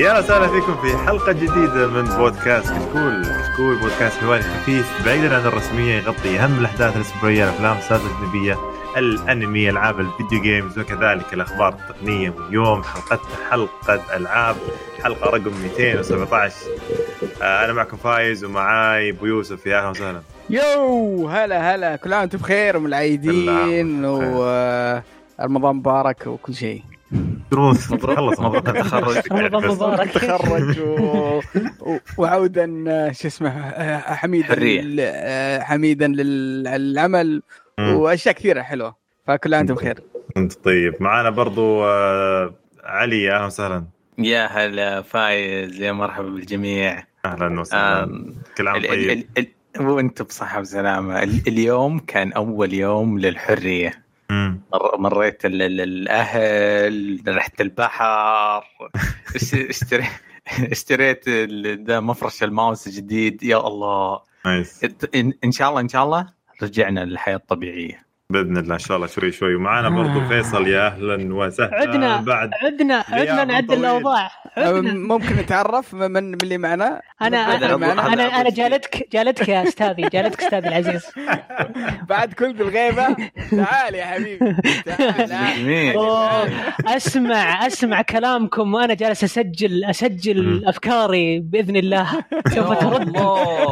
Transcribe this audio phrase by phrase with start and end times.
[0.00, 5.46] يا وسهلا فيكم في حلقة جديدة من بودكاست كشكول، كشكول بودكاست حواري خفيف بعيدا عن
[5.46, 8.58] الرسمية يغطي أهم الأحداث الأسبوعية الأفلام السادة الأجنبية،
[8.96, 12.30] الأنمي، ألعاب ال video games وكذلك الأخبار التقنية.
[12.30, 14.56] واليوم حلقتنا حلقة ألعاب
[15.04, 16.54] حلقة رقم 217
[17.42, 19.66] آه، أنا معكم فايز ومعاي أبو يوسف.
[19.66, 20.22] يا أهلا وسهلا.
[20.50, 21.96] يو هلا هلا.
[21.96, 26.89] كل عام وأنتم بخير ومن ورمضان مبارك وكل شيء.
[27.50, 27.94] دروس.
[27.94, 29.32] خلص مبروك التخرج.
[29.32, 30.10] رمضان مبارك.
[30.10, 31.40] تخرج و...
[31.80, 31.98] و...
[32.18, 34.54] وعودا آه، شو اسمه آه، حميدا.
[34.54, 34.96] لل...
[35.00, 37.42] آه، حميدا لل- للعمل.
[37.80, 38.96] وأشياء كثيرة حلوة.
[39.26, 39.98] فكل عام وأنتم بخير.
[40.36, 40.94] أنت طيب.
[41.00, 41.84] معانا برضو
[42.84, 43.22] علي.
[43.22, 43.84] يا أهلا وسهلا.
[44.18, 45.80] يا هلا فايز.
[45.80, 47.04] يا مرحبا بالجميع.
[47.24, 48.24] أهلا وسهلا.
[48.58, 49.24] كل عام طيب.
[50.22, 51.22] بصحة وسلامة.
[51.22, 53.18] ال- اليوم كان أول يوم.
[53.18, 53.92] مر-
[54.98, 58.64] مريت ال- ال- الأهل رحت البحر.
[59.36, 60.04] إش- اشتري
[60.58, 61.24] إشتريت
[61.90, 64.20] مفرش الماوس جديد يا الله.
[64.46, 64.84] نايس.
[65.44, 66.26] إن شاء الله إن شاء الله
[66.62, 68.09] رجعنا للحياة الطبيعية.
[68.30, 69.54] بإذن الله إن شاء الله شوي شوي.
[69.54, 70.28] ومعانا برضو آه.
[70.28, 71.74] فيصل يا أهلا وسهلا.
[71.74, 73.74] عدنا بعد عدنا عدنا نعدل.
[73.74, 74.30] الأوضاع.
[74.56, 74.92] عدنا.
[74.94, 80.02] ممكن نتعرف من من اللي معنا؟ أنا أنا أبو- أنا, أنا, جالتك جالتك يا أستاذي
[80.02, 81.02] جالتك أستاذي العزيز.
[82.08, 83.06] بعد كل الغيبه
[83.50, 84.54] تعال يا حبيبي.
[85.26, 86.50] تعال.
[86.86, 90.64] أسمع أسمع كلامكم وأنا جالس أسجل أسجل.
[90.68, 92.06] أفكاري بإذن الله.
[92.54, 93.12] سوف ترد.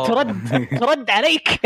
[0.06, 0.36] ترد
[0.80, 1.48] ترد عليك.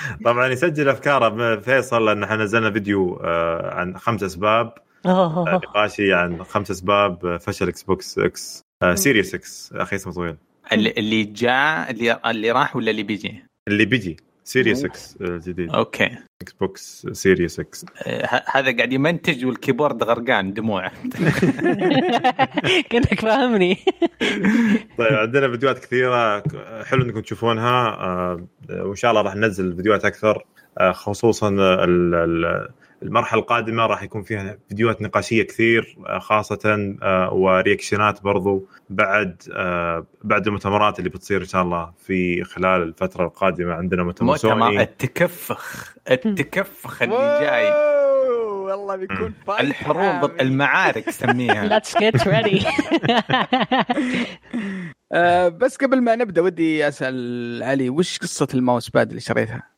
[0.24, 4.74] طبعا يسجل أفكاره فيصل لأن إحنا نزلنا فيديو آه، عن خمس أسباب
[5.06, 5.60] آه،.
[5.64, 10.36] نقاشي عن خمس أسباب فشل Xbox X آه، Series X أخي اسمه طويل
[10.72, 16.10] اللي اللي جاء اللي اللي راح ولا اللي بيجي؟ اللي بيجي Series X الجديد أوكي.
[16.42, 20.88] Xbox Series X ه- هذا قاعد يمنتج وال keyboard غرقان دموع
[22.90, 23.78] كأنك فاهمني.
[24.98, 26.42] طيب عندنا فيديوهات كثيرة.
[26.84, 27.88] حلو إنكم تشوفونها.
[27.88, 30.44] آه، وإن شاء الله راح ننزل فيديوهات أكثر
[30.80, 32.68] آه، خصوصا ال- ال-
[33.02, 38.68] المرحلة القادمة راح يكون فيها فيديوهات نقاشية كثير آه، خاصة آه، و reaction ات برضو
[38.90, 44.36] بعد آه، بعد المؤتمرات اللي بتصير إن شاء الله في خلال الفترة القادمة عندنا مؤتمر
[44.36, 47.92] سوني التكفخ التكفخ اللي جاي
[48.62, 50.40] والله بيكون الحروب حامل.
[50.40, 52.66] المعارك سميها Let's get ready
[55.12, 59.72] آه بس قبل ما نبدأ ودي أسأل علي وش قصة الماوس باد اللي شريتها؟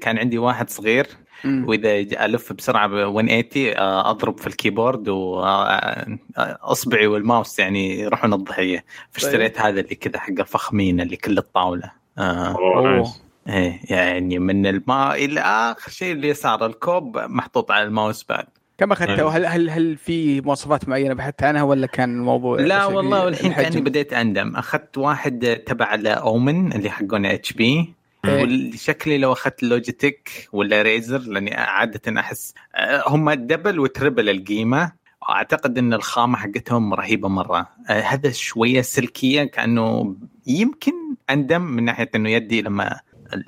[0.00, 1.06] كان عندي واحد صغير.
[1.46, 9.60] وإذا ألف بسرعة ب 180 آه، أضرب في الكيبورد واصبعي والماوس يعني يروحون الضحية فاشتريت
[9.60, 12.56] هذا اللي كذا حق الفخمين اللي كل الطاولة آه.
[12.58, 13.12] أوه،.
[13.48, 18.46] إيه يعني من الماء إلى آخر شيء اللي صار الكوب محطوط على ال mouse pad
[18.78, 19.26] كم أخذته أيوة.
[19.26, 23.80] وهل هل هل في مواصفات معينة بحثت عنها ولا كان الموضوع لا والله والحين؟ كأني
[23.80, 28.03] بديت أندم أخذت واحد تبع ال Omen اللي حقون HP إيه.
[28.28, 34.92] وشكلي لو أخذت Logitech ولا Razer لأني عادة أحس آه، هم double و triple القيمة
[35.28, 40.92] أعتقد إن الخامة حقتهم رهيبة مرة آه، هذا شوية سلكية كأنه يمكن
[41.30, 43.00] أندم من ناحية إنه يدي لما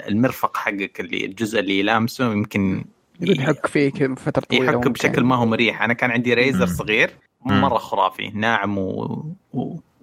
[0.08, 2.84] المرفق حقك اللي الجزء اللي يلامسه يمكن
[3.20, 4.88] يحك فيك فترة طويلة يحك.
[4.88, 6.66] بشكل ما هو مريح أنا كان عندي Razer.
[6.66, 7.10] صغير.
[7.44, 9.24] مرة خرافي ناعم و...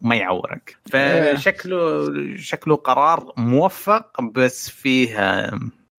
[0.04, 0.78] وما يعورك.
[0.92, 5.08] فشكله شكله قرار موفق بس فيه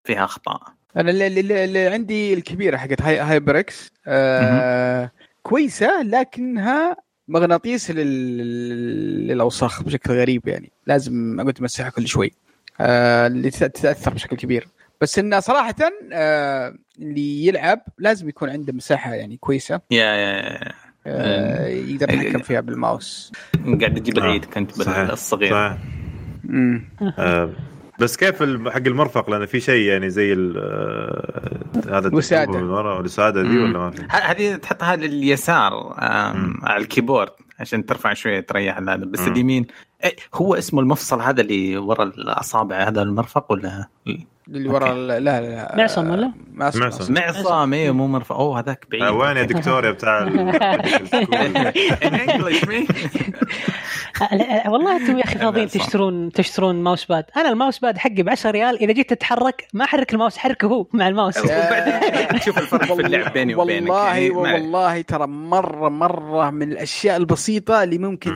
[0.05, 0.63] فيها أخطاء.
[0.97, 5.11] أنا اللي, اللي, اللي عندي الكبيرة حقت هاي HyperX آه
[5.43, 6.97] كويسة لكنها
[7.29, 9.27] مغناطيس لل...
[9.29, 10.73] للأوساخ بشكل غريب يعني.
[10.87, 12.33] لازم أقعد أمسحها كل شوي.
[12.81, 14.69] آه اللي تت- تتاثر بشكل كبير.
[15.01, 15.75] بس انه صراحة
[16.13, 19.81] آه اللي يلعب لازم يكون عنده مساحة يعني كويسة.
[19.91, 20.73] يا يا.
[21.07, 23.33] يقدر يتحكم فيها بالماوس
[23.81, 24.79] قاعد أجيب العيد كنت.
[24.79, 25.79] بالصغير صحيح.
[27.19, 27.51] آه،
[28.01, 32.53] بس كيف حق المرفق لأن في شيء يعني زي ال- آه، هذا وسادة.
[32.53, 33.59] من ورا والوساده دي.
[33.59, 35.95] ولا ما في؟ هذه تحطها لليسار.
[36.63, 37.31] على ال keyboard
[37.61, 39.21] عشان ترفع شوية تريح هذا بس.
[39.29, 39.67] اليمين
[40.05, 43.87] إيه، هو اسمه المفصل هذا اللي ورا الأصابع هذا المرفق ولا
[44.49, 47.15] اللي ورا ال- لا لا لا معصم ولا؟ معصم معصم.
[47.15, 50.19] معصم إيه مو مرفق أوه هذاك بعيد آه، وين يا دكتور يا بتاع
[54.33, 55.69] لا، والله أنتم يا أخي فاضيين.
[55.69, 59.67] تشترون تشترون mouse pad أنا ال mouse pad حقي ب 10 ريال إذا جيت تتحرك
[59.75, 61.35] ما أحرك الماوس حركه هو مع الماوس
[62.41, 64.37] تشوف الفرق في اللعب بيني وبينك والله يعني عليك.
[64.37, 67.44] والله ترى مرة مرة من الأشياء البسيطة
[67.83, 68.31] اللي ممكن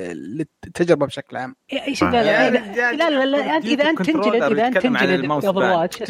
[0.00, 1.56] ال- التجربه بشكل عام.
[1.72, 5.24] إيش لا لا يا لا لا لا اذا انت تنجلد إذا أنت تنجلد.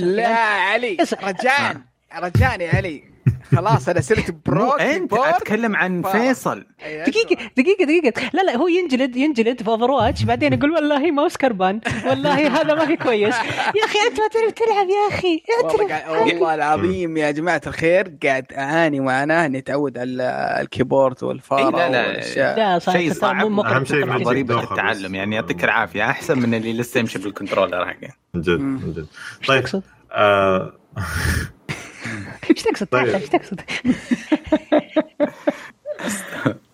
[0.00, 1.20] لا علي اسمع.
[1.30, 1.82] رجان
[2.18, 3.15] رجاني علي.
[3.56, 5.12] خلاص أنا صرت pro أنت.
[5.12, 7.05] أتكلم عن فا- فيصل أيوة.
[7.05, 11.81] دقيقة دقيقة دقيقة لا لا هو ينجلد ينجلد في Overwatch بعدين يقول والله ماوس كربان
[12.06, 16.06] والله هذا ما في كويس يا أخي أنت ما تعرف تلعب يا أخي والله, اعترف
[16.08, 21.70] قاعد والله العظيم يا جماعة الخير قاعد أعاني معاناه اني اتعود على ال keyboard والفارة
[21.70, 22.56] لا لا.
[22.56, 24.05] لا شيء صعب أهم شيء.
[24.05, 24.25] ضريبة.
[24.25, 24.62] ضريبه.
[24.62, 28.93] التعلم يعني يعطيك العافية أحسن من اللي لسه يمشي بال controller حقه من جد من
[28.93, 29.06] جد
[29.40, 29.82] إيش طيب تقصد؟
[30.12, 30.73] آه
[32.50, 33.06] إيش تقصد؟ طيب.
[33.14, 33.60] إيش تقصد؟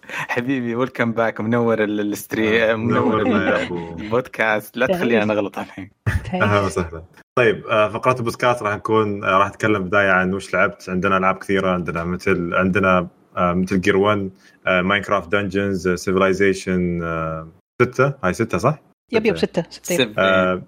[0.09, 3.21] حبيبي welcome back منور ال- ال stream منور.
[3.23, 5.91] البودكاست لا تخلينا نغلط الحين
[6.35, 7.03] أهلا وسهلا
[7.39, 11.39] طيب آه، فقرات البودكاست راح نكون آه، راح نتكلم بداية عن وش لعبت عندنا ألعاب
[11.39, 14.31] كثيرة عندنا مثل عندنا آه، مثل Gear 1
[14.67, 17.01] Minecraft Dungeons Civilization
[17.83, 18.79] 6 هاي 6 صح؟
[19.13, 20.63] yep yep ستة ستة سيف- آه،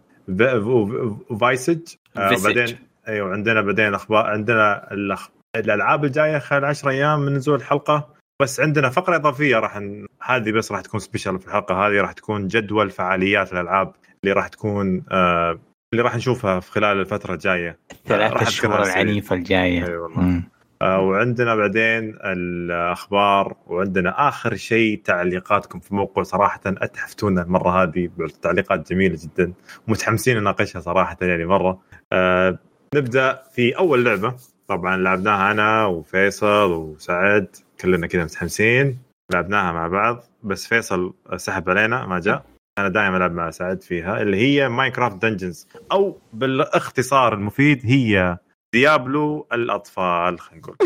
[1.41, 1.79] فايسج
[2.17, 2.41] آه، فيسج.
[2.51, 2.79] وبعدين
[3.09, 5.29] أيوه عندنا بعدين أخبار عندنا الأخ...
[5.57, 10.07] الألعاب الجاية خلال 10 أيام من نزول الحلقة بس عندنا فقرة إضافية راح ن...
[10.23, 13.93] هذه بس راح تكون special في الحلقة هذه راح تكون جدول فعاليات الألعاب
[14.25, 15.59] اللي راح تكون آه...
[15.93, 18.83] اللي راح نشوفها في خلال الفترة الجاية ثلاث سريع.
[18.83, 20.55] العنيفه الجاية أي والله مم.
[20.83, 28.11] آه وعندنا بعدين الأخبار وعندنا آخر شيء تعليقاتكم في موقع صراحة أتحفتونا المرة هذه
[28.43, 29.53] تعليقات جميلة جدا
[29.89, 31.81] متحمسين نناقشها صراحة يعني مرة
[32.13, 32.59] آه
[32.95, 34.35] نبدأ في أول لعبة
[34.69, 38.99] طبعا لعبناها أنا وفيصل وسعد كلنا كذا متحمسين
[39.33, 42.45] لعبناها مع بعض بس فيصل سحب علينا ما جاء
[42.79, 48.39] أنا دائما ألعب مع سعد فيها اللي هي Minecraft Dungeons أو بالاختصار المفيد هي
[48.75, 50.77] Diablo الأطفال خلينا نقول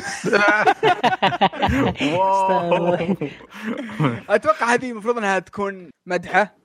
[2.18, 2.94] wow.
[4.28, 6.56] أتوقع هذه المفروض أنها تكون مدحة.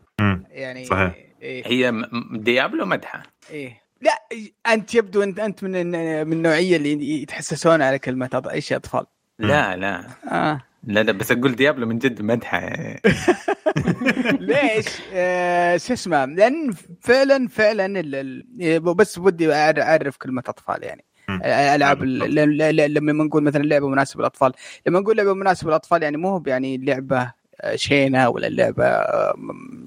[0.49, 1.15] يعني صحيح.
[1.41, 1.67] إيه.
[1.67, 4.23] هي Diablo مدحة إيه لا
[4.73, 5.91] أنت يبدو انت أنت من
[6.27, 9.05] من النوعية اللي يتحسسون على كلمة إيش أطفال
[9.39, 10.61] لا لا آه.
[10.83, 12.69] لا لا بس أقول ديابلو من جد مدحه
[14.39, 16.71] ليش؟ آه شو اسمه؟ لأن
[17.01, 18.15] فعلا فعلا ال-
[18.61, 21.41] ال- بس ودي أعرف كلمة أطفال يعني مم.
[21.43, 24.51] ألعاب لما نقول مثلا لعبة مناسبة للأطفال
[24.87, 29.35] لما نقول لعبة مناسبة للأطفال يعني مو هو يعني لعبة آه، شينة ولا لعبة آه،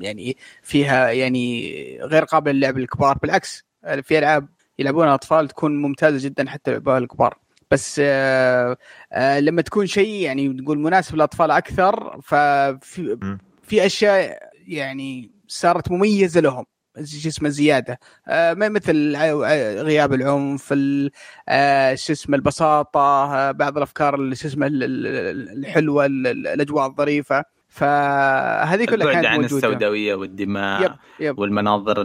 [0.01, 4.49] يعني فيها يعني غير قابلة للعب الكبار بالعكس آه، في ألعاب
[4.79, 7.39] يلعبونها الاطفال تكون ممتازة جدا حتى يلعبوها الكبار.
[7.71, 8.77] بس آه
[9.13, 13.19] آه لما تكون شيء يعني نقول مناسب للأطفال أكثر ففي.
[13.63, 16.65] في أشياء يعني صارت مميزة لهم.
[17.05, 17.99] شو اسمه زيادة.
[18.29, 21.11] آه ما مثل ع- ع- غياب العنف ال-
[21.49, 26.87] آه شو اسمه البساطة آه بعض الأفكار شو اسمه ال- ال- الحلوة ال- ال- الأجواء
[26.87, 27.45] الظريفة.
[27.69, 29.69] فهذه كلها كانت عن موجودة.
[29.69, 31.39] السوداوية والدماء يب yep.
[31.39, 32.01] والمناظر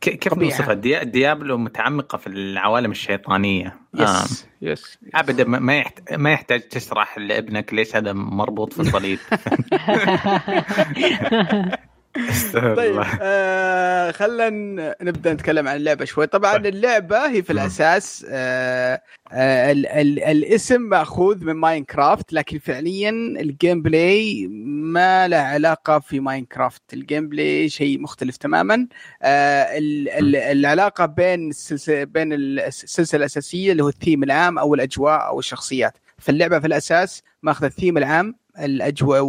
[0.00, 0.34] كيف.
[0.34, 4.22] نوصفها دي- Diablo متعمقة في العوالم الشيطانية آه.
[4.22, 6.12] yes yes أبدا ما- ما يحت...
[6.12, 9.18] ما يحتاج تشرح لابنك ليش هذا مربوط في الصليب
[12.76, 13.02] طيب.
[13.22, 16.66] آه خلينا نبدأ نتكلم عن اللعبة شوي طبعا طيب.
[16.66, 17.52] اللعبة هي في.
[17.52, 19.02] الأساس آه
[19.32, 26.20] آه ال ال الاسم مأخوذ من Minecraft لكن فعليا ال gameplay ما له علاقة في
[26.20, 28.86] Minecraft ال gameplay شيء مختلف تماما
[29.22, 35.26] آه ال ال العلاقة بين السلسله بين السلسلة الأساسية اللي هو الثيم العام أو الأجواء
[35.26, 39.22] أو الشخصيات فاللعبة في الأساس ماخذة الثيم العام الأجواء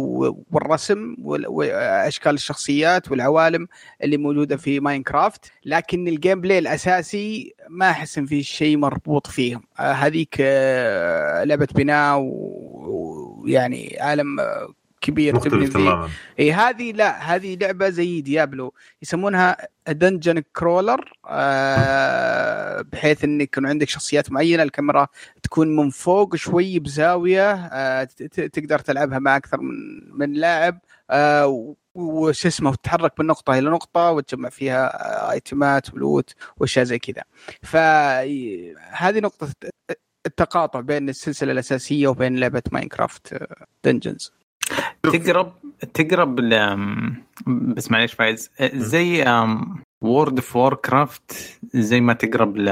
[0.52, 3.66] والرسم وال- وأشكال الشخصيات والعوالم
[4.04, 5.52] اللي موجودة في Minecraft.
[5.64, 11.68] لكن ال gameplay الأساسي ما احس ان في شيء مربوط فيهم آه، هذيك آه، لعبة
[11.74, 14.68] بناء ويعني عالم آه،
[15.00, 16.08] كبير مختلف تماما.
[16.38, 19.56] إي هذه لا هذه لعبة زي Diablo يسمونها
[19.88, 25.06] dungeon crawler آه بحيث انك يكون عندك شخصيات معينة الكاميرا
[25.42, 28.04] تكون من فوق شوي بزاوية آه
[28.52, 29.74] تقدر تلعبها مع أكثر من
[30.18, 34.86] من لاعب آه وش اسمه وتتحرك من نقطة إلى نقطة وتجمع فيها
[35.28, 37.22] آه، ايتمات و loot وأشياء زي كذا.
[37.62, 39.48] فهذه نقطة
[40.26, 43.36] التقاطع بين السلسلة الأساسية وبين لعبة Minecraft
[43.84, 44.32] Dungeons
[45.02, 45.52] تقرب
[45.94, 47.14] تقرب ل-
[47.46, 48.50] بس معليش فايز.
[48.74, 49.24] زي
[50.04, 52.68] World of Warcraft زي ما تقرب ل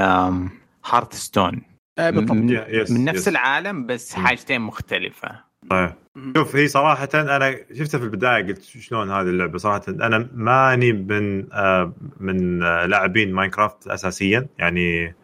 [0.85, 1.63] Hearthstone
[1.99, 2.31] آه بالضبط.
[2.37, 2.47] من,
[2.91, 3.29] من نفس yes.
[3.29, 4.27] العالم بس مم.
[4.27, 5.47] حاجتين مختلفة.
[5.71, 5.95] صحيح
[6.37, 11.53] شوف هي صراحة أنا شفتها في البداية قلت شلون هذه اللعبة؟ صراحة أنا ماني من
[11.53, 15.15] آه من آه لاعبين Minecraft أساسيا يعني.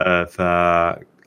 [0.00, 0.38] آه ف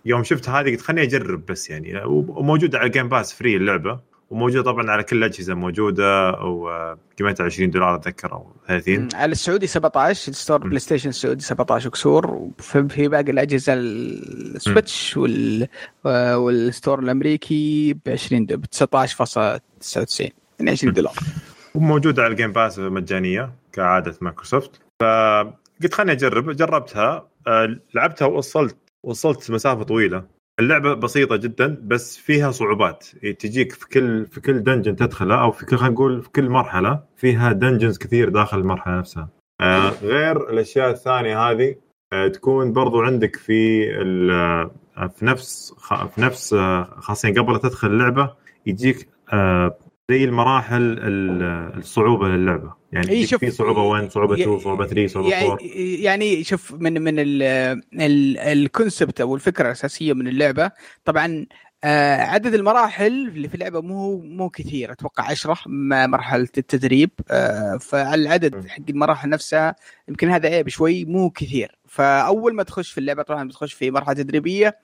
[0.05, 2.01] يوم شفت هذه قلت خليني أجرب بس يعني.
[2.05, 3.99] وموجودة على ال Game Pass free اللعبة.
[4.33, 9.07] وموجودة طبعا على كل الأجهزة موجودة وقيمتها 20 دولار أتذكر أو 30 مم.
[9.13, 12.49] على السعودي 17 store PlayStation السعودي 17 كسور
[12.89, 15.67] في باقي الأجهزة ال Switch وال
[16.35, 21.13] وال store الأمريكي ب 20 ب 19.99 يعني 20 دولار.
[21.75, 24.71] وموجودة على ال Game Pass مجانية كعادة مايكروسوفت.
[25.01, 30.23] فقلت خليني أجرب جربتها آه، لعبتها ووصلت وصلت مسافة طويلة.
[30.60, 33.07] اللعبة بسيطة جدا بس فيها صعوبات.
[33.24, 36.50] إيه، تجيك في كل في كل dungeon تدخله أو في كل خلينا نقول في كل
[36.50, 39.29] مرحلة فيها dungeons كثير داخل المرحلة نفسها.
[39.62, 41.75] آه غير الأشياء الثانية هذه
[42.13, 43.89] آه تكون برضو عندك في
[44.31, 44.72] آه،
[45.07, 45.74] في نفس
[46.15, 48.33] في نفس آه، خاصين قبل تدخل اللعبة
[48.65, 49.77] يجيك آه
[50.12, 52.74] زي المراحل ال- الصعوبة للعبة.
[52.91, 56.43] يعني إي، يجيك شوف، في صعوبة 1 صعوبة 2 صعوبة 3 صعوبة 4 يعني يعني
[56.43, 57.43] شوف من من ال-
[57.93, 60.72] ال- الكونسبت أو الفكرة الأساسية من اللعبة
[61.05, 61.45] طبعا
[61.83, 67.77] آه، عدد المراحل اللي في اللعبة مو مو كثير أتوقع 10 مع مرحلة التدريب آه،
[67.77, 68.25] فعلى م.
[68.27, 69.75] العدد حق المراحل نفسها
[70.10, 71.72] يمكن هذا عيب شوي مو كثير.
[71.88, 74.77] فأول ما تخش في اللعبة طبعا بتخش في مرحلة تدريبية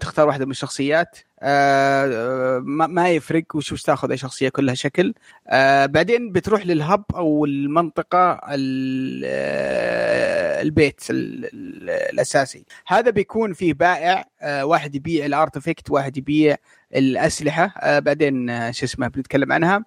[0.00, 1.18] تختار واحدة من الشخصيات.
[1.42, 5.14] آه، آه، ما يفرق وش وش تاخذ أي شخصية كلها شكل.
[5.48, 12.64] آه بعدين بتروح للهب أو المنطقة ال- آه، البيت ال- ال- الأساسي.
[12.86, 16.56] هذا بيكون فيه بائع آه واحد يبيع الأرتفكت واحد يبيع
[16.96, 17.74] الأسلحة.
[17.80, 19.84] آه بعدين آه شو اسمه بنتكلم عنها.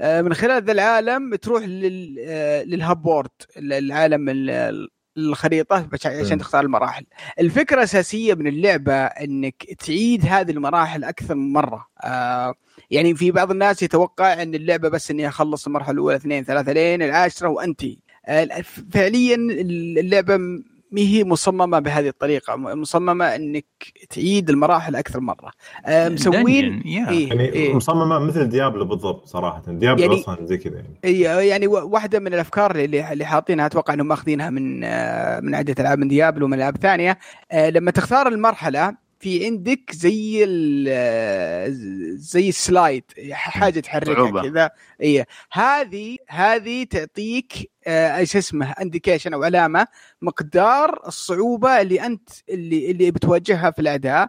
[0.00, 5.88] آه من خلال ذا العالم تروح لل آه للهب بورد العالم ال- الخريطة
[6.24, 6.38] عشان.
[6.38, 7.04] تختار المراحل.
[7.40, 11.86] الفكرة الاساسيه من اللعبة إنك تعيد هذه المراحل أكثر من مرة.
[12.04, 12.54] آه
[12.90, 17.02] يعني في بعض الناس يتوقع إن اللعبة بس إني أخلص المرحلة الأولى اثنين ثلاثة لين
[17.02, 17.96] العاشرة وأنتهي.
[18.26, 20.38] آه، فعليا اللعبة
[20.90, 23.64] ما هي مصممة بهذه الطريقة مصممة إنك
[24.10, 25.50] تعيد المراحل أكثر مرة.
[25.86, 27.08] آه، مسوين yeah.
[27.08, 27.74] إيه يعني إيه.
[27.74, 29.62] مصممة مثل ديابلو بالضبط صراحة.
[29.68, 31.00] ديابلو يعني- أصلا زي كذا يعني.
[31.04, 35.74] إيه، يعني واحدة من الأفكار اللي اللي حاطينها أتوقع إنهم ماخذينها من آه، من عدة
[35.78, 37.18] ألعاب من ديابلو ومن ألعاب ثانية.
[37.52, 41.66] آه، لما تختار المرحلة في عندك زي ال- آه،
[42.16, 44.14] زي ال slide حاجة تحركها.
[44.42, 44.70] كذا.
[45.02, 47.52] اي هذه هذه تعطيك
[47.86, 49.86] آه، إيش اسمه indication أو علامة
[50.22, 54.28] مقدار الصعوبة اللي أنت اللي اللي بتواجهها في الأداء.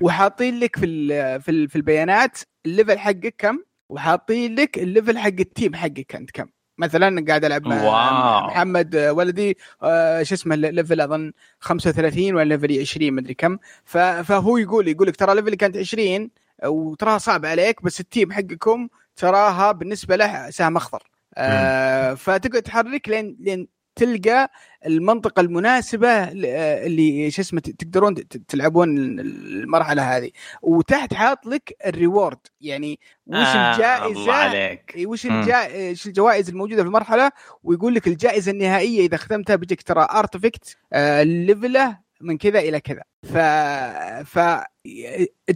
[0.00, 4.85] وحاطين لك في ال- في ال- في البيانات ال level حقك كم؟ وحاطين لك ال
[4.85, 6.46] level حق ال team حقك أنت كم.
[6.78, 8.46] مثلا قاعد ألعب مع واو.
[8.46, 13.58] محمد ولدي آه، شو اسمه ال level أظن 35 ولا level 20 مدري كم.
[13.84, 16.30] فهو يقول يقول لك ترى level ي كانت 20
[16.64, 21.02] وتراها صعب عليك بس ال team حقكم تراها بالنسبة له سهم أخضر.
[21.36, 24.50] آه فتقعد تحرك لين لين تلقى
[24.86, 28.14] المنطقة المناسبة آه، اللي شو اسمه تقدرون
[28.48, 30.30] تلعبون المرحلة هذه.
[30.62, 32.38] وتحت حاط لك ال reward.
[32.60, 34.94] يعني وش آه، الجائزة الله عليك.
[35.06, 35.40] وش مم.
[35.40, 35.66] الجا...
[35.66, 37.30] إيش الجوائز الموجودة في المرحلة؟
[37.62, 42.80] ويقول لك الجائزة النهائية إذا ختمتها بيجيك ترى artifact آه level ه من كذا إلى
[42.80, 43.02] كذا.
[43.22, 43.36] ف
[44.28, 44.38] ف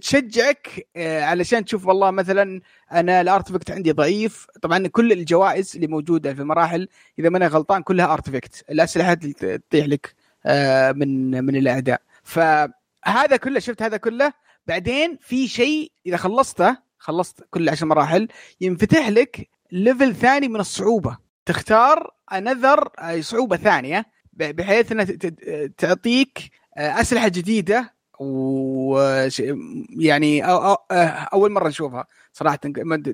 [0.01, 2.61] تشجعك آه، علشان تشوف والله مثلا
[2.93, 4.47] أنا ال artifact عندي ضعيف.
[4.63, 10.15] طبعا كل الجوائز اللي موجودة في المراحل إذا ماني غلطان كلها artifact الأسلحة تطيح لك
[10.47, 12.01] آه، من من الأعداء.
[12.23, 14.33] فهذا كله شفت هذا كله؟
[14.67, 18.29] بعدين في شيء إذا خلصته خلصت كل عشر مراحل
[18.61, 21.19] ينفتح لك level ثاني من الصعوبة.
[21.47, 22.89] تختار another
[23.21, 25.07] صعوبة ثانية بحيث إنها
[25.79, 26.39] تعطيك
[26.77, 28.99] آه، أسلحة جديدة و
[29.91, 30.77] يعني أو أو
[31.33, 32.57] أول مرة نشوفها صراحة.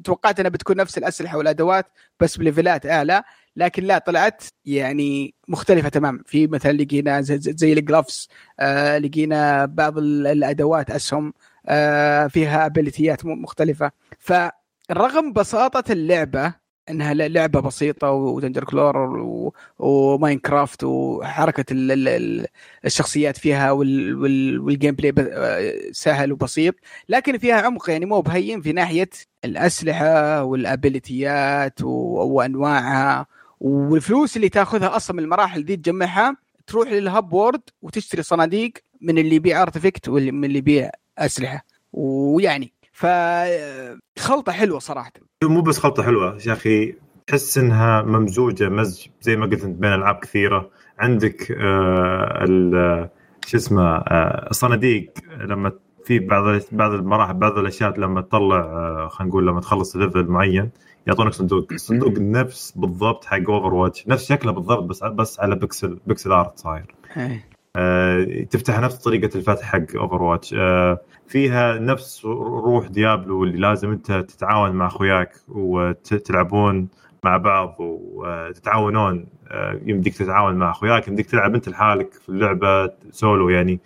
[0.04, 1.87] توقعت إنها بتكون نفس الأسلحة والأدوات
[2.20, 3.23] بس ب levelات أعلى
[3.56, 6.23] لكن لا طلعت يعني مختلفة تماما.
[6.26, 8.28] في مثلا لقينا زي, ال gloves
[8.61, 11.32] آه لقينا بعض ال- الأدوات أسهم
[11.66, 13.90] آه فيها abilityات مختلفة.
[14.18, 22.46] فرغم بساطة اللعبة إنها لعبة بسيطة ودنجن crawler و- وماينكرافت وحركة ال- ال- ال-
[22.84, 26.74] الشخصيات فيها وال- وال- وال gameplay آه، سهل وبسيط
[27.08, 29.10] لكن فيها عمق يعني مو بهين في ناحية
[29.44, 33.26] الأسلحة وال abilityات وأنواعها
[33.60, 36.36] والفلوس اللي تاخذها أصلا من المراحل دي تجمعها
[36.66, 41.64] تروح لل hub world وتشتري صناديق من اللي يبيع artifact ومن اللي يبيع أسلحة.
[41.92, 45.12] ويعني فخلطه حلوة صراحة.
[45.48, 46.38] مو بس خلطة حلوة.
[46.46, 46.94] يا أخي
[47.26, 50.70] تحس إنها ممزوجة مزج زي ما قلت أنت بين ألعاب كثيرة.
[50.98, 53.08] عندك آه ال-
[53.46, 55.72] شو اسمه آه الصناديق لما
[56.04, 60.70] في بعض بعض المراحل بعض الأشياء لما تطلع آه خلينا نقول لما تخلص level معين
[61.06, 61.66] يعطونك صندوق.
[61.72, 66.94] الصندوق نفس بالضبط حق Overwatch نفس شكله بالضبط بس بس على pixel pixel art صاير.
[67.16, 67.44] إيه.
[67.76, 74.12] آه، تفتح نفس طريقة الفتح حق Overwatch آه، فيها نفس روح ديابلو اللي لازم انت
[74.12, 76.88] تتعاون مع اخوياك وتلعبون
[77.24, 83.48] مع بعض وتتعاونون آه، يمديك تتعاون مع اخوياك يمديك تلعب انت لحالك في اللعبة سولو
[83.48, 83.80] يعني.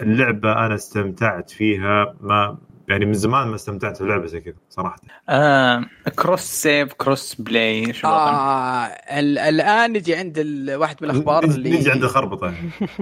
[0.00, 2.58] اللعبة أنا استمتعت فيها ما
[2.90, 4.96] يعني من زمان ما استمتعت بلعبة زي كذا صراحة.
[5.28, 5.84] آه
[6.16, 8.84] cross save cross play شو آه
[9.18, 10.38] الآن نجي عند
[10.74, 12.54] واحد من الأخبار اللي نجي عند الخربطة.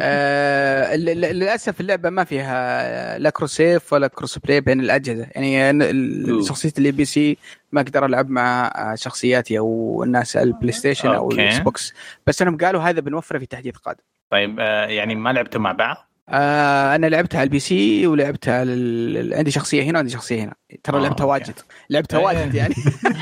[0.02, 5.26] آه للأسف اللعبة ما فيها لا cross save ولا cross play بين الأجهزة.
[5.34, 7.38] يعني شخصية ال اي PC
[7.72, 11.94] ما أقدر ألعب مع شخصياتي أو الناس البلاي ستيشن أو الإكس بوكس.
[12.26, 14.00] بس أنهم قالوا هذا بنوفره في تحديث قادم.
[14.30, 19.34] طيب آه يعني ما لعبتوا مع بعض؟ آه أنا لعبتها على ال PC ولعبتها لل...
[19.34, 20.54] عندي شخصية هنا وعندي شخصية هنا.
[20.84, 21.54] ترى آه لعبتها واجد.
[21.90, 22.74] لعبتها واجد يعني.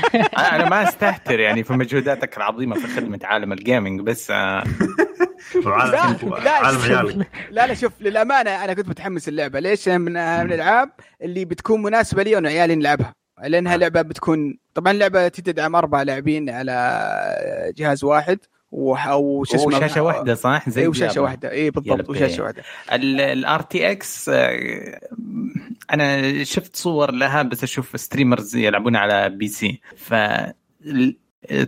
[0.53, 4.63] أنا ما استهتر يعني في مجهوداتك العظيمة في خدمة عالم ال gaming بس آه.
[5.55, 6.17] لا,
[6.87, 9.59] لا, لا لا شوف للأمانة أنا كنت متحمس اللعبة.
[9.59, 10.89] ليش؟ من, من الألعاب
[11.21, 13.13] اللي بتكون مناسبة لي وأنا عيالي نلعبها.
[13.43, 18.39] لأنها لعبة بتكون طبعا اللعبه تدعم أربع لاعبين على جهاز واحد.
[18.71, 21.51] وش اسمه؟ وشاشه واحدة صح؟ زي اي وشاشه واحدة.
[21.51, 22.63] اي بالضبط وشاشة واحدة.
[22.91, 24.29] ال RTX
[25.93, 30.13] أنا شفت صور لها بس أشوف streamers يلعبون على PC ف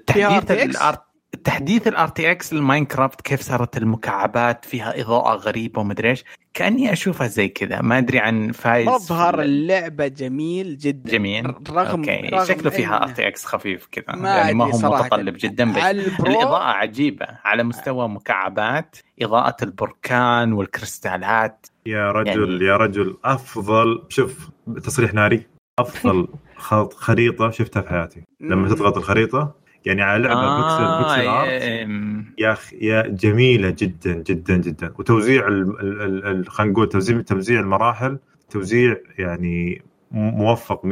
[0.08, 0.98] تحديث الار
[1.44, 6.24] تحديث ال RTX لماينكرافت كيف صارت المكعبات فيها إضاءة غريبة ومدري إيش.
[6.54, 7.82] كأني أشوفها زي كذا.
[7.82, 11.12] ما أدري عن فايز مظهر اللعبة جميل جدا.
[11.12, 11.54] جميل.
[11.70, 12.30] رغم, okay.
[12.34, 14.16] رغم شكله فيها RTX خفيف كذا.
[14.16, 14.70] ما يعني ما هو.
[14.70, 15.84] متطلب جدا بس
[16.20, 21.68] الإضاءة عجيبة على مستوى مكعبات إضاءة البركان والكريستالات.
[21.86, 22.66] يا رجل يعني...
[22.66, 24.50] يا رجل أفضل شوف
[24.84, 25.48] تصريح ناري.
[25.80, 26.28] أفضل
[26.96, 28.24] خريطة شفتها في حياتي.
[28.40, 29.56] لما تضغط الخريطة
[29.90, 31.62] يعني على لعبة آه pixel pixel art
[32.38, 34.94] يا أخي يا جميلة جدا جدا جدا.
[35.00, 35.42] وتوزيع
[36.48, 38.20] خلينا نقول توزيع توزيع المراحل
[38.50, 39.82] توزيع يعني
[40.12, 40.88] موفق 100%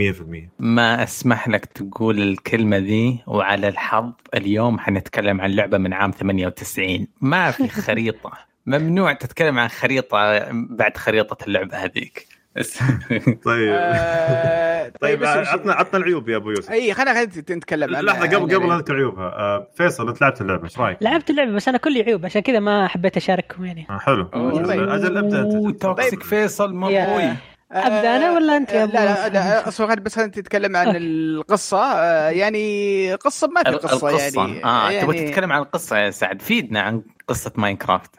[0.60, 7.08] ما أسمح لك تقول الكلمة ذي وعلى الحظ اليوم حنتكلم عن لعبة من عام 98
[7.22, 8.32] ما في خريطة.
[8.66, 12.28] ممنوع تتكلم عن خريطة بعد خريطة اللعبة هذيك.
[13.46, 13.74] طيب.
[13.74, 16.72] آه، طيب, عطنا عطنا العيوب يا أبو يوسف.
[16.72, 17.92] إي خلينا نتكلم.
[17.92, 19.26] لحظة قبل قبل نذكر عيوبها.
[19.26, 22.60] آه فيصل أنت لعبت اللعبة إيش رأيك؟ لعبت اللعبة بس أنا كل عيوب عشان كذا
[22.60, 23.88] ما حبيت أشارككم يعني.
[23.90, 24.24] آه حلو.
[24.24, 24.90] طيب.
[24.90, 26.24] أجل أبدأ توكسيك طيب.
[26.24, 27.34] فيصل مضوي
[27.72, 32.02] أبدأ أنا ولا أنت يا أبو لا لا, لا أصلا بس انت تتكلم عن القصة.
[32.30, 34.42] يعني قصة ما في قصة القصة.
[34.42, 34.66] يعني.
[34.66, 35.02] آه يعني...
[35.06, 36.42] تبغى تتكلم عن القصة يا سعد.
[36.42, 38.12] فيدنا عن قصة ماينكرافت.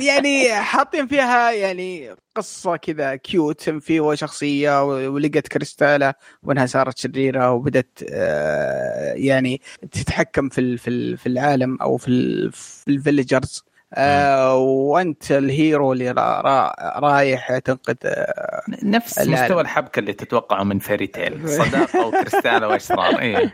[0.00, 8.04] يعني حاطين فيها يعني قصة كذا cute في شخصية ولقت كريستاله وإنها صارت شريرة وبدت
[8.10, 9.60] آه، يعني
[9.92, 10.76] تتحكم في
[11.16, 12.08] في العالم أو في
[12.88, 19.42] ال villagers آه وانت ال hero اللي را را رايح تنقذ آه نفس العالم.
[19.44, 23.52] مستوى الحبكة اللي تتوقعه من fairy tale صداقة وكريستاله واشرار إيه.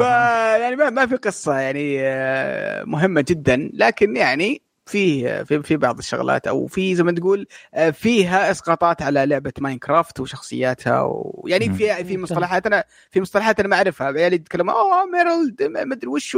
[0.60, 5.98] يعني ما, ما في قصة يعني آه مهمة جدا لكن يعني فيه في في بعض
[5.98, 12.04] الشغلات أو في زي ما تقول آه، فيها إسقاطات على لعبة ماينكرافت وشخصياتها ويعني في
[12.04, 14.06] في مصطلحات أنا في مصطلحات أنا ما أعرفها.
[14.06, 16.36] عيالي يتكلموا أوه ميرلد ما أدري وش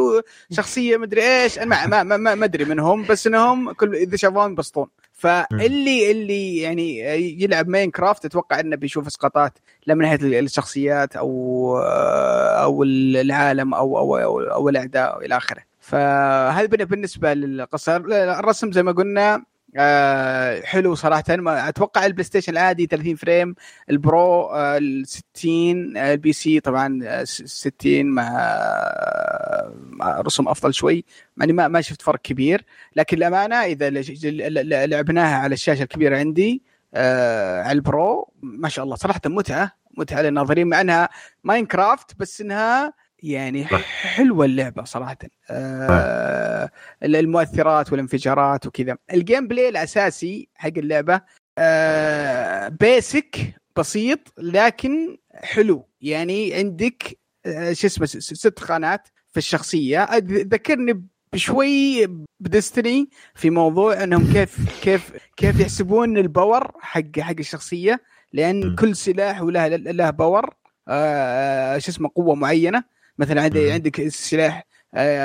[0.51, 1.59] شخصية ما أدري إيش.
[1.59, 6.99] أنا ما ما ما أدري منهم بس إنهم كل إذا شافوهم ينبسطون فاللي اللي يعني
[7.43, 13.99] يلعب ماينكرافت أتوقع إنه بيشوف إسقاطات لا من ناحية الشخصيات أو آه، أو العالم أو
[13.99, 15.63] أو أو, أو الأعداء والى آخره.
[15.87, 17.97] فهذا بالنسبة للقصة.
[18.39, 19.45] الرسم زي ما قلنا
[19.77, 21.25] آه حلو صراحة.
[21.29, 23.55] ما أتوقع البلاي ستيشن العادي 30 frame
[23.91, 31.05] البرو آه ال 60 آه ال PC طبعا 60 آه، مع, رسم أفضل شوي.
[31.39, 32.65] يعني ما ما شفت فرق كبير.
[32.97, 33.91] لكن الأمانة إذا
[34.87, 36.63] لعبناها على الشاشة الكبيرة عندي
[36.95, 41.09] على البرو ما شاء الله صراحة متعة متعة للناظرين مع إنها
[41.45, 45.19] ماينكرافت بس إنها يعني حلوة اللعبة صراحة.
[45.51, 46.71] آه
[47.03, 48.97] المؤثرات والانفجارات وكذا.
[49.13, 51.21] ال gameplay الأساسي حق اللعبة
[51.59, 55.89] آه basic بسيط لكن حلو.
[56.01, 60.09] يعني عندك آه شو اسمه ست خانات في الشخصية.
[60.29, 62.07] ذكرني بشوي
[62.41, 68.01] ب Destiny في موضوع إنهم كيف كيف كيف يحسبون ال power حق حق الشخصية.
[68.33, 70.55] لأن كل سلاح وله له power
[70.89, 72.96] آه شو اسمه قوة معينة.
[73.19, 74.65] مثلا عندي عندك السلاح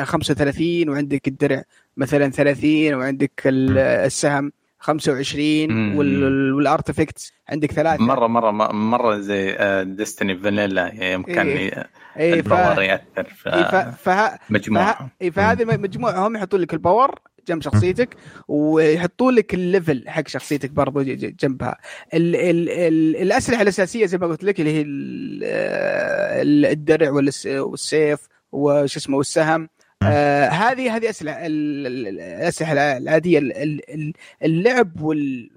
[0.04, 1.64] 35 آه، وعندك الدرع
[1.98, 8.04] مثلا 30 وعندك السهم 25 وال artifact عندك ثلاثة.
[8.04, 11.90] مره مره مرة زي Destiny vanilla يمكن إيه.
[12.18, 15.10] إيه ال power يأثر في إيه مجموعة.
[15.22, 17.20] إيه فهذه مجموعهم يحطون لك ال power
[17.52, 18.10] جنب شخصيتك
[18.48, 21.78] ويحطوا لك ال level حق شخصيتك برضو جنبها.
[22.14, 28.20] ال ال ال الأسلحة الأساسية زي ما قلت لك اللي هي ال- الدرع والس- والسيف
[28.52, 29.70] وش اسمه والسهم.
[30.04, 33.40] آه هذه هذه اسلحه ال- ال- الأسلحة العادية.
[33.40, 35.50] ال- ال- ال- اللعب وال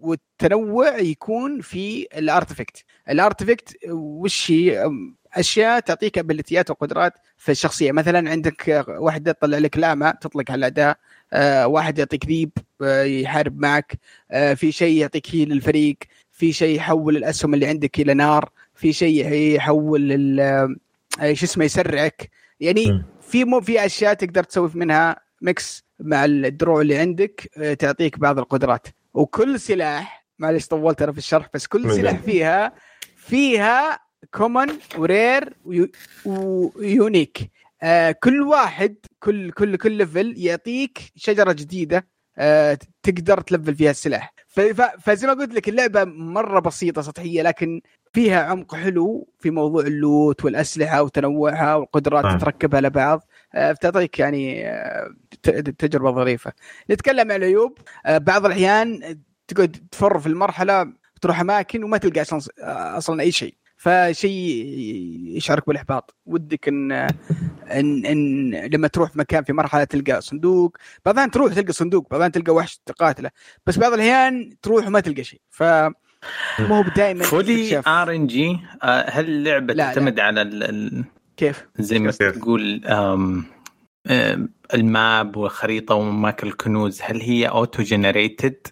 [0.00, 4.90] والتنوع يكون في ال artifact ال artifact وش هي؟
[5.34, 7.92] أشياء تعطيك ability ات وقدرات في الشخصية.
[7.92, 10.96] مثلا عندك واحدة تطلع لك لامة تطلق على الاعداء آه،
[11.66, 12.50] واحد يعطيك ذيب
[12.82, 13.98] آه، يحارب معك
[14.30, 15.96] آه، في شيء يعطيك heal للفريق
[16.32, 20.40] في شيء يحول الأسهم اللي عندك إلى نار في شيء يحول ال-
[21.20, 23.04] آه، شو اسمه يسرعك يعني.
[23.20, 28.38] في مو في أشياء تقدر تسوي منها mix مع الدروع اللي عندك آه، تعطيك بعض
[28.38, 31.94] القدرات وكل سلاح معلش طولت أنا في الشرح بس كل.
[31.94, 32.72] سلاح فيها
[33.16, 33.98] فيها
[34.34, 34.66] common
[34.98, 35.88] و rare و
[36.26, 37.50] u- و unique
[37.82, 44.34] آه كل واحد كل كل كل level يعطيك شجرة جديدة آه تقدر تlevel فيها السلاح
[45.00, 47.80] فزي ما قلت لك اللعبة مرة بسيطة سطحية لكن
[48.12, 52.38] فيها عمق حلو في موضوع ال loot والأسلحة وتنوعها والقدرات آه.
[52.38, 55.14] تركبها لبعض آه، بتعطيك يعني آه،
[55.78, 56.52] تجربة ظريفة.
[56.90, 59.18] نتكلم عن العيوب آه، بعض الأحيان
[59.48, 62.40] تقعد تفر في المرحلة تروح أماكن وما تلقى أصلا
[62.98, 64.66] أصلا أي شيء فشيء
[65.36, 71.14] يشعرك بالاحباط ودك إن إن إن لما تروح في مكان في مرحلة تلقى صندوق بعض
[71.14, 73.30] الأحيان تروح تلقى صندوق بعض الأحيان تلقى وحش تقاتله
[73.66, 79.74] بس بعض الأحيان تروح وما تلقى شيء ف مو هو دائما fully RNG هل اللعبة
[79.74, 79.88] لا، لا.
[79.94, 81.04] تعتمد على ال- ال-
[81.36, 83.44] كيف؟ زي ما كيف؟ تقول آم،
[84.06, 88.66] آم، ال map والخريطه واماكن الكنوز هل هي auto generated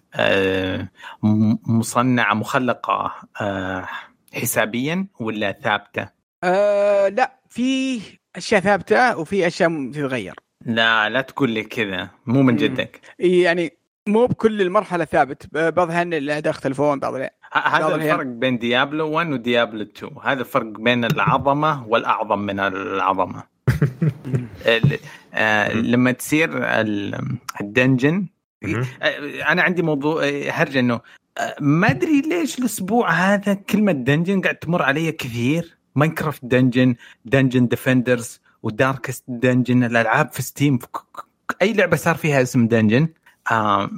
[1.67, 3.87] مصنعة مخلقة آه،
[4.33, 6.09] حسابيا ولا ثابتة؟
[6.43, 7.99] آه لا في
[8.35, 10.33] أشياء ثابتة وفي أشياء تتغير
[10.65, 12.55] لا لا تقول لي كذا مو من.
[12.55, 13.73] جدك يعني
[14.07, 17.15] مو بكل المرحلة ثابت بعض الاحيان الاعداء يختلفون بعض.
[17.15, 17.95] ه- هذا.
[17.95, 23.43] الفرق بين ديابلو 1 وديابلو 2 هذا الفرق بين العظمة والأعظم من العظمة
[24.65, 24.99] ال-
[25.33, 26.49] آه، لما تصير
[26.81, 28.27] ال- ال dungeon.
[28.65, 28.85] آه،
[29.51, 30.99] أنا عندي موضوع آه، هرجة إنه
[31.59, 35.77] ما أدري ليش الأسبوع هذا كلمة dungeon قاعد تمر علي كثير.
[35.95, 40.87] Minecraft Dungeons Dungeon Defenders و Darkest Dungeon الألعاب في ستيم في
[41.61, 43.07] أي لعبة صار فيها اسم dungeon
[43.51, 43.89] آه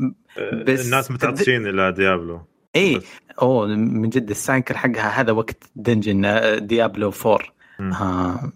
[0.67, 2.41] بس- الناس متعطشين إلى ديابلو
[2.75, 3.01] إي.
[3.41, 7.39] أوه من جد ال cycle حقها هذا وقت dungeon آه، ديابلو 4
[7.79, 7.93] مم.
[7.93, 8.51] آه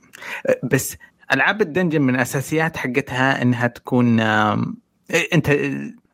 [0.64, 0.98] بس
[1.34, 5.60] ألعاب ال dungeon من أساسيات حقتها إنها تكون إيه، أنت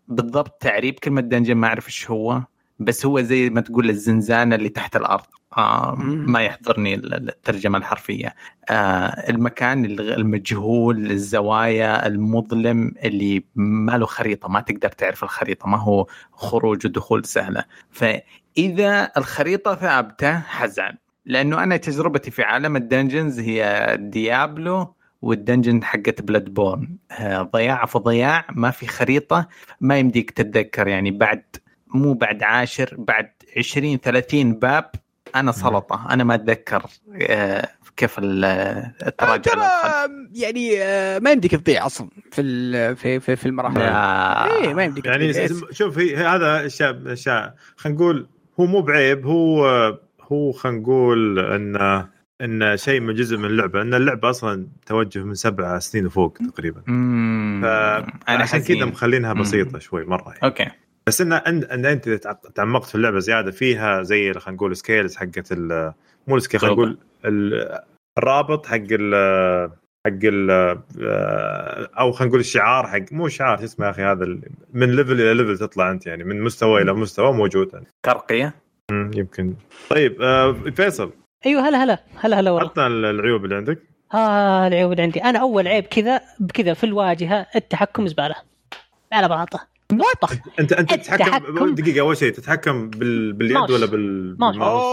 [0.07, 2.41] بالضبط تعريب كلمة dungeon ما أعرف إيش هو.
[2.83, 5.25] بس هو زي ما تقول الزنزانة اللي تحت الأرض.
[5.57, 5.95] آه.
[5.99, 8.35] ما يحضرني الترجمة الحرفية.
[8.69, 16.07] آه المكان المجهول الزوايا المظلم اللي ما له خريطة ما تقدر تعرف الخريطة ما هو
[16.31, 17.63] خروج ودخول سهلة.
[17.91, 20.93] فإذا الخريطة ثابتة حزن.
[21.25, 27.85] لأنه أنا تجربتي في عالم ال dungeons هي Diablo وال dungeon حقت Bloodborne آه، ضياع
[27.85, 29.47] في ضياع ما في خريطة.
[29.81, 31.43] ما يمديك تتذكر يعني بعد
[31.93, 34.91] مو بعد عاشر بعد 20 30 باب
[35.35, 36.83] أنا سلطة أنا ما أتذكر
[37.21, 38.45] آه، كيف ال-
[39.07, 39.51] التراجع.
[40.33, 44.55] يعني آه، ما يمديك تضيع أصلا في ال- في في, في المراحل لا.
[44.57, 45.33] إيه ما يمديك يعني.
[45.71, 48.27] شوف هي هذا اشياء أشياء خلينا نقول
[48.59, 49.65] هو مو بعيب هو
[50.31, 52.05] هو خلينا نقول ان
[52.41, 56.81] إن شيء من جزء من اللعبة إن اللعبة أصلا توجه من سبع سنين وفوق تقريبا
[56.87, 57.59] مم.
[57.63, 58.77] فعشان حزين.
[58.77, 59.41] كذا مخلينها مم.
[59.41, 60.39] بسيطة شوي مرة يعني.
[60.43, 60.65] okay
[61.07, 65.15] بس إن ان إن أنت تعق- تعمقت في اللعبة زيادة فيها زي خلينا نقول skills
[65.15, 65.93] حقت ال-
[66.27, 67.79] مو ال skill خلينا نقول ال-
[68.17, 69.71] الرابط حق ال
[70.07, 70.51] حق ال
[71.99, 74.41] أو خلينا نقول الشعار حق مو شعار شو اسمه يا أخي هذا ال-
[74.73, 77.69] من level إلى level تطلع أنت يعني من مستوى إلى مستوى موجود.
[77.73, 77.85] يعني.
[78.03, 78.53] ترقيه
[78.91, 79.53] يمكن.
[79.89, 81.11] طيب آه، فيصل.
[81.45, 82.03] أيوه هلا هلا.
[82.19, 82.69] هلا هلا والله.
[82.69, 83.79] عطنا العيوب اللي عندك.
[84.11, 85.23] ها العيوب اللي عندي.
[85.23, 88.35] أنا أول عيب كذا بكذا في الواجهة التحكم زبالة.
[89.11, 89.59] على بعضه.
[90.01, 91.75] what انت انت تتحكم التحكم.
[91.75, 93.33] دقيقة أول شيء تتحكم بال...
[93.33, 93.71] باليد ماوس.
[93.71, 94.35] ولا بال...
[94.39, 94.55] mouse.
[94.55, 94.83] بال mouse؟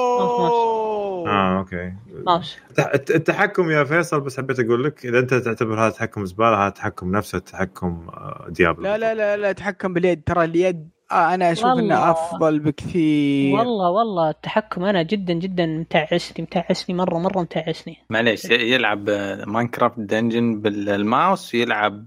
[1.26, 1.92] آه okay
[2.26, 6.56] mouse الت- التحكم يا فيصل بس حبيت أقول لك إذا أنت تعتبر هذا تحكم زبالة
[6.64, 11.34] هذا تحكم نفسه تحكم آه، Diablo لا لا لا لا تحكم باليد ترى اليد آه
[11.34, 11.82] أنا أشوف والله.
[11.82, 13.56] انه أفضل بكثير.
[13.58, 19.98] والله والله التحكم أنا جدا جدا متعسني متعسني مرة مرة متعسني معليش يلعب آه، Minecraft
[20.00, 22.06] Dungeons بال mouse ويلعب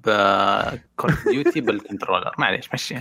[0.96, 2.32] Call Duty بال controller.
[2.38, 2.96] معليش مشي.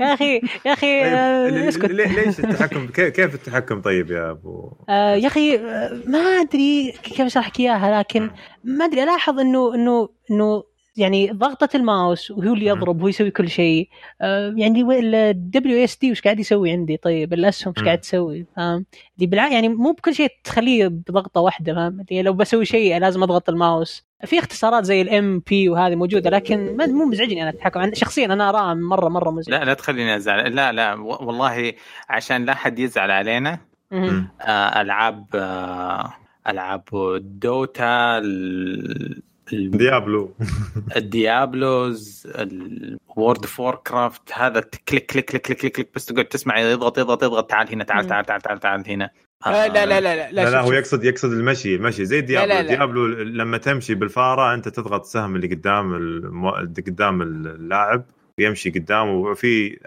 [0.00, 1.90] يا أخي يا أخي طيب آه، اسكت.
[1.90, 7.20] ليش التحكم؟ كي- كيف التحكم طيب يا أبو؟ آه، يا أخي آه، ما أدري كيف
[7.20, 8.30] أشرح لك إياها لكن
[8.64, 10.62] ما أدري ألاحظ إنه إنه إنه
[10.96, 13.88] يعني ضغطة الماوس وهو اللي يضرب وهو يسوي كل شيء.
[14.20, 14.84] آه يعني
[15.30, 19.26] ال W S D وش قاعد يسوي عندي؟ طيب الاسهم وش قاعد تسوي؟ فاهم؟ دي
[19.26, 19.48] بالع...
[19.48, 24.06] يعني مو بكل شيء تخليه بضغطة واحدة فاهم؟ يعني لو بسوي شيء لازم أضغط الماوس.
[24.24, 27.94] في اختصارات زي ال MB وهذه موجودة لكن مو مزعجني أنا أتحكم.
[27.94, 30.54] شخصيا أنا أراها مرة مرة مزعج لا لا تخليني أزعل.
[30.54, 31.72] لا لا والله
[32.08, 33.58] عشان لا حد يزعل علينا
[33.92, 36.12] آه ألعاب آه
[36.48, 36.82] ألعاب
[37.22, 38.22] Dota
[39.52, 40.34] Diablo.
[40.96, 42.28] ال Diablos
[43.16, 47.22] ال World of Warcraft هذا click click click click click بس تقعد تسمع يضغط يضغط
[47.22, 49.10] يضغط تعال هنا تعال تعال تعال تعال, تعال هنا.
[49.46, 52.68] لا لا لا لا لا, لا هو يقصد يقصد المشي المشي زي Diablo لا لا
[52.68, 52.76] لا.
[52.76, 56.50] Diablo لما تمشي بالفارة أنت تضغط السهم اللي قدام المو...
[56.50, 58.04] قدام اللاعب
[58.38, 59.78] ويمشي قدام وفي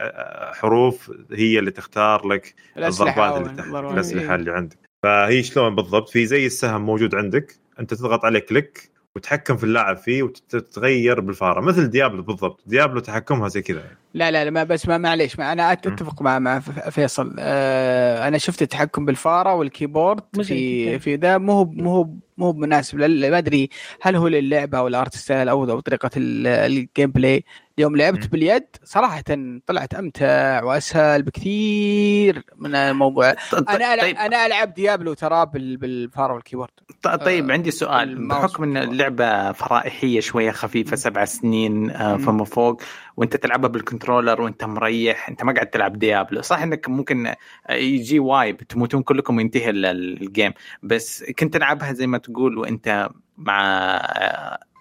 [0.53, 4.77] حروف هي اللي تختار لك الضربات اللي الأسلحة اللي عندك.
[5.03, 9.97] فهي شلون بالضبط؟ في زي السهم موجود عندك أنت تضغط عليه click وتتحكم في اللاعب
[9.97, 11.61] فيه وتتغير بالفاره.
[11.61, 12.63] مثل Diablo بالضبط.
[12.65, 13.83] Diablo تحكمها زي كذا.
[14.13, 17.35] لا لا لا ما بس ما معليش ما أنا أتفق مع مع فيصل.
[17.39, 21.37] آه أنا شفت التحكم بالفاره وال keyboard في في ذا.
[21.37, 23.69] مو هو مو هو مو مناسب ما أدري
[24.01, 27.45] هل هو للعبة أو ال art style أو أو طريقة ال gameplay
[27.77, 29.23] يوم لعبت باليد صراحة
[29.67, 33.35] طلعت أمتع وأسهل بكثير من الموضوع.
[33.69, 34.15] أنا طيب.
[34.15, 36.69] أنا ألعب Diablo ترى بالفاره وال keyboard
[37.03, 38.27] طيب آه عندي سؤال.
[38.27, 42.81] بحكم إن اللعبة فرايحية شوية خفيفة سبع سنين آه فما فوق
[43.17, 46.41] وأنت تلعبها بال controller وأنت مريح أنت ما قاعد تلعب Diablo.
[46.41, 47.33] صح إنك ممكن
[47.69, 53.99] يجي wipe تموتون كلكم وينتهي ال game بس كنت تلعبها زي ما تقول وأنت مع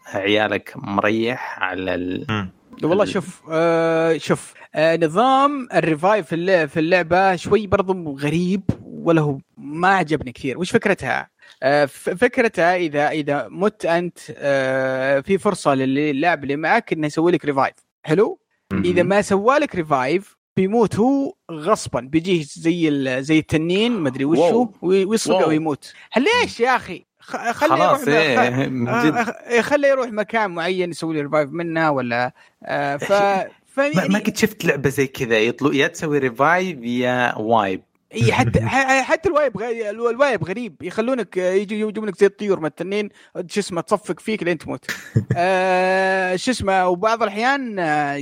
[0.07, 2.49] عيالك مريح على ال...
[2.83, 9.39] والله شوف آه شوف آه نظام ال revive في اللعبة شوي برضو غريب ولا هو
[9.57, 10.59] ما عجبني كثير.
[10.59, 11.31] وش فكرتها؟
[11.63, 17.45] آه فكرتها إذا إذا مت أنت آه في فرصة للاعب اللي معك إنه يسوي لك
[17.45, 18.39] revive حلو؟
[18.73, 22.01] إذا ما سوى لك revive بيموت هو غصبا.
[22.01, 25.93] بيجيه زي زي التنين ما أدري وشو ويصقع ويموت.
[26.17, 27.05] ليش يا أخي؟
[27.53, 32.33] خليه يروح إيه آه، خليه يروح مكان معين يسوي لي revive منه ولا
[32.65, 33.13] آه ف
[33.75, 37.83] ف ما قد شفت لعبة زي كذا يطلع يا تسوي revive يا wipe
[38.15, 38.61] إي حتى
[39.11, 40.83] حتى ال wipe ال wipe غريب.
[40.83, 43.09] يخلونك يجي يجيبون لك زي الطيور من التنين
[43.47, 44.85] شو اسمه تصفق فيك لين تموت.
[45.37, 48.17] آه شو اسمه وبعض الأحيان آه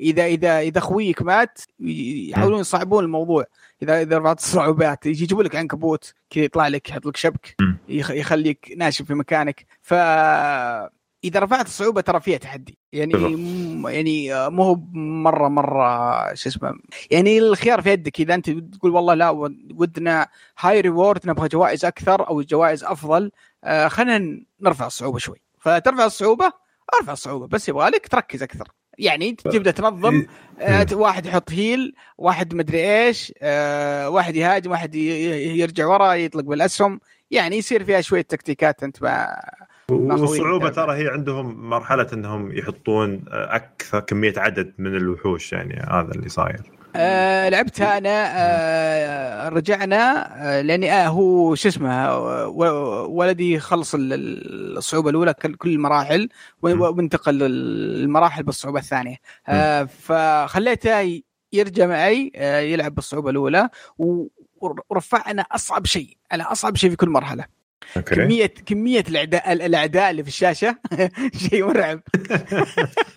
[0.00, 3.44] اذا اذا إذا خويك مات يحاولون يصعبون الموضوع.
[3.82, 7.56] اذا إذا رفعت الصعوبات يجيبوا لك عنكبوت كذا يطلع لك يحط لك شبك
[7.88, 9.66] يخليك ناشف في مكانك.
[9.82, 9.94] ف
[11.24, 12.78] إذا رفعت الصعوبة ترى فيها تحدي.
[12.92, 13.88] يعني م...
[13.88, 16.74] يعني مو هو مره مرة شو اسمه
[17.10, 18.20] يعني الخيار في يدك.
[18.20, 19.30] إذا أنت تقول والله لا
[19.74, 23.30] ودنا هاي ريورد نبغى جوائز أكثر أو جوائز أفضل
[23.64, 25.42] آه خلينا نرفع الصعوبة شوي.
[25.58, 26.52] فترفع الصعوبة
[27.00, 27.46] أرفع الصعوبة.
[27.46, 28.68] بس يبغى لك تركز أكثر.
[28.98, 30.26] يعني تبدأ تنظم
[30.60, 37.00] آه واحد يحط هيل واحد مدري إيش آه واحد يهاجم واحد يرجع ورا يطلق بالاسهم.
[37.30, 39.42] يعني يصير فيها شوية تكتيكات انت مع
[39.90, 46.28] والصعوبه ترى هي عندهم مرحلة انهم يحطون أكثر كمية عدد من الوحوش يعني هذا اللي
[46.28, 46.75] صاير.
[46.98, 52.16] آه لعبتها أنا آه رجعنا آه لأني آه هو شو اسمه
[53.06, 56.28] ولدي خلص الصعوبة الأولى كل المراحل
[56.62, 59.16] وانتقل للمراحل بالصعوبة الثانية.
[59.48, 63.68] آه فخليته يرجع معي آه يلعب بالصعوبة الأولى
[64.90, 67.44] ورفعنا أصعب شيء على أصعب شيء في كل مرحلة.
[67.96, 68.14] أوكي.
[68.14, 70.76] كمية كمية الأعداء الأعداء اللي في الشاشة
[71.50, 72.00] شيء مرعب.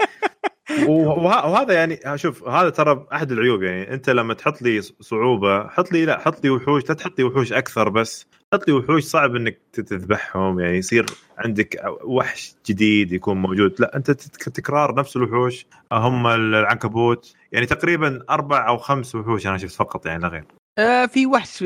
[0.88, 3.94] وهذا يعني شوف هذا ترى أحد العيوب يعني.
[3.94, 7.54] أنت لما تحط لي صعوبة حط لي لا حط لي وحوش لا تحط لي وحوش
[7.54, 8.28] أكثر بس.
[8.54, 11.06] حط لي وحوش صعب إنك تذبحهم يعني يصير
[11.38, 13.76] عندك وحش جديد يكون موجود.
[13.80, 15.66] لا أنت تكرار نفس الوحوش.
[15.92, 17.34] هم العنكبوت.
[17.52, 20.46] يعني تقريبا أربع أو خمس وحوش أنا شفت فقط يعني لا غير.
[20.78, 21.64] آه في وحش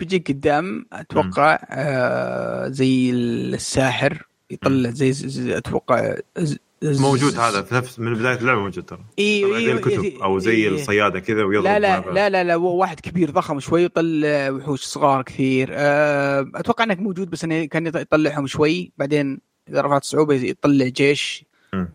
[0.00, 6.14] بيجيك قدام أتوقع آه زي الساحر يطلع زي, زي أتوقع
[6.82, 9.04] موجود هذا في نفس من بداية اللعبة موجود ترى.
[9.18, 13.00] إي زي الكتب أو زي إيه الصيادة كذا ويضرب لا لا لا لا لا واحد
[13.00, 15.68] كبير ضخم شوي يطلع وحوش صغار كثير.
[15.72, 18.92] أه أتوقع انك موجود بس إنه كان يطلعهم شوي.
[18.98, 21.44] بعدين إذا رفعت الصعوبه يطلع جيش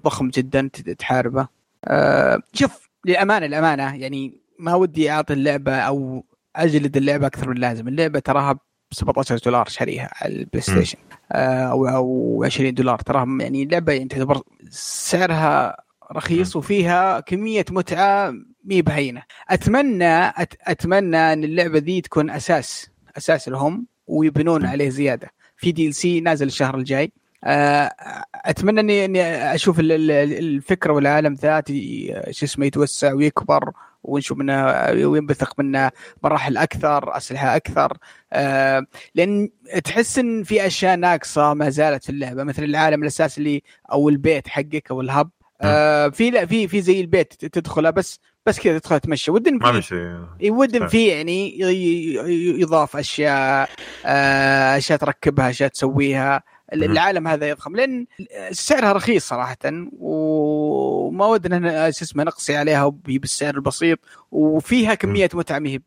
[0.03, 0.67] ضخم جدا
[0.97, 1.47] تحاربه.
[1.85, 7.87] أه شوف للأمانة الامانه يعني ما ودي أعطي اللعبة أو أجلد اللعبة أكثر من اللازم.
[7.87, 8.59] اللعبة تراها ب
[8.91, 10.97] 17 دولار شاريها على ال PlayStation.
[11.35, 12.99] أو أو 20 دولار.
[12.99, 15.77] تراها يعني اللعبه يعني تعتبر سعرها
[16.13, 18.33] رخيص وفيها كمية متعة
[18.65, 19.23] مي بهينة.
[19.49, 25.29] اتمنى أت أتمنى إن اللعبة ذي تكون أساس أساس لهم ويبنون عليه زيادة.
[25.57, 27.11] في DLC نازل الشهر الجاي.
[27.43, 27.91] آه،
[28.35, 29.21] أتمنى اني إني
[29.55, 33.71] أشوف ال- ال- الفكرة والعالم ذاتي شو اسمه يتوسع ويكبر.
[34.03, 35.91] ونشوف منه وينبثق منه
[36.23, 37.97] مراحل أكثر أسلحة أكثر.
[38.33, 38.85] آه،
[39.15, 39.49] لأن
[39.83, 44.47] تحس إن في أشياء ناقصة ما زالت في اللعبة مثل العالم الأساسي اللي أو البيت
[44.47, 45.29] حقك أو الهب.
[45.61, 49.31] آه، في لا في في زي البيت تدخله بس بس كذا تدخل تمشي.
[49.31, 50.79] ودن ما في في شيء.
[50.79, 50.87] صح.
[50.87, 51.59] فيه يعني
[52.59, 53.69] يضاف أشياء
[54.05, 56.43] آه، أشياء تركبها أشياء تسويها.
[56.73, 57.75] العالم هذا يضخم.
[57.75, 58.05] لأن
[58.51, 59.57] سعرها رخيص صراحة
[59.99, 63.99] وما ودنا ن- شو اسمه نقصي عليها بالسعر البسيط
[64.31, 65.79] وفيها كمية متعة ما هي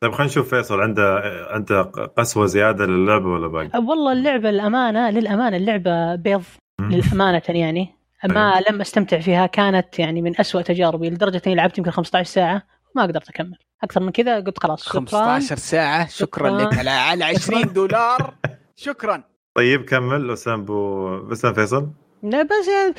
[0.00, 1.82] طيب خلينا نشوف فيصل عنده عنده
[2.16, 6.42] قسوة زيادة للعبة ولا باقي؟ والله اللعبة الأمانة للأمانة اللعبة بيض.
[6.80, 7.94] للأمانة يعني.
[8.24, 12.62] ما لم أستمتع فيها كانت يعني من أسوأ تجاربي لدرجة إني لعبت يمكن 15 ساعة
[12.96, 13.58] ما قدرت أكمل.
[13.82, 14.98] أكثر من كذا قلت خلاص شكراً.
[15.00, 16.66] 15 ساعة؟ شكرا شكراً.
[16.70, 18.34] لك على على 20 دولار.
[18.76, 19.24] شكرا.
[19.54, 21.08] طيب كمل اسام بو
[21.54, 21.92] فيصل.
[22.22, 22.94] لا بس يا ما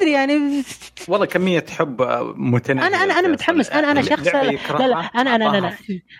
[0.00, 0.62] أدري يعني
[1.08, 2.02] والله كمية حب
[2.36, 3.70] متناهيه أنا أنا أنا متحمس.
[3.70, 5.72] أنا أنا شخص لا لا لا أنا أنا أنا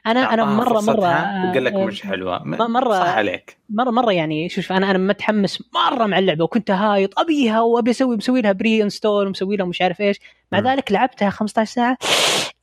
[0.07, 2.39] أنا أنا مرة مرة وقال لك مش حلوة.
[2.39, 3.57] مرة- صح عليك.
[3.71, 8.17] مرة مرة يعني شوف أنا أنا متحمس مرة مع اللعبة وكنت هايط أبيها وأبي أسوي
[8.17, 10.21] مسوي لها pre install ومسوي لها مش عارف إيش.
[10.53, 10.59] مع.
[10.61, 11.99] ذلك لعبتها 15 ساعة.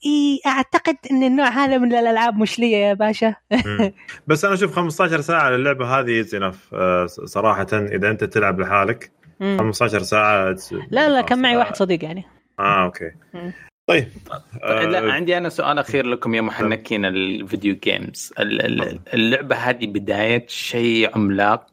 [0.05, 3.35] إي أعتقد إن النوع هذا من الألعاب مش لي يا باشا.
[4.27, 6.75] بس أنا أشوف 15 ساعة للعبة هذه is enough
[7.25, 9.11] صراحة إذا أنت تلعب لحالك.
[9.39, 10.55] 15 ساعة.
[10.91, 12.23] لا لا كان معي واحد صديق يعني.
[12.59, 13.11] آه أوكي.
[13.33, 13.53] مم.
[13.87, 14.07] طيب.
[14.63, 19.55] لا آه، عندي أنا سؤال أخير لكم يا محنكين ال video games ال- ال- اللعبة
[19.55, 21.65] هذه بداية شيء عملاق؟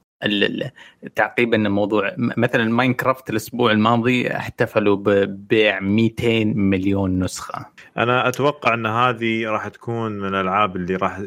[1.14, 7.66] تعقيبا الموضوع م- مثلا Minecraft الأسبوع الماضي احتفلوا ببيع 200 مليون نسخة.
[7.98, 11.20] أنا أتوقع أن هذه راح تكون من الألعاب اللي راح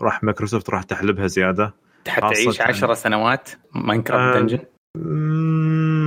[0.00, 1.74] راح مايكروسوفت راح تحلبها زيادة.
[2.08, 4.58] حتعيش خاصة- 10 سنوات؟ Minecraft آه، Dungeons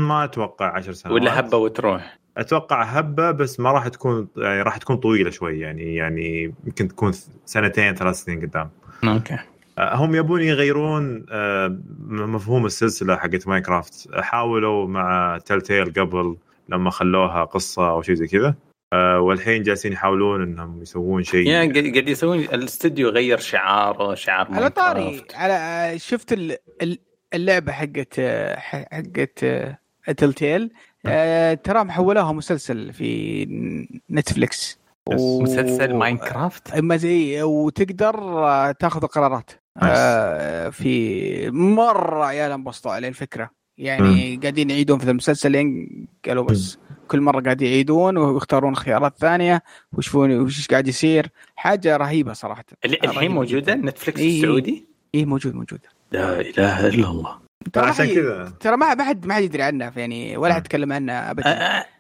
[0.08, 1.22] ما أتوقع 10 سنوات.
[1.22, 2.18] ولا هبة وتروح.
[2.38, 7.12] أتوقع هبة بس ما راح تكون يعني راح تكون طويلة شوي يعني يعني يمكن تكون
[7.46, 8.70] سنتين ثلاث سنين قدام.
[9.04, 9.38] أوكي.
[9.78, 11.78] آه، هم يبون يغيرون آه،
[12.10, 14.10] مفهوم السلسلة حقت Minecraft.
[14.16, 16.38] حاولوا مع Telltale قبل
[16.70, 18.56] لما خلوها قصة أو شيء زي كذا.
[18.94, 21.48] آه، والحين جالسين يحاولون إنهم يسوون شيء.
[21.48, 25.22] يا قاعد يسوون الاستوديو غير شعاره شعار على طاري.
[25.36, 27.00] على شفت ال- ال-
[27.34, 28.20] اللعبة حقت
[28.58, 29.46] حقت
[30.18, 30.72] Telltale
[31.64, 33.46] ترى محولوها مسلسل في
[34.12, 38.16] Netflix و- مسلسل Minecraft؟ اما زي وتقدر
[38.48, 39.52] آه، تاخذ قرارات
[39.84, 43.50] آه، في مرة عيال انبسطوا على الفكرة.
[43.78, 45.88] يعني قاعدين يعيدون في المسلسل لين
[46.26, 49.64] قالوا بس كل مرة قاعد يعيدون ويختارون خيارات ثانية.
[49.94, 52.66] ويشوفون وش قاعد يصير؟ حاجة رهيبة صراحة.
[52.86, 53.76] الحين موجودة.
[53.76, 54.38] نتفلكس إيه.
[54.38, 55.80] السعودي؟ إيه موجود موجود.
[56.14, 57.38] لا إله إلا الله
[57.74, 60.66] ترى عشان ما حد- كذا ترى ما حد ما حد يدري عنها يعني ولا حد
[60.66, 61.50] يتكلم عنها ابدا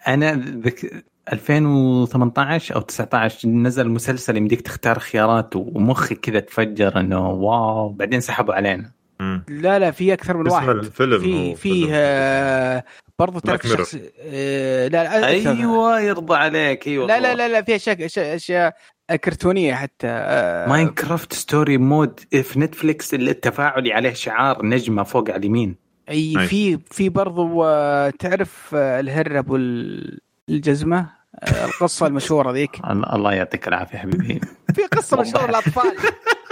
[0.07, 0.33] أنا
[0.65, 1.03] ذك...
[1.33, 8.53] 2018 أو 19 نزل مسلسل يمديك تختار خيارات ومخي كذا تفجر إنه واو بعدين سحبوا
[8.53, 9.43] علينا مم.
[9.49, 11.87] لا لا في أكثر من واحد الفيلم في في.
[11.91, 12.83] آه
[13.19, 13.67] برضو تعرف.
[13.67, 15.27] شخص آه لا لا.
[15.27, 18.73] أيوه يرضى عليك أيوه لا لا لا لا في اشياء اشياء, أشياء
[19.11, 25.75] كرتونية حتى آه Minecraft Story Mode في Netflix التفاعلي عليه شعار نجمة فوق على اليمين.
[26.09, 26.47] أي.
[26.47, 32.79] في في برضو آه تعرف آه الهر بو الجزمه آه القصة المشهورة ذيك.
[33.13, 34.41] الله يعطيك العافية حبيبي.
[34.75, 35.91] في قصة مشهورة للأطفال.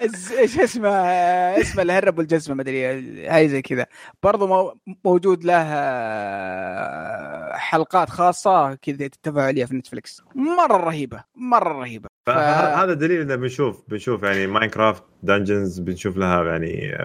[0.00, 2.86] إيش اسمه آه، اسمه الهر بو الجزمه ما أدري
[3.28, 3.86] هاي زي كذا.
[4.22, 12.08] برضو مو- موجود له آه، حلقات خاصة كذا تفاعليه في Netflix مرة رهيبة مرة رهيبة.
[12.26, 12.30] ف...
[12.30, 16.98] فهذا دليل إنه بنشوف بنشوف يعني Minecraft Dungeons بنشوف لها يعني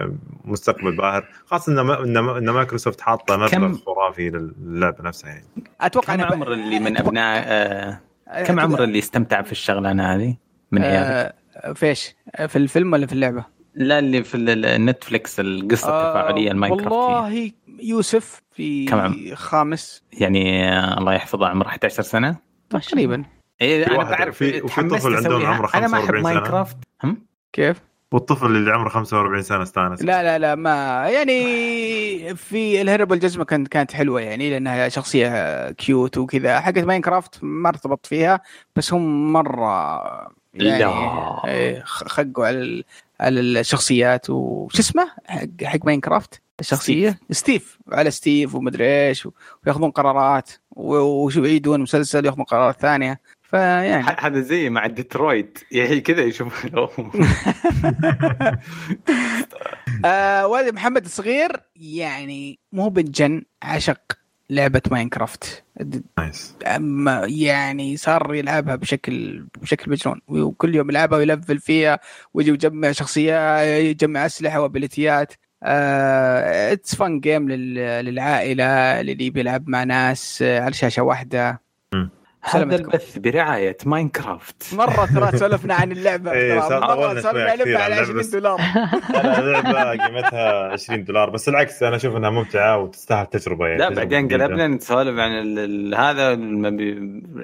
[0.44, 1.28] مستقبل باهر.
[1.46, 5.44] خاصة إن إن إن مايكروسوفت حاطة مبلغ كم- خرافي للعبة نفسها يعني.
[5.80, 8.00] أتوقع كم عمر اللي من أبناء آه
[8.44, 10.36] كم عمر اللي استمتع في الشغلانة هذه؟
[10.72, 12.14] من عيالك؟ آه، فيش
[12.48, 13.44] في الفيلم ولا في اللعبة؟
[13.74, 17.50] لا اللي في ال- ال Netflix القصة التفاعلية ال Minecraft والله
[17.82, 22.36] يوسف في كم عم- خامس يعني آه الله يحفظه عمره 11 سنة
[22.70, 23.24] تقريبا
[23.60, 25.46] إيه في أنا بعرف في- وفي طفل عندهم.
[25.46, 26.22] عمره أنا ما أحب 45.
[26.22, 27.80] Minecraft هم؟ كيف؟
[28.12, 33.44] والطفل اللي عمره 45 سنة استانس لا لا لا ما يعني في الهر بو الجزمه
[33.44, 38.40] كانت كانت حلوة يعني لأنها شخصية cute وكذا حقت Minecraft ما ارتبطت فيها
[38.76, 40.02] بس هم مرة
[40.54, 41.42] يعني لا.
[41.44, 42.84] إيه، خقوا على
[43.20, 47.18] على الشخصيات وش اسمه؟ حق حق Minecraft الشخصية.
[47.30, 47.78] ستيف.
[47.92, 49.28] على ستيف ومدري إيش
[49.66, 53.20] ويأخذون قرارات وشو يعيدون مسلسل يأخذون قرارات ثانية.
[53.42, 55.58] فيعني هذا زي مع ديترويت.
[55.70, 56.88] يعني كذا يشوفونه
[60.04, 64.21] آه والد محمد الصغير يعني مو بنجن عشق.
[64.52, 65.64] لعبة Minecraft.
[66.18, 66.54] nice.
[66.66, 70.20] أما يعني صار يلعبها بشكل بشكل مجنون.
[70.28, 71.98] وكل يوم يلعبها ويلفل فيها
[72.34, 75.32] ويجي يجمع شخصيات يجمع أسلحة وأبيليتيات.
[75.62, 78.64] it's fun game للعائلة
[79.00, 81.62] اللي بيلعب مع ناس آه، على شاشة واحدة.
[82.44, 82.74] هذا.
[82.76, 88.00] البث برعاية Minecraft مرة ترى سولفنا عن اللعبة إيه، ترى نعلمها كثير عن على اللعبة
[88.02, 88.26] 20 بس.
[88.30, 88.60] دولار
[89.24, 93.88] أنا اللعبة قيمتها 20 دولار بس العكس أنا أشوف إنها ممتعة وتستاهل تجربة يعني لا
[93.88, 94.42] تجربة بعدين.
[94.42, 96.34] قلبنا نتسولف عن ال- ال- هذا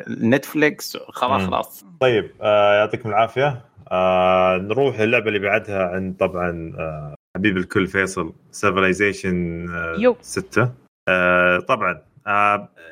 [0.09, 1.43] Netflix خلاص.
[1.43, 3.61] خلاص طيب آه يعطيكم العافية
[3.93, 10.17] آه نروح للعبة اللي بعدها عند طبعا آه حبيب الكل فيصل Civilization آه يو.
[10.23, 10.73] 6
[11.09, 12.03] آه طبعا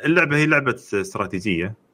[0.04, 1.85] اللعبة هي لعبة استراتيجية آه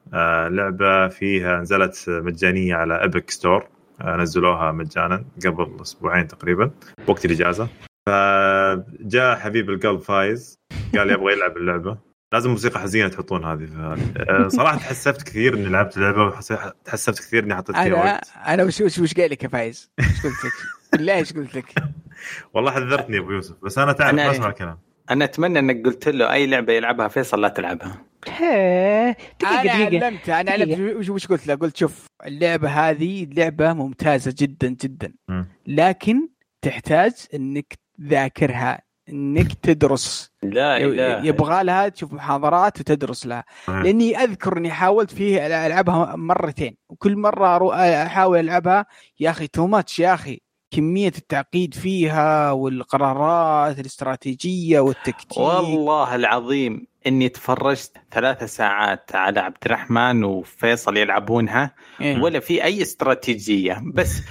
[0.47, 3.67] لعبة فيها نزلت مجانية على Epic Store
[4.01, 6.71] آه نزلوها مجانا قبل أسبوعين تقريبا
[7.07, 7.67] وقت الإجازة
[8.07, 10.59] فجاء حبيب القلب فايز
[10.95, 11.97] قال يبغى يلعب اللعبة
[12.33, 14.13] لازم موسيقى حزينة تحطون هذه في هذه.
[14.29, 18.63] آه، صراحة تحسفت كثير إني لعبت اللعبة وتحسفت كثير إني حطيت فيها أنا وقت أنا
[18.63, 20.51] وش وش وش قايل لك يا فايز؟ إيش قلت لك؟
[20.91, 21.73] بالله إيش قلت لك؟
[22.53, 24.77] والله حذرتني أبو يوسف بس أنا تعرف بسمع الكلام
[25.11, 30.05] أنا أتمنى إنك قلت له أي لعبة يلعبها فيصل لا تلعبها هيه، دقيقة أنا دقيقة
[30.05, 30.79] علمته أنا علمت.
[30.97, 35.47] وش وش قلت له؟ قلت شوف اللعبة هذه لعبة ممتازة جدا جدا مم.
[35.67, 36.29] لكن
[36.61, 43.43] تحتاج إنك تذاكرها إنك تدرس لا إله يبغى لها تشوف محاضرات وتدرس لها.
[43.67, 47.73] لأني أذكر إني حاولت فيه ألعبها مرتين وكل مرة
[48.05, 48.85] أحاول ألعبها
[49.19, 57.29] يا أخي تو ماتش يا أخي كمية التعقيد فيها والقرارات الإستراتيجية والتكتيك والله العظيم إني
[57.29, 62.21] تفرجت ثلاثة ساعات على عبد الرحمن وفيصل يلعبونها إيه.
[62.21, 64.21] ولا في أي استراتيجية بس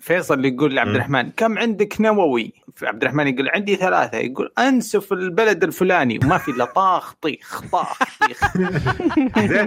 [0.00, 0.94] فيصل يقول لعبد مم.
[0.96, 2.52] الرحمن كم عندك نووي؟
[2.82, 7.98] عبد الرحمن يقول عندي ثلاثة يقول أنسف البلد الفلاني وما في إلا طاخ طيخ طاخ
[8.20, 8.56] طيخ
[9.52, 9.66] زين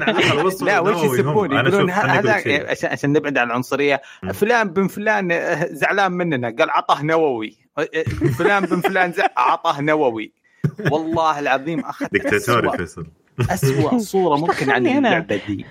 [0.61, 1.03] لا وش.
[1.03, 2.33] يسبون يقولون هذا.
[2.69, 4.01] عشان عشان نبعد عن العنصرية.
[4.33, 8.03] فلان بن فلان آه، زعلان مننا قال عطاه نووي آه،
[8.37, 10.33] فلان بن فلان عطاه نووي
[10.91, 13.05] والله العظيم أخذت دكتاتوري فيصل.
[13.49, 14.87] أسوأ صورة ممكن عن.
[14.87, 15.65] اللعبة دي.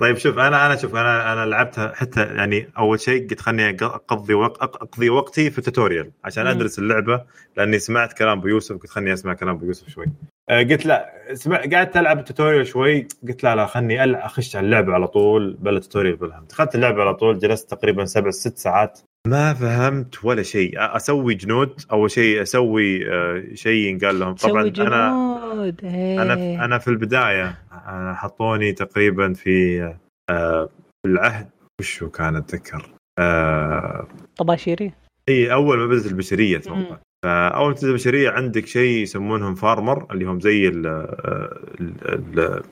[0.00, 3.82] طيب شوف أنا أنا شوف أنا أنا لعبتها حتى يعني أول شيء قلت خلني أق-
[3.82, 6.46] أقضي وقت أقضي وقتي في ال tutorial عشان.
[6.46, 7.24] أدرس اللعبة
[7.56, 10.06] لأني سمعت كلام أبو يوسف قلت خلني أسمع كلام أبو يوسف شوي.
[10.50, 14.64] آه، قلت لا سمع قعدت ألعب ال tutorial شوي قلت لا لا خلني أخش على
[14.66, 18.58] اللعبة على طول بلا tutorial بلا هم دخلت اللعبة على طول جلست تقريبا سبع ست
[18.58, 19.00] ساعات.
[19.26, 20.72] ما فهمت ولا شيء.
[20.78, 24.34] أسوي جنود؟ أول شيء أسوي آه، شيء قال لهم.
[24.34, 25.08] طبعا تسوي أنا
[25.54, 25.84] جنود.
[25.84, 26.64] أنا إيه.
[26.64, 29.82] أنا في البداية أنا حطوني تقريبا في
[30.30, 30.68] آه،
[31.06, 31.48] العهد.
[31.80, 34.06] وشو كان أتذكر؟ آه،
[34.36, 34.92] طباشيري.
[35.28, 36.56] إي أول ما بدات البشرية.
[36.56, 36.98] أتوقع.
[37.24, 41.94] فأول ما تبدا البشرية عندك شيء يسمونهم فارمر اللي هم زي ال ال
[42.38, 42.62] ال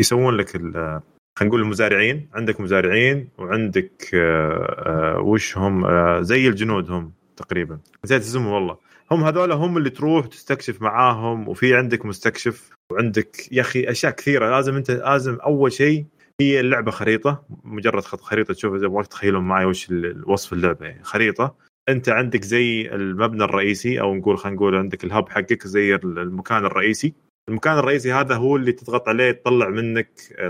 [0.00, 1.00] يسوون لك ال-
[1.38, 2.28] خلينا نقول المزارعين.
[2.34, 7.78] عندك مزارعين وعندك آه، آه، وش هم؟ آه، زي الجنود هم تقريبا.
[8.04, 8.76] نسيت اسمهم والله.
[9.10, 14.50] هم هذول هم اللي تروح تستكشف معاهم وفي عندك مستكشف وعندك يا أخي أشياء كثيرة.
[14.50, 16.06] لازم أنت لازم أول شيء
[16.40, 17.44] هي اللعبة خريطة.
[17.64, 19.92] مجرد خط خريطة تشوف إذا ابغاك تخيلون معي وش
[20.26, 21.04] وصف اللعبة يعني.
[21.04, 21.54] خريطة.
[21.88, 27.14] أنت عندك زي المبنى الرئيسي أو نقول خلينا نقول عندك الهب حقك زي المكان الرئيسي.
[27.48, 30.08] المكان الرئيسي هذا هو اللي تضغط عليه تطلع منك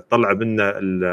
[0.08, 1.04] تطلع منه ال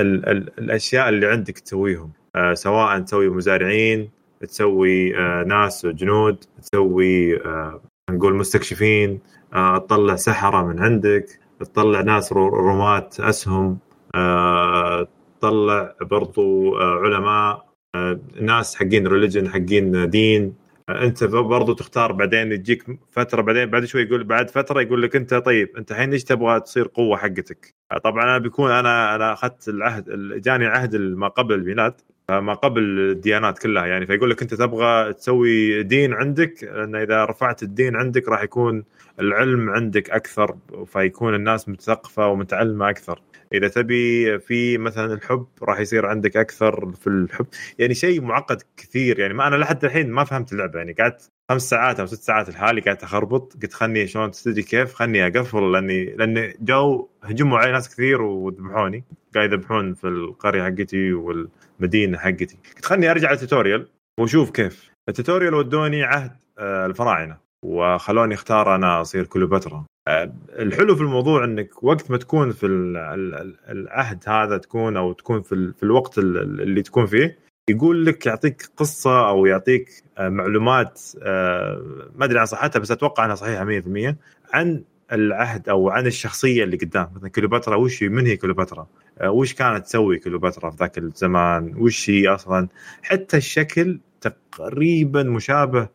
[0.00, 2.12] ال ال الأشياء اللي عندك تسويهم.
[2.36, 4.10] آه، سواء تسوي مزارعين
[4.40, 9.20] تسوي آه، ناس جنود تسوي آه، نقول مستكشفين
[9.54, 11.26] آه، تطلع سحرة من عندك
[11.60, 13.78] تطلع ناس رومات أسهم
[14.14, 15.08] آه،
[15.40, 17.66] تطلع برضو آه، علماء
[17.96, 20.42] آه، ناس حقين ريليجن حقين دين.
[20.44, 25.16] آه، انت برضو تختار بعدين يجيك فترة بعدين بعد شوي يقول بعد فترة يقول لك
[25.16, 27.74] انت طيب انت الحين إيش تبغى تصير قوة حقتك؟
[28.04, 30.04] طبعا أنا بيكون أنا أنا أخذت العهد
[30.40, 31.94] جاني عهد ما قبل الميلاد
[32.30, 37.62] ما قبل الديانات كلها يعني فيقول لك انت تبغى تسوي دين عندك لأن إذا رفعت
[37.62, 38.84] الدين عندك راح يكون
[39.20, 40.56] العلم عندك أكثر
[40.86, 43.20] فيكون الناس متثقفة ومتعلمة أكثر.
[43.52, 47.46] إذا تبي في مثلا الحب راح يصير عندك أكثر في الحب.
[47.78, 49.18] يعني شيء معقد كثير.
[49.18, 50.78] يعني ما أنا لحد الحين ما فهمت اللعبة.
[50.78, 53.56] يعني قعدت خمس ساعات أو ست ساعات لحالي قاعد أخربط.
[53.62, 55.72] قلت خلني شلون تدري كيف؟ خلني أقفل.
[55.72, 59.04] لأني لأن جو هجموا علي ناس كثير وذبحوني.
[59.34, 62.58] قاعد يذبحون في القرية حقتي والمدينة حقتي.
[62.76, 63.88] قلت خلني أرجع ال tutorial
[64.20, 64.90] وأشوف كيف.
[65.08, 67.46] ال tutorial ودوني عهد آه، الفراعنة.
[67.64, 69.84] وخلوني أختار أنا أصير كليوباترا.
[70.08, 75.12] الحلو في الموضوع إنك وقت ما تكون في ال- ال- ال- العهد هذا تكون أو
[75.12, 77.38] تكون في, ال- في الوقت ال- اللي تكون فيه
[77.70, 79.88] يقول لك يعطيك قصة أو يعطيك
[80.18, 81.82] آه، معلومات آه،
[82.16, 84.16] ما أدري عن صحتها بس أتوقع إنها صحيحة 100%
[84.52, 84.82] عن
[85.12, 88.86] العهد أو عن الشخصية اللي قدام مثلا كليوباترا وش من هي كليوباترا؟
[89.18, 92.68] آه، وش كانت تسوي كليوباترا في ذاك الزمان؟ وش هي أصلا؟
[93.02, 95.88] حتى الشكل تقريبا مشابه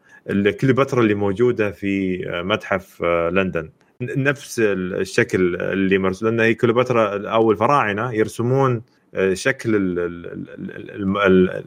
[0.61, 3.01] كليوباترا اللي موجودة في متحف
[3.31, 3.69] لندن
[4.01, 8.81] نفس الشكل اللي مرسوم لأن هي كليوباترا أو الفراعنه يرسمون
[9.33, 9.75] شكل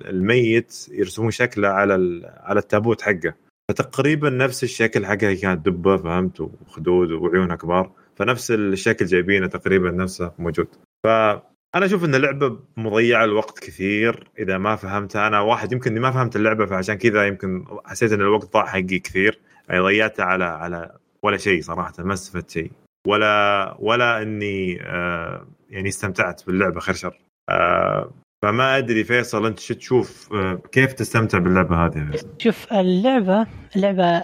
[0.09, 3.35] الميت يرسمون شكله على على التابوت حقه.
[3.71, 10.33] فتقريبا نفس الشكل حقها كانت دبة فهمت؟ وخدود وعيونها كبار فنفس الشكل جايبينه تقريبا نفسه
[10.39, 10.67] موجود.
[11.05, 11.43] فانا
[11.75, 14.29] أشوف إن اللعبة مضيعة الوقت كثير.
[14.39, 18.53] إذا ما فهمتها أنا واحد يمكن ما فهمت اللعبة فعشان كذا يمكن حسيت إن الوقت
[18.53, 19.39] ضاع حقي كثير.
[19.69, 22.71] يعني ضيعته على على ولا شيء صراحة ما استفدت شيء.
[23.07, 27.19] ولا ولا إني آه يعني استمتعت باللعبة خير شر.
[27.51, 28.11] آه
[28.43, 33.47] فما أدري فيصل أنت شو تشوف؟ آه كيف تستمتع باللعبة هذه؟ فيصل؟ شوف اللعبة
[33.77, 34.23] اللعبة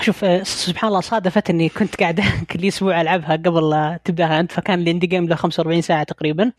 [0.00, 2.20] شوف آه، سبحان الله صادفت إني كنت قاعد
[2.50, 6.52] كل أسبوع ألعبها قبل لا تبدأها أنت فكان ال end game له 45 ساعة تقريبا.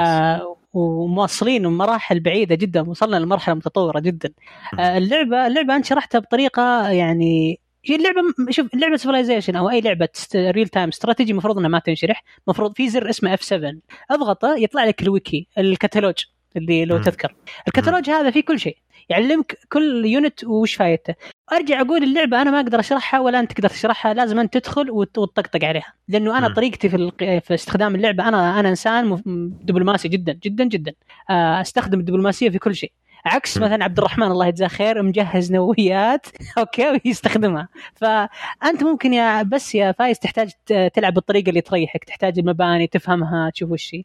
[0.00, 4.30] آه ومواصلين مراحل بعيدة جدا وصلنا لمرحلة متطورة جدا.
[4.78, 10.08] آه اللعبة اللعبة أنت شرحتها بطريقة يعني هي اللعبة شوف لعبه Civilization أو أي لعبة
[10.34, 13.72] real time strategy المفروض إنها ما تنشرح المفروض في زر اسمه F 7
[14.10, 16.24] اضغطه يطلع لك الويكي الكتالوج
[16.56, 17.34] اللي لو تذكر.
[17.68, 18.76] الكتالوج هذا فيه كل شيء
[19.08, 21.14] يعلمك كل unit وش فايدته.
[21.52, 25.64] أرجع أقول اللعبة أنا ما أقدر أشرحها ولا أنت تقدر تشرحها لازم أنت تدخل وتطقطق
[25.64, 25.92] عليها.
[26.08, 27.10] لأنه أنا طريقتي في,
[27.40, 29.20] في استخدام اللعبة أنا أنا إنسان
[29.62, 30.92] دبلوماسي جدا جدا جدا.
[31.30, 32.92] آه، أستخدم الدبلوماسية في كل شيء.
[33.26, 36.26] عكس مثلا عبد الرحمن الله يجزاه خير مجهز نوويات.
[36.58, 37.68] أوكي ويستخدمها.
[37.94, 40.50] فأنت ممكن يا بس يا فايز تحتاج
[40.94, 44.04] تلعب بالطريقة اللي تريحك تحتاج المباني تفهمها تشوف وش هي.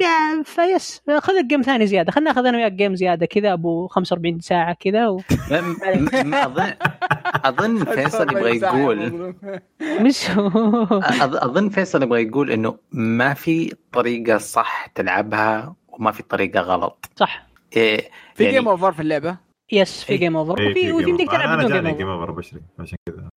[0.00, 2.12] يا فايز خذ ال game ثاني زيادة.
[2.12, 3.26] خلينا ناخذ أنا وياك game زيادة.
[3.26, 5.20] كذا أبو 45 ساعة كذا و...
[5.50, 6.74] أظن
[7.44, 9.34] أظن فيصل يبغى يقول
[10.06, 10.30] مش
[11.20, 17.10] أظن فيصل يبغى يقول إنه ما في طريقة صح تلعبها وما في طريقة غلط.
[17.16, 17.53] صح.
[17.74, 18.52] في يعني...
[18.52, 19.36] جيم اوفر في اللعبة؟
[19.72, 23.28] yes في game over وفي ويمديك تلعب بدون جيم, جيم اوفر بشري عشان كذا.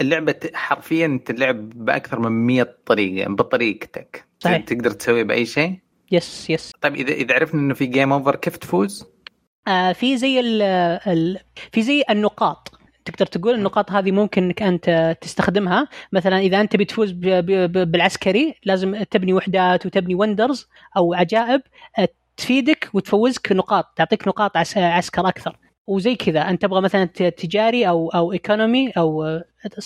[0.00, 4.64] اللعبة حرفيا تلعب بأكثر من 100 طريقة بطريقتك صحيح.
[4.64, 5.78] تقدر تسوي بأي شيء.
[6.12, 9.06] yes yes طيب اذا إذا عرفنا إنه في game over كيف تفوز؟
[9.68, 10.62] آه في زي ال
[11.06, 11.38] ال
[11.72, 12.78] في زي النقاط.
[13.04, 15.88] تقدر تقول النقاط هذه ممكن انك أنت تستخدمها.
[16.12, 21.62] مثلا إذا أنت بتفوز بالعسكري لازم تبني وحدات وتبني wonders أو عجائب.
[22.36, 25.56] تفيدك وتفوزك نقاط تعطيك نقاط عسكر أكثر.
[25.86, 29.40] وزي كذا أنت تبغى مثلا تجاري أو أو economy أو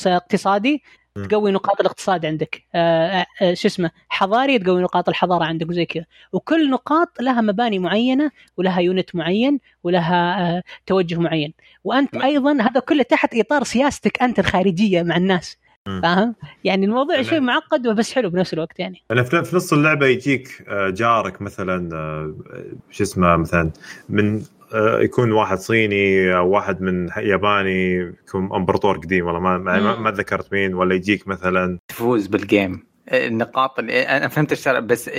[0.06, 0.82] اقتصادي
[1.30, 2.62] تقوي نقاط الاقتصاد عندك.
[2.74, 6.04] آه آه شو اسمه حضاري تقوي نقاط الحضارة عندك وزي كذا.
[6.32, 11.54] وكل نقاط لها مباني معينة ولها يونت معين ولها آه توجه معين.
[11.84, 15.56] وأنت أيضا هذا كله تحت إطار سياستك أنت الخارجية مع الناس.
[15.86, 16.34] فاهم؟
[16.64, 19.02] يعني الموضوع شيء معقد وبس حلو بنفس الوقت يعني.
[19.24, 22.34] في نص اللعبة يجيك آه، جارك مثلا آه،
[22.90, 23.70] شو اسمه مثلا
[24.08, 24.42] من
[24.74, 27.96] آه، يكون واحد صيني أو واحد من ياباني
[28.28, 32.86] يكون أمبراطور قديم والله ما ما, ما ذكرت مين ولا يجيك مثلا تفوز بال game.
[33.12, 35.10] النقاط اللي أنا فهمت الشرع بس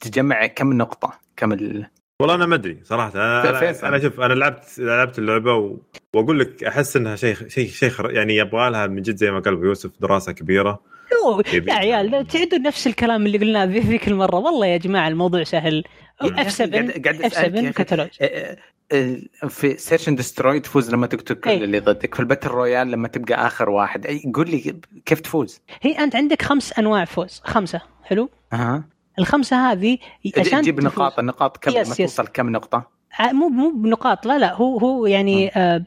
[0.00, 1.86] تجمع كم نقطة؟ كم ال...
[2.20, 3.12] والله أنا ما أدري صراحة.
[3.14, 5.76] أنا أنا, أنا شوف أنا لعبت لعبت اللعبة و...
[6.14, 9.54] وأقول لك أحس إنها شيء شيء شيء يعني يبغى لها من جد زي ما قال
[9.54, 10.80] يوسف دراسة كبيرة.
[11.52, 14.36] يا عيال تعيدوا نفس الكلام اللي قلناه ذيك المرة.
[14.36, 15.84] والله يا جماعة الموضوع سهل.
[16.20, 18.08] F 7 F 7 كتالوج
[19.48, 23.08] في search and destroy تفوز لما تقتل كل اللي ضدك في ال battle royale لما
[23.08, 24.06] تبقى آخر واحد.
[24.34, 27.42] قول لي كيف تفوز؟ هي أنت عندك خمس أنواع فوز.
[27.44, 27.80] خمسة.
[28.02, 28.95] حلو؟ أها.
[29.18, 29.98] الخمسة هذه
[30.38, 32.90] عشان تجيب نقاط النقاط كم yes توصل كم نقطة؟
[33.32, 35.84] مو مو بنقاط لا لا هو هو يعني آه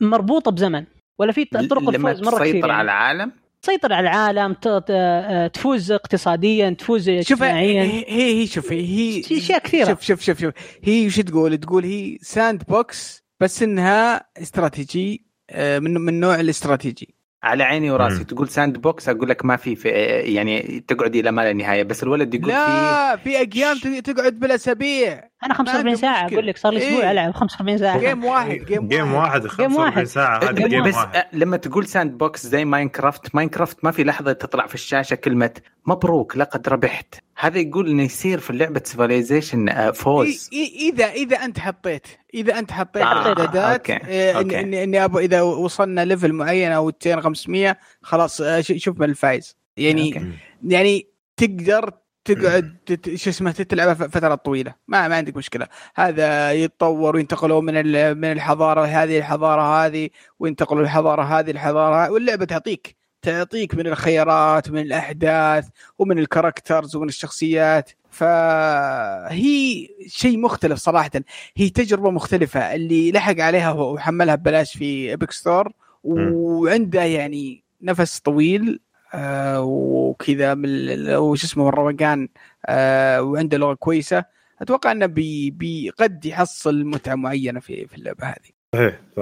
[0.00, 0.84] مربوطة بزمن
[1.18, 2.72] ولا في طرق الفوز مرة كثير تسيطر يعني.
[2.72, 4.56] على العالم؟ تسيطر على العالم
[4.90, 7.82] آه، تفوز اقتصاديا تفوز اجتماعيا.
[7.82, 9.88] هي هي شوف هي أشياء كثيرة.
[9.88, 10.54] شوف شوف شوف, شوف.
[10.82, 17.14] هي وش تقول؟ تقول هي sandbox بس إنها استراتيجي آه، من من نوع الاستراتيجي.
[17.44, 18.18] على عيني وراسي.
[18.18, 18.22] مم.
[18.22, 19.88] تقول sandbox أقول لك ما في, في
[20.34, 21.82] يعني تقعد إلى ما لا نهاية.
[21.82, 26.72] بس الولد يقول لا في في أيام تقعد بالاسابيع أنا 45 ساعة أقول لك صار
[26.72, 27.98] لي أسبوع ألعب 45 ساعة.
[27.98, 31.24] جيم واحد جيم, جيم واحد 45 ساعة هذا game بس واحد.
[31.32, 35.50] لما تقول sandbox زي Minecraft Minecraft ما في لحظة تطلع في الشاشة كلمة
[35.86, 37.14] مبروك لقد ربحت.
[37.38, 40.50] هذا يقول إنه يصير في لعبة Civilization فوز.
[40.52, 46.04] اذا إذا أنت حطيت إذا أنت حطيت آه اعدادات آه اني إني أبغى إذا وصلنا
[46.04, 49.56] level معين أو 200 500 خلاص آه، شوف من الفايز.
[49.76, 50.30] يعني أوكي.
[50.64, 51.90] يعني تقدر
[52.24, 52.76] تقعد
[53.14, 54.74] شو اسمه تلعبها فترات طويلة.
[54.88, 55.66] ما ما عندك مشكلة.
[55.94, 57.74] هذا يتطور وينتقلوا من
[58.16, 62.10] من الحضارة هذه الحضارة هذه وينتقلوا الحضارة هذه الحضارة.
[62.10, 65.68] واللعبة تعطيك تعطيك من الخيارات ومن الأحداث
[65.98, 67.90] ومن ال characters ومن الشخصيات.
[68.10, 71.10] فهي شيء مختلف صراحة.
[71.56, 72.74] هي تجربة مختلفة.
[72.74, 75.72] اللي لحق عليها وحملها ببلاش في Epic Store
[76.04, 78.80] وعنده يعني نفس طويل.
[79.14, 80.68] آه وكذا من
[81.16, 82.28] وش اسمه الروقان
[82.66, 84.24] آه وعنده لغة كويسة.
[84.62, 88.54] أتوقع إنه بي بي قد يحصل متعة معينة في في اللعبة هذه.
[88.74, 89.18] صحيح ف-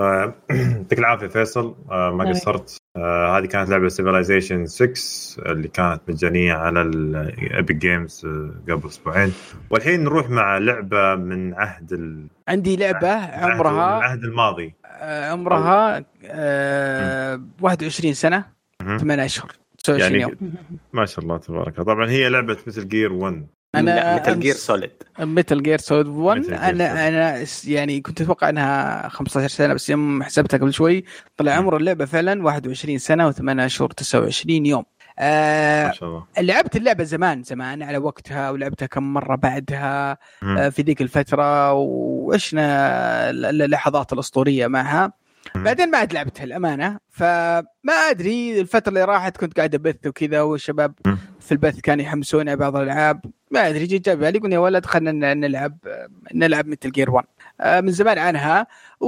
[0.50, 1.74] يعطيك العافية فيصل.
[1.90, 2.28] آه، ما.
[2.30, 2.76] قصرت.
[2.96, 8.26] آه، هذه كانت لعبة Civilization 6 اللي كانت مجانية على ال Epic Games
[8.68, 9.32] قبل أسبوعين.
[9.70, 12.26] والحين نروح مع لعبة من عهد ال...
[12.48, 13.98] عندي لعبة من عمرها.
[13.98, 14.74] العهد الماضي.
[14.86, 18.44] آه عمرها آه 21 سنة
[18.82, 18.98] مهم.
[18.98, 19.46] 8 أشهر.
[19.48, 20.54] 29 يعني يوم
[20.92, 21.84] ما شاء الله تبارك الله.
[21.94, 26.46] طبعا هي لعبة Metal Gear 1 أنا Metal Gear Solid متل جير سوليد 1 Metal
[26.46, 26.60] Gear Solid.
[26.60, 31.04] أنا أنا يعني كنت أتوقع إنها 15 سنة بس يوم حسبتها قبل شوي
[31.36, 34.84] طلع عمر اللعبة فعلا 21 سنة و8 اشهر 29 يوم.
[35.18, 36.24] آه ما شاء الله.
[36.40, 40.18] لعبت اللعبة زمان زمان على وقتها ولعبتها كم مرة بعدها.
[40.42, 45.12] آه، في ذيك الفترة وعشنا ال- ال- اللحظات الأسطورية معها.
[45.54, 50.94] بعدين ما عاد لعبتها الامانه فما أدري الفترة اللي راحت كنت قاعد أبث وكذا والشباب.
[51.40, 53.20] في البث كانوا يحمسوني على بعض الألعاب.
[53.50, 55.78] ما أدري جيت جاب بالي قلنا يا ولد خلينا نلعب
[56.34, 57.26] نلعب Metal Gear 1
[57.60, 58.66] آه، من زمان عنها.
[59.00, 59.06] و...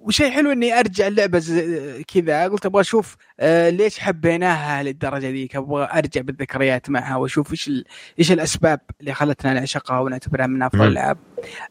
[0.00, 1.38] وشيء حلو إني أرجع اللعبة.
[2.14, 2.48] كذا.
[2.48, 5.56] قلت أبغى أشوف آه، ليش حبيناها للدرجة ذيك.
[5.56, 7.84] أبغى أرجع بالذكريات معها وأشوف إيش ال...
[8.18, 10.82] إيش الأسباب اللي خلتنا نعشقها ونعتبرها من أفضل.
[10.82, 11.18] الألعاب.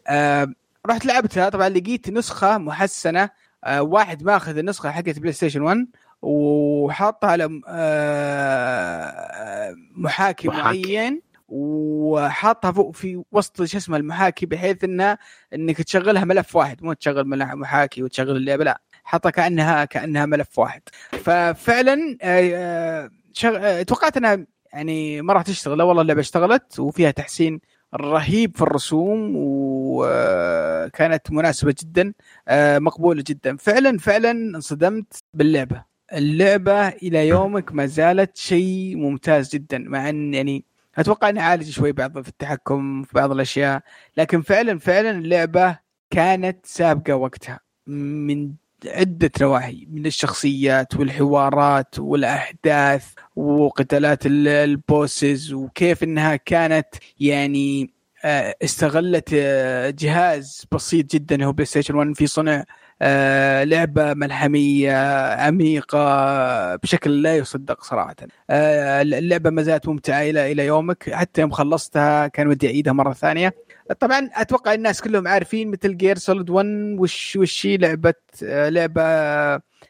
[0.08, 0.48] آه،
[0.88, 1.50] رحت لعبتها.
[1.50, 3.30] طبعا لقيت نسخة محسنة
[3.68, 5.88] واحد ماخذ النسخة حقت PlayStation 1
[6.22, 10.80] وحاطها على آه، محاكي محاكي.
[10.80, 15.18] معين وحاطها فوق في وسط شو اسمه المحاكي بحيث انها
[15.54, 20.82] إنك تشغلها ملف واحد مو تشغل محاكي وتشغل اللعبة لا حاطها كانها كأنها ملف واحد
[21.12, 23.58] ففعلا آه، آه، شغ...
[23.62, 27.62] آه، توقعت إنها يعني ما راح تشتغل لا والله اللعبة اشتغلت وفيها تحسين
[27.96, 32.14] رهيب في الرسوم وكانت مناسبة جدا
[32.48, 33.58] آه، مقبولة جدا.
[33.58, 35.84] فعلا فعلا انصدمت باللعبة.
[36.14, 40.66] اللعبة إلى يومك ما زالت شيء ممتاز جدا مع أن يعني
[40.98, 43.82] أتوقع إني عالج شوي بعض في التحكم في بعض الأشياء.
[44.18, 45.78] لكن فعلا فعلا اللعبة
[46.10, 48.52] كانت سابقة وقتها من
[48.86, 53.14] عدة نواحي من الشخصيات والحوارات والأحداث.
[53.36, 56.88] وقتالات ال- البوسز وكيف أنها كانت
[57.20, 57.94] يعني
[58.26, 61.46] آه، استغلت آه، جهاز بسيط جدا.
[61.46, 62.64] هو PlayStation 1 في صنع
[63.02, 64.94] آه، لعبة ملحمية
[65.34, 68.16] عميقة بشكل لا يصدق صراحة.
[68.50, 71.10] اللعبة ما زالت ممتعة إلى إلى يومك.
[71.14, 73.54] حتى يوم خلصتها كان ودي أعيدها مرة ثانية.
[74.00, 76.66] طبعا أتوقع الناس كلهم عارفين Metal Gear Solid 1
[77.00, 79.02] وش وش لعبة لعبة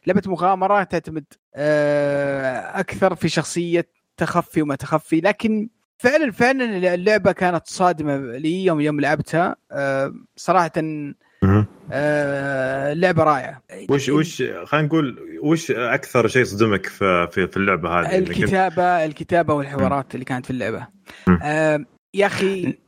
[0.06, 1.24] لعبة مغامرة تعتمد
[1.54, 3.86] آه، أكثر في شخصية
[4.16, 9.56] تخفي وما تخفي لكن فعلا فعلا اللعبة كانت صادمة لي يوم يوم لعبتها.
[9.72, 10.72] آه، صراحة.
[11.92, 13.62] آه، لعبة رائعة.
[13.90, 19.54] وش وش خلينا نقول وش أكثر شيء صدمك في في, في اللعبة هذه؟ الكتابة الكتابة
[19.54, 20.86] والحوارات اللي كانت في اللعبة.
[21.42, 21.84] آه،
[22.14, 22.78] يا أخي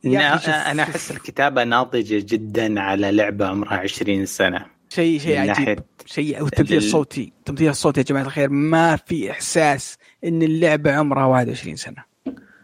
[0.45, 4.65] أنا أحس الكتابة ناضجة جدا على لعبة عمرها 20 سنة.
[4.89, 5.79] شيء شيء عجيب.
[6.07, 7.33] ناحية شيء والتمثيل ال- الصوتي.
[7.39, 12.03] التمثيل الصوتي يا جماعة الخير ما في إحساس إن اللعبة عمرها 21 سنة.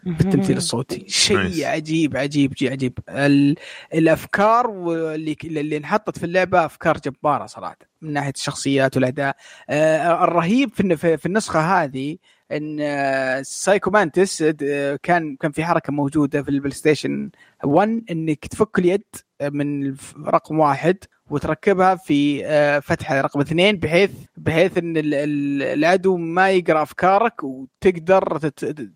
[0.06, 1.04] بالتمثيل الصوتي.
[1.08, 1.66] شيء.
[1.66, 2.98] عجيب عجيب جي عجيب.
[3.08, 3.56] ال...
[3.94, 9.36] الأفكار واللي اللي انحطت في اللعبة أفكار جبارة صراحة من ناحية الشخصيات والأداء.
[9.70, 12.16] آه الرهيب في الن- في في النسخة هذه
[12.52, 17.30] إن آه Psycho Mantis آه، كان كان في حركة موجودة في ال PlayStation
[17.64, 19.02] 1 إنك تفك اليد
[19.42, 20.96] من رقم واحد
[21.30, 27.44] وتركبها في آه، فتحة رقم اثنين بحيث بحيث إن ال- ال- العدو ما يقرأ أفكارك
[27.44, 28.38] وتقدر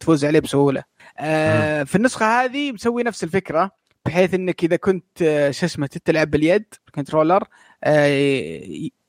[0.00, 0.84] تفوز عليه بسهولة.
[1.18, 3.70] آه، في النسخة هذه مسوي نفس الفكرة
[4.06, 7.44] بحيث إنك إذا كنت آه، شو اسمه تلعب باليد ال controller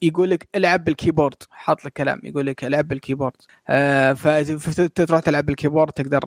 [0.01, 3.33] يقول لك العب بال keyboard حاط لك كلام يقول لك العب بال keyboard.
[4.59, 6.21] فتروح تلعب بال keyboard تقدر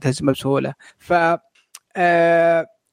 [0.00, 0.74] تهزمه بسهولة.
[0.98, 1.12] ف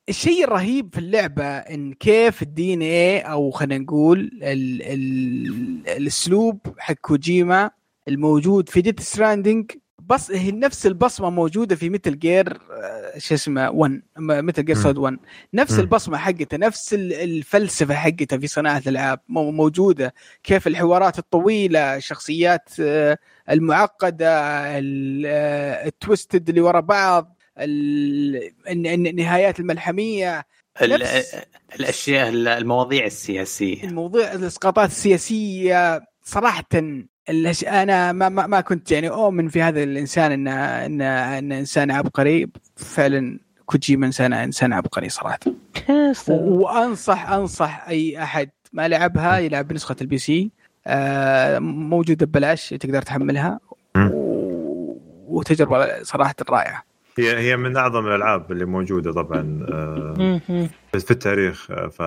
[0.10, 6.94] الشيء الرهيب في اللعبة إن كيف ال DNA أو خلينا نقول ال ال الأسلوب حق
[6.94, 7.72] كوجيما
[8.08, 9.72] الموجود في Death Stranding
[10.10, 12.58] بس هي نفس البصمة موجودة في Metal Gear
[13.18, 14.76] شو اسمه 1 Metal Gear.
[14.76, 15.18] Solid 1
[15.54, 15.80] نفس.
[15.80, 22.70] البصمة حقته نفس ال- الفلسفة حقته في صناعة الألعاب مو- موجودة كيف الحوارات الطويلة الشخصيات
[22.80, 23.18] آه،
[23.50, 24.30] المعقدة
[24.80, 30.46] ال- آه، ال twisted اللي ورا بعض النهايات الملحمية
[30.82, 31.36] نفس-
[31.80, 33.84] الأشياء المواضيع السياسية.
[33.84, 36.64] الموضوع الإسقاطات السياسية صراحة.
[37.68, 40.52] أنا ما, ما ما كنت يعني أؤمن في هذا الإنسان انه
[40.86, 42.48] انه انه إنسان عبقري.
[42.76, 45.40] فعلا كوجيما انسان إنسان عبقري صراحة.
[46.30, 50.52] و- وانصح أنصح أي أحد ما لعبها يلعب بنسخة ال PC
[50.88, 53.60] آه، موجودة ببلاش تقدر تحملها.
[55.28, 56.84] وتجربة صراحة رائعة.
[57.20, 60.40] هي هي من أعظم الألعاب اللي موجودة طبعا آه،.
[60.94, 61.72] في التاريخ.
[61.72, 62.02] آه، ف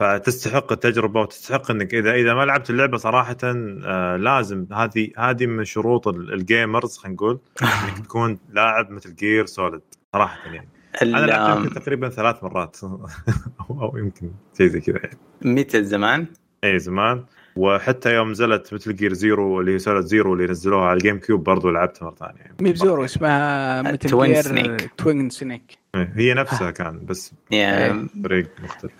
[0.00, 5.64] فتستحق التجربة وتستحق إنك إذا إذا ما لعبت اللعبة صراحة آه، لازم هذه هذه من
[5.64, 9.80] شروط ال- ال gamers خلينا نقول إنك تكون لاعب Metal Gear Solid
[10.12, 10.68] صراحة يعني.
[11.02, 12.76] أنا لعبت تقريبا ثلاث مرات
[13.70, 15.18] أو يمكن شيء زي كذا يعني.
[15.42, 16.26] متى زمان؟
[16.64, 17.24] اي زمان.
[17.56, 21.44] وحتى يوم نزلت Metal Gear zero اللي هي Solid zero اللي نزلوها على ال GameCube
[21.44, 22.40] برضو لعبتها مرة ثانية.
[22.40, 22.56] يعني.
[22.60, 24.90] مي بزورو اسمها مثل توين جير سنيك.
[24.96, 28.92] توين سنيك إيه، هي نفسها كان بس يعني طريق مختلف.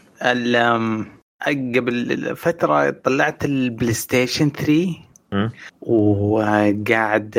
[1.46, 4.96] قبل فترة طلعت البلاي ستيشن 3
[5.32, 5.50] مم.
[5.80, 7.38] وقاعد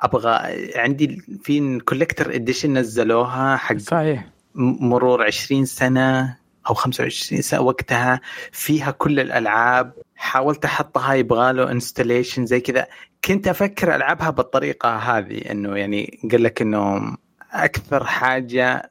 [0.00, 0.38] أبغى
[0.76, 4.26] عندي في كوليكتر اديشن نزلوها حق صحيح.
[4.54, 6.36] مرور 20 سنة.
[6.68, 8.20] أو 25 سنة وقتها
[8.52, 9.92] فيها كل الألعاب.
[10.16, 12.86] حاولت أحطها يبغى له انستليشن زي كذا.
[13.24, 17.16] كنت أفكر ألعبها بالطريقة هذه إنه يعني قال لك إنه
[17.52, 18.90] أكثر حاجة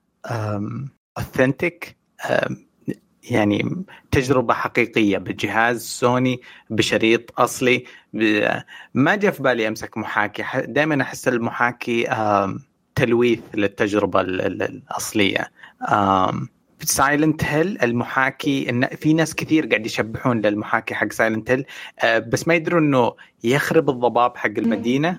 [1.17, 1.97] authentic
[3.31, 7.83] يعني تجربة حقيقية بجهاز سوني بشريط أصلي.
[8.93, 10.43] ما جاء في بالي أمسك محاكي.
[10.67, 12.07] دائما أحس المحاكي
[12.95, 15.51] تلويث للتجربة ال- ال- الأصلية.
[16.81, 21.65] Silent Hill المحاكي إن في ناس كثير قاعد يشبحون للمحاكي حق Silent Hill
[22.03, 23.13] بس ما يدرون إنه
[23.43, 25.17] يخرب الضباب حق المدينة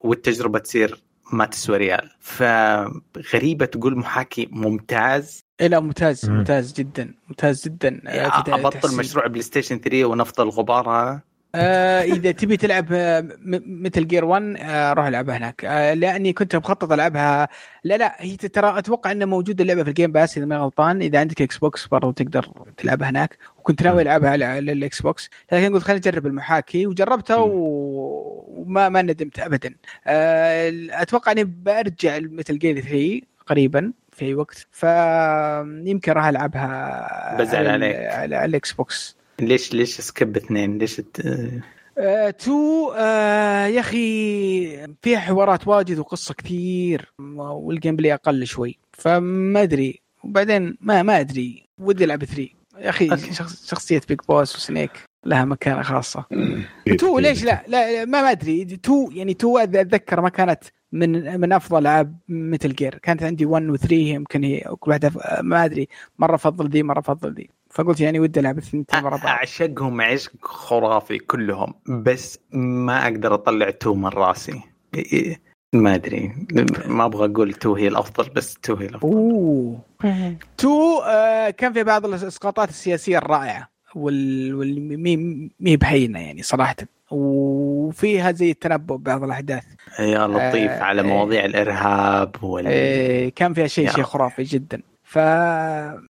[0.00, 2.10] والتجربة تصير ما تسوى ريال.
[2.20, 5.44] فغريبة تقول محاكي ممتاز.
[5.60, 6.36] إيه لا ممتاز مم.
[6.36, 8.98] ممتاز جدا ممتاز جدا آه، أبطل تحسين.
[8.98, 11.20] مشروع PlayStation 3 ونفض الغبار هذا
[11.54, 13.28] آه إذا تبي تلعب آه،
[13.66, 15.64] Metal Gear 1 آه روح العبها هناك.
[15.64, 17.48] آه لأني كنت مخطط ألعبها.
[17.84, 21.02] لا لا هي ترى أتوقع انه موجودة اللعبة في ال Game Pass إذا ما غلطان.
[21.02, 23.38] إذا عندك Xbox برضو تقدر تلعبها هناك.
[23.58, 25.30] وكنت ناوي ألعبها على ال Xbox.
[25.52, 26.86] لكن قلت خليني أجرب المحاكي.
[26.86, 29.74] وجربتها و- وما ما ندمت ابدا.
[30.06, 34.66] آه أتوقع إني برجع Metal Gear 3 قريبا في أي وقت.
[34.72, 37.96] فيمكن راح ألعبها بزعل عليك.
[37.96, 41.20] على ال Xbox ليش ليش skip اثنين؟ ليش الت...
[41.98, 49.62] آه، two آه يا أخي فيها حوارات واجد وقصة كثير وال gameplay أقل شوي فما
[49.62, 50.00] أدري.
[50.24, 51.62] وبعدين ما ما أدري.
[51.78, 53.08] ودي ألعب 3 يا أخي.
[53.32, 54.90] شخص شخصية Big Boss و Snake
[55.26, 56.24] لها مكانة خاصة.
[56.98, 57.18] two.
[57.18, 58.64] ليش لا؟ لا ما ما أدري.
[58.64, 63.68] two يعني two أتذكر ما كانت من من أفضل ألعاب Metal Gear كانت عندي 1
[63.68, 65.88] و 3 يمكن هي كل واحدة ف- ما أدري.
[66.18, 69.26] مرة أفضل ذي مرة أفضل ذي فقلت يعني ودي ألعب الثنتين ورا بعض.
[69.26, 74.60] أعشقهم عشق خرافي كلهم بس ما أقدر أطلع two من راسي.
[75.72, 76.32] ما أدري
[76.86, 79.12] ما أبغى أقول two هي الأفضل بس two هي الأفضل.
[79.12, 79.78] أوه.
[80.56, 85.16] two آه كان في بعض الإسقاطات السياسية الرائعة وال واللي مي
[85.60, 86.76] مي بحينه يعني صراحة.
[87.10, 89.64] وفيها زي التنبؤ ببعض الأحداث.
[89.98, 91.08] يا لطيف آه، على إيه.
[91.08, 94.04] مواضيع الإرهاب وال آه كان فيها شيء شيء.
[94.04, 94.82] خرافي جدا.
[95.02, 95.16] ف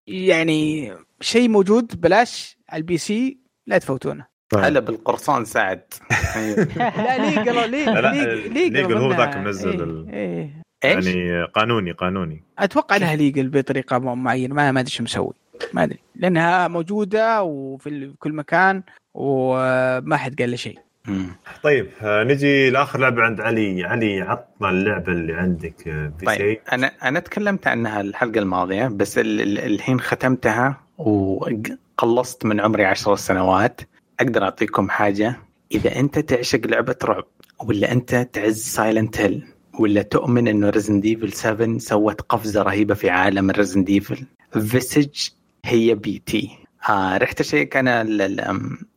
[0.08, 3.38] يعني شيء موجود بلاش على ال PC
[3.68, 4.64] لا تفوتونه طيب.
[4.64, 5.82] هلا بالقرصان سعد.
[6.78, 10.62] لا ليجل ليجل ليجل هو ذاك منزل إيه، ال- إيه.
[10.86, 12.44] إيش؟ يعني قانوني قانوني.
[12.60, 15.34] أتوقع لها legal بطريقة معينة ما ما أدري شو مسوي.
[15.74, 16.00] ما أدري.
[16.16, 20.80] لأنها موجودة وفي ال- كل مكان وما حد قال لي شيء.
[21.64, 23.84] طيب آه، نجي لآخر لعبة عند علي.
[23.84, 26.60] علي عطنا اللعبة اللي عندك آه، P طيب C.
[26.72, 30.87] أنا أنا تكلمت عنها الحلقة الماضية بس ال- ال- الحين ختمتها.
[30.98, 33.82] وقلصت من عمري عشر سنوات.
[34.20, 35.36] أقدر أعطيكم حاجة؟
[35.72, 37.26] إذا أنت تعشق لعبة رعب
[37.64, 39.44] ولا أنت تعز Silent Hill
[39.80, 45.30] ولا تؤمن انه Resident Evil 7 سوت قفزة رهيبة في عالم ال Resident Evil Visage
[45.66, 46.50] هي P.T.
[46.90, 48.06] آه رحت أشيك أنا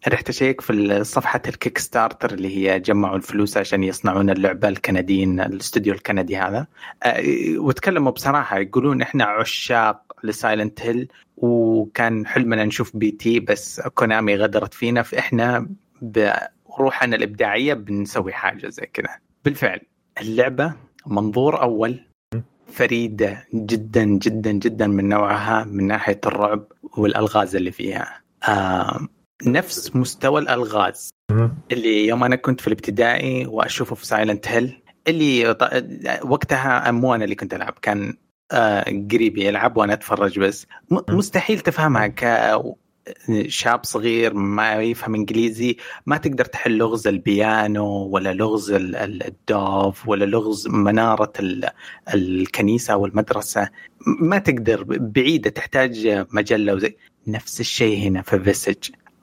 [0.09, 5.95] رحت أشيك في صفحة ال Kickstarter اللي هي جمعوا الفلوس عشان يصنعون اللعبة الكنديين الاستوديو
[5.95, 6.67] الكندي هذا.
[7.03, 7.23] آه
[7.59, 13.41] وتكلموا بصراحة يقولون إحنا عشاق ل Silent Hill وكان حلمنا نشوف P.T.
[13.41, 15.69] بس Konami غدرت فينا فإحنا
[16.03, 19.81] بروحنا الإبداعية بنسوي حاجة زي كذا بالفعل
[20.21, 20.73] اللعبة
[21.07, 22.01] منظور أول
[22.67, 26.65] فريدة جدا جدا جدا من نوعها من ناحية الرعب
[26.97, 29.09] والألغاز اللي فيها آه
[29.47, 31.11] نفس مستوى الألغاز.
[31.73, 35.57] اللي يوم أنا كنت في الابتدائي وأشوفه في سايلنت هيل اللي
[36.23, 38.15] وقتها مو أنا اللي كنت ألعب كان
[39.13, 40.67] قريبي يلعب وأنا أتفرج بس.
[41.09, 45.77] مستحيل تفهمها كشاب صغير ما يفهم إنجليزي
[46.07, 51.69] ما تقدر تحل لغز البيانو ولا لغز ال- ال- الدوف ولا لغز منارة ال-
[52.15, 53.69] الكنيسة أو المدرسة
[54.21, 56.97] ما تقدر بعيدة تحتاج مجلة وزي.
[57.27, 58.77] نفس الشيء هنا في فيسج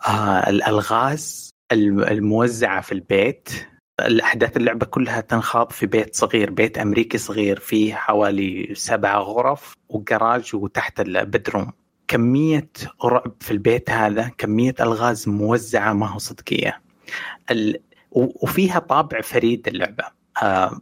[0.07, 3.49] آه الألغاز الم- الموزعة في البيت.
[3.99, 10.55] الأحداث اللعبة كلها تنخاض في بيت صغير بيت أمريكي صغير فيه حوالي سبع غرف وجراج
[10.55, 11.71] وتحت البدروم.
[12.07, 12.69] كمية
[13.05, 16.81] رعب في البيت هذا كمية ألغاز موزعة ما هو صدقية.
[17.51, 17.79] ال...
[18.11, 20.03] و- وفيها طابع فريد اللعبة.
[20.43, 20.81] آه...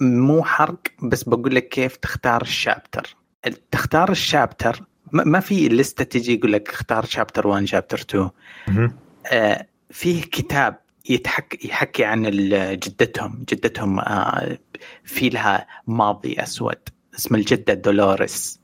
[0.00, 3.16] مو حرق بس بقول لك كيف تختار الشابتر.
[3.70, 4.80] تختار الشابتر
[5.12, 8.30] ما ما في لستة تجي يقول لك اختار شابتر 1 شابتر 2
[8.68, 8.96] مهم.
[9.26, 10.78] آه، فيه كتاب
[11.08, 12.22] يتحكي يحكي عن
[12.78, 13.44] جدتهم.
[13.48, 14.58] جدتهم آه،
[15.04, 18.60] في لها ماضي أسود اسم الجدة دولوريس.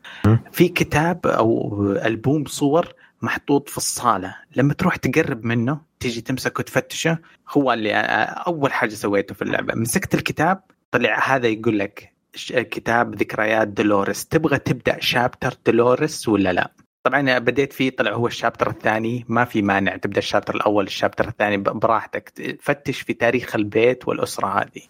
[0.52, 4.36] في كتاب أو ألبوم صور محطوط في الصالة.
[4.56, 7.18] لما تروح تقرب منه تيجي تمسكه وتفتشه
[7.50, 9.74] هو اللي آه، أول حاجة سويته في اللعبة.
[9.74, 12.12] مسكت الكتاب طلع هذا يقول لك
[12.50, 14.26] كتاب ذكريات دولوريس.
[14.26, 16.70] تبغى تبدأ شابتر دولوريس ولا لا؟
[17.02, 21.56] طبعا بديت فيه طلع هو الشابتر الثاني ما في مانع تبدأ الشابتر الأول الشابتر الثاني
[21.56, 22.58] براحتك.
[22.60, 24.82] فتش في تاريخ البيت والأسرة هذه.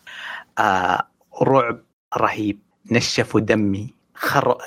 [0.58, 1.08] آه
[1.42, 1.80] رعب
[2.16, 2.58] رهيب.
[2.90, 3.94] نشفوا دمي.
[4.14, 4.58] خر...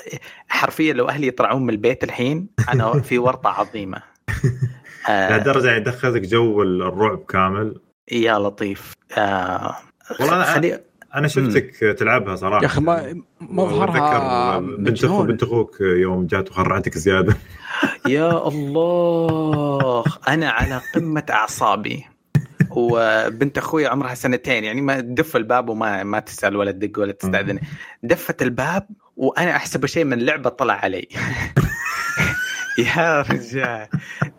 [0.48, 4.02] حرفيا لو أهلي يطلعون من البيت الحين أنا في ورطة عظيمة.
[5.08, 7.80] آه لدرجه يعني يدخلك جو الرعب كامل.
[8.12, 8.92] يا لطيف.
[9.18, 9.76] آه
[10.20, 10.80] والله خلي
[11.14, 12.62] أنا شفتك تلعبها صراحة.
[12.62, 15.26] يا أخي ما مظهرها وأتذكر بنت مجنون.
[15.26, 17.36] بنت أخوك يوم جات وخرعتك زيادة.
[18.08, 20.04] يا الله.
[20.28, 22.04] أنا على قمة أعصابي.
[22.70, 27.58] وبنت أخوي عمرها سنتين يعني ما دف الباب وما ما تسأل ولا تدق ولا تستأذن.
[28.02, 31.08] دفت الباب وأنا أحسب شيء من لعبة طلع علي.
[32.78, 33.86] يا رجال.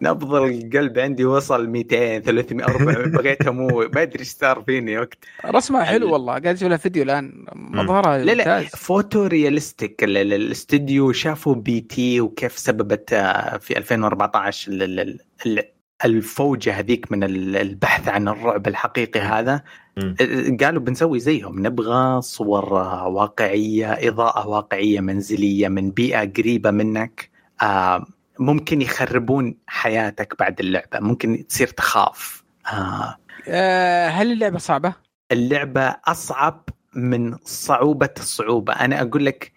[0.01, 5.17] نبض القلب عندي وصل 200 300 400 بغيت أموت ما أدري إيش صار فيني وقت.
[5.45, 7.45] رسمها حلو والله قاعد أشوف لها فيديو الآن.
[7.55, 10.03] مظهرها لا لا photorealistic.
[10.03, 12.21] ال- ال- الاستوديو شافوا P.T.
[12.21, 15.63] وكيف سببت آه، في 2014 ال- ال- ال-
[16.05, 19.61] الفوجة هذيك من ال- البحث عن الرعب الحقيقي هذا.
[19.97, 20.15] آه،
[20.61, 21.67] قالوا بنسوي زيهم.
[21.67, 22.73] نبغى صور
[23.07, 27.29] واقعية إضاءة واقعية منزلية من بيئة قريبة منك.
[27.61, 28.05] آه،
[28.39, 32.43] ممكن يخربون حياتك بعد اللعبة ممكن تصير تخاف.
[32.73, 33.17] آه،
[33.47, 34.93] آه، هل اللعبة صعبة؟
[35.31, 38.73] اللعبة أصعب من صعوبة الصعوبة.
[38.73, 39.51] أنا أقول لك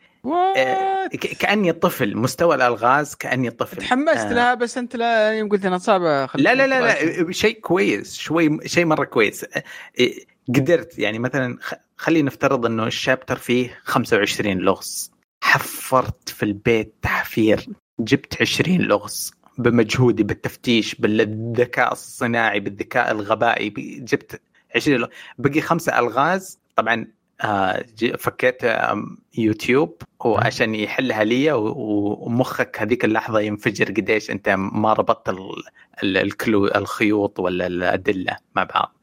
[1.12, 3.76] ك- كأني طفل مستوى الألغاز كأني طفل.
[3.76, 4.32] تحمست آه.
[4.32, 8.58] لها بس أنت لا يوم قلت إنها صعبة لا لا لا لا شيء كويس شوي
[8.68, 9.46] شيء مرة كويس.
[9.98, 11.58] إيه، قدرت يعني مثلا
[11.96, 15.12] خلينا نفترض إنه الشابتر فيه 25 لغز.
[15.44, 17.66] حفرت في البيت تحفير.
[18.00, 23.68] جبت 20 لغز بمجهودي بالتفتيش بالذكاء الصناعي بالذكاء الغبائي
[24.00, 24.40] جبت
[24.76, 25.10] 20 لغز.
[25.38, 26.58] بقي خمسة ألغاز.
[26.76, 27.06] طبعا
[27.40, 27.84] آه،
[28.18, 28.56] فكيت
[29.38, 35.62] يوتيوب وعشان يحلها لي ومخك هذيك اللحظة ينفجر قديش أنت ما ربطت ال-
[36.02, 38.94] ال- ال clue الخيوط ولا الأدلة مع بعض.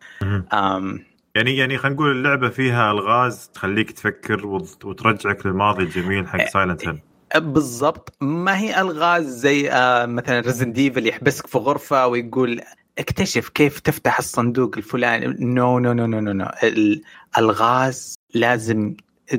[1.36, 6.88] يعني يعني خلينا نقول اللعبة فيها ألغاز تخليك تفكر وت- وترجعك للماضي الجميل حق Silent
[6.88, 7.00] Hill
[7.40, 8.14] بالضبط.
[8.22, 12.62] ما هي ألغاز زي آه، مثلا Resident Evil يحبسك في غرفة ويقول
[13.00, 15.36] اكتشف كيف تفتح الصندوق الفلاني.
[15.40, 16.46] no no no no no, no.
[16.64, 17.02] ال-
[17.38, 18.96] الغاز لازم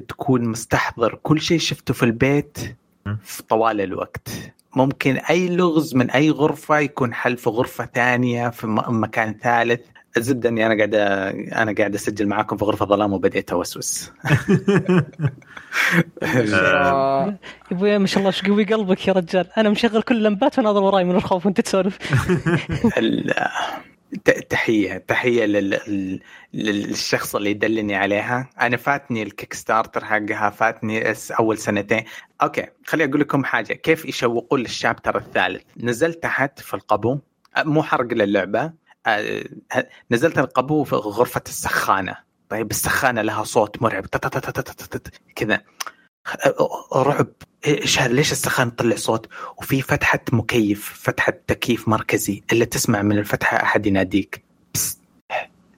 [0.09, 2.59] تكون مستحضر كل شيء شفته في البيت
[3.25, 4.29] في طوال الوقت.
[4.77, 9.81] ممكن أي لغز من أي غرفة يكون حل في غرفة ثانية في مكان ثالث.
[10.17, 10.95] الزبده اني أنا قاعد
[11.53, 14.13] أنا قاعد أسجل معاكم في غرفة ظلام وبديت اوسوس
[16.23, 17.39] يا
[17.73, 19.49] أبوي ما شاء الله إيش قوي قلبك يا رجال.
[19.59, 21.99] أنا مشغل كل اللمبات وناظر وراي من الخوف وأنت تسولف.
[24.51, 25.71] تحية تحية لل...
[25.89, 26.21] لل-
[26.55, 28.51] للشخص اللي يدلني عليها.
[28.61, 32.05] أنا فاتني ال Kickstarter حقها فاتني أول سنتين.
[32.43, 33.73] أوكي خليني أقول لكم حاجة.
[33.73, 37.19] كيف يشوقون لل chapter الثالث؟ نزلت تحت في القبو
[37.65, 38.73] مو حرق للعبة.
[40.11, 42.17] نزلت القبو في غرفة السخانة.
[42.49, 44.07] طيب السخانة لها صوت مرعب.
[45.37, 45.63] كذا.
[46.93, 47.27] رعب.
[47.67, 52.43] إيش هذا ليش السخان تطلع صوت؟ وفي فتحة مكيف فتحة تكييف مركزي.
[52.53, 54.45] اللي تسمع من الفتحة أحد يناديك.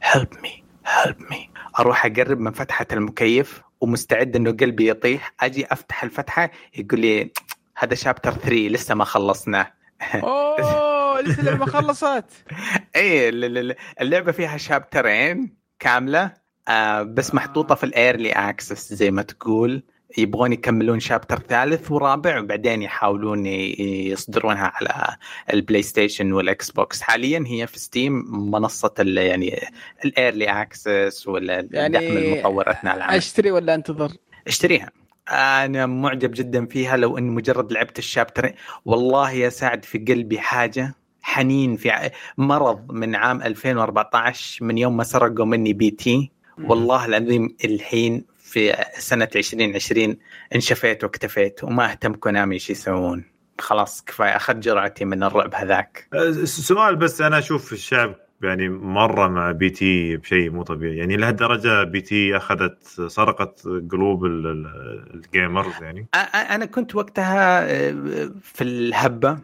[0.02, 5.34] help me help me أروح أقرب من فتحة المكيف ومستعد إنه قلبي يطيح.
[5.40, 7.32] أجي أفتح الفتحة يقول لي
[7.76, 9.72] هذا chapter 3 لسه ما خلصناه.
[10.14, 12.24] أوه لسه اللعبه خلصت.
[12.98, 16.32] إيه ال- ال- اللعبة فيها chapter ين كاملة
[16.68, 19.82] آه بس محطوطة في ال early access زي ما تقول.
[20.18, 25.16] يبغون يكملون chapter ثالث ورابع وبعدين يحاولون يصدرونها على
[25.52, 28.12] ال PlayStation وال Xbox حاليا هي في Steam
[28.50, 29.60] منصة ال- يعني
[30.04, 34.10] ال early access ولا يعني دعم المطوراتنا العام أشتري ولا أنتظر؟
[34.46, 34.90] اشتريها.
[35.30, 38.52] أنا معجب جدا فيها لو إني مجرد لعبت ال chapter
[38.84, 45.04] والله يا سعد في قلبي حاجة حنين في مرض من عام 2014 من يوم ما
[45.04, 46.30] سرقوا مني P.T..
[46.64, 50.16] والله العظيم الحين في سنة 2020
[50.54, 53.24] انشفيت واكتفيت وما اهتم Konami إيش يسوون.
[53.60, 56.08] خلاص كفاية اخذت جرعتي من الرعب هذاك.
[56.44, 60.16] سؤال بس أنا أشوف الشعب يعني مرة مع P.T.
[60.16, 60.96] بشيء مو طبيعي.
[60.96, 62.36] يعني لهالدرجة P.T.
[62.36, 68.64] أخذت سرقت قلوب ال- ال- ال gamers يعني؟ أ- أ- أنا كنت وقتها آه، في
[68.64, 69.38] الهبة.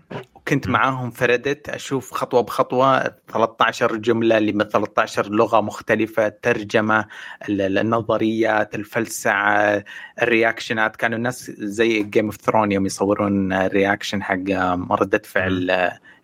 [0.46, 7.06] وكنت معاهم في Reddit أشوف خطوة بخطوة 13 جملة اللي من 13 لغة مختلفة ترجمة
[7.48, 9.84] ال- ال- النظريات الفلسعة
[10.22, 10.96] ال reaction ات.
[10.96, 14.50] كانوا الناس زي Game of Throne يوم يصورون ال reaction حق
[14.90, 15.70] ردة فعل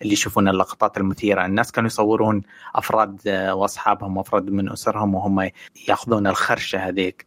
[0.03, 1.47] اللي يشوفون اللقطات المثيرة.
[1.47, 2.43] الناس كانوا يصورون
[2.75, 3.21] أفراد
[3.53, 5.51] وأصحابهم وافراد من أسرهم وهم
[5.89, 7.27] يأخذون الخرشة هذيك.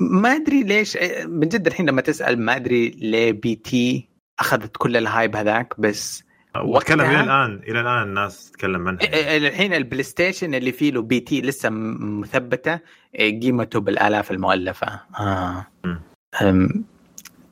[0.00, 4.08] ما أدري ليش إيه، من جد الحين لما تسأل ما أدري ليه P.T.
[4.40, 6.24] أخذت كل ال hype هذاك بس
[6.56, 9.00] واتكلم وقتها- إلى الآن إلى الآن الناس تتكلم عنها.
[9.02, 11.40] إيه، إيه، الحين ال PlayStation اللي فيه له P.T.
[11.40, 12.80] لسه مثبتة
[13.14, 15.00] إيه، قيمته بالآلاف المؤلفة.
[15.18, 15.66] آه.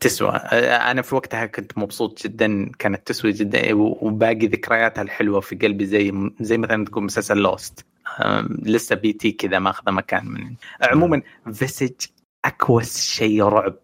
[0.01, 0.31] تسوى.
[0.31, 5.87] آه، أنا في وقتها كنت مبسوط جدا كانت تسوى جدا وباقي ذكرياتها الحلوة في قلبي
[5.87, 7.87] زي زي مثلا تقول مسلسل Lost
[8.63, 9.33] لسه P.T.
[9.33, 10.55] كذا ماخذه مكان من.
[10.83, 11.23] عموما
[11.53, 11.93] Visage
[12.45, 13.77] أكوس شيء رعب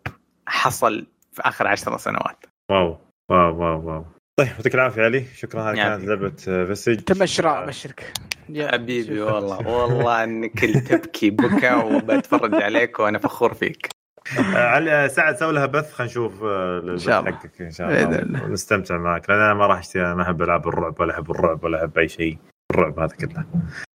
[0.46, 2.45] حصل في آخر عشر سنوات.
[2.70, 2.98] wow
[3.30, 4.04] wow wow wow
[4.38, 5.76] طيب يعطيك العافية علي شكرا هذه.
[5.76, 8.12] كانت لعبة Visage تم الشراء ابشرك
[8.48, 8.72] يلا.
[8.72, 13.88] حبيبي والله والله إنك تبكي بكى وبتفرج عليك وأنا فخور فيك
[14.38, 17.32] آه، علي سعد سوي لها بث خلينا نشوف آه، البث شاء الله.
[17.32, 18.44] حقك إن شاء الله الله.
[18.44, 21.64] ونستمتع معك لأن أنا ما راح أشتري أنا ما أحب العاب الرعب ولا أحب الرعب
[21.64, 22.38] ولا أحب أي شيء
[22.70, 23.44] الرعب هذا كله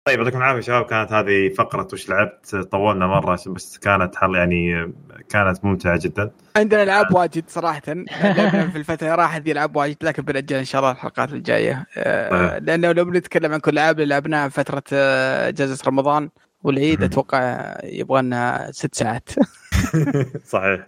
[0.09, 4.91] طيب يعطيكم العافية شباب كانت هذه فقرة وش لعبت؟ طولنا مرة بس كانت حل يعني
[5.29, 6.31] كانت ممتعة جدا.
[6.55, 7.79] عندنا العاب واجد صراحة.
[7.79, 11.85] في الفترة راحت ذي العاب واجد لكن بنأجل إن شاء الله الحلقات الجاية.
[11.97, 12.65] آه، طيب.
[12.65, 16.29] لأنه لو بنتكلم عن كل الالعاب اللي لعبناها في فترة آه، إجازة رمضان.
[16.63, 17.03] والعيد.
[17.03, 19.29] أتوقع يبغى لنا ست ساعات.
[20.53, 20.85] صحيح.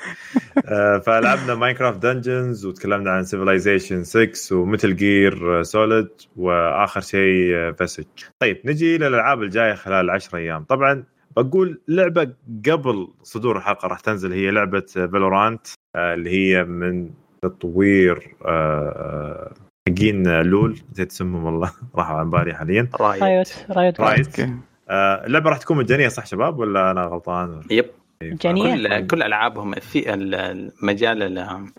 [0.66, 6.08] آه، فلعبنا Minecraft Dungeons وتكلمنا عن Civilization 6 و Metal Gear Solid
[6.38, 8.06] وآخر شيء Visage
[8.40, 10.64] طيب نجي للالعاب الجاية خلال 10 أيام.
[10.64, 11.04] طبعا
[11.38, 12.34] بقول لعبة
[12.70, 17.10] قبل صدور الحلقة راح تنزل هي لعبة Valorant اللي هي من
[17.44, 19.54] تطوير آه،
[19.90, 22.90] حقين LoL نسيت اسمهم والله راحوا عن بالي حاليا.
[23.02, 23.24] Riot.
[23.70, 24.40] Riot Riot.
[24.40, 24.58] آه،
[24.90, 27.86] اللعبة راح تكون مجانية صح شباب ولا أنا غلطان؟ yep
[28.24, 31.38] مجانية؟ كل كل ألعابهم في ال- المجال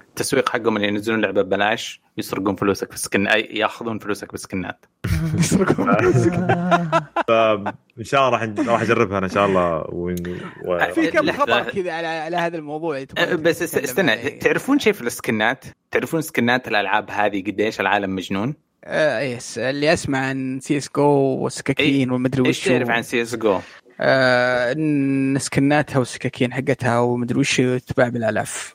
[0.08, 4.86] التسويق حقهم اللي ينزلون لعبة ببلاش يسرقون فلوسك في ال skin أي ياخذون فلوسك بالسكنات
[7.28, 7.72] فان
[8.02, 10.14] شاء الله راح راح أجربها أنا إن شاء الله ون...
[10.64, 10.78] و...
[10.94, 11.32] في كم.
[11.32, 14.30] خبر كذا على على هذا الموضوع أه، بس استنى.
[14.30, 20.18] تعرفون شيء في السكنات؟ تعرفون سكنات الألعاب هذه قديش العالم مجنون؟ آه yes اللي اسمع
[20.18, 23.60] عن سي إس جو والسكاكين والمدري إيش وش تعرف عن سي إس جو؟
[24.00, 24.72] آه
[25.38, 28.74] سكناتها والسكاكين حقتها ومدري وش تباع بالآلاف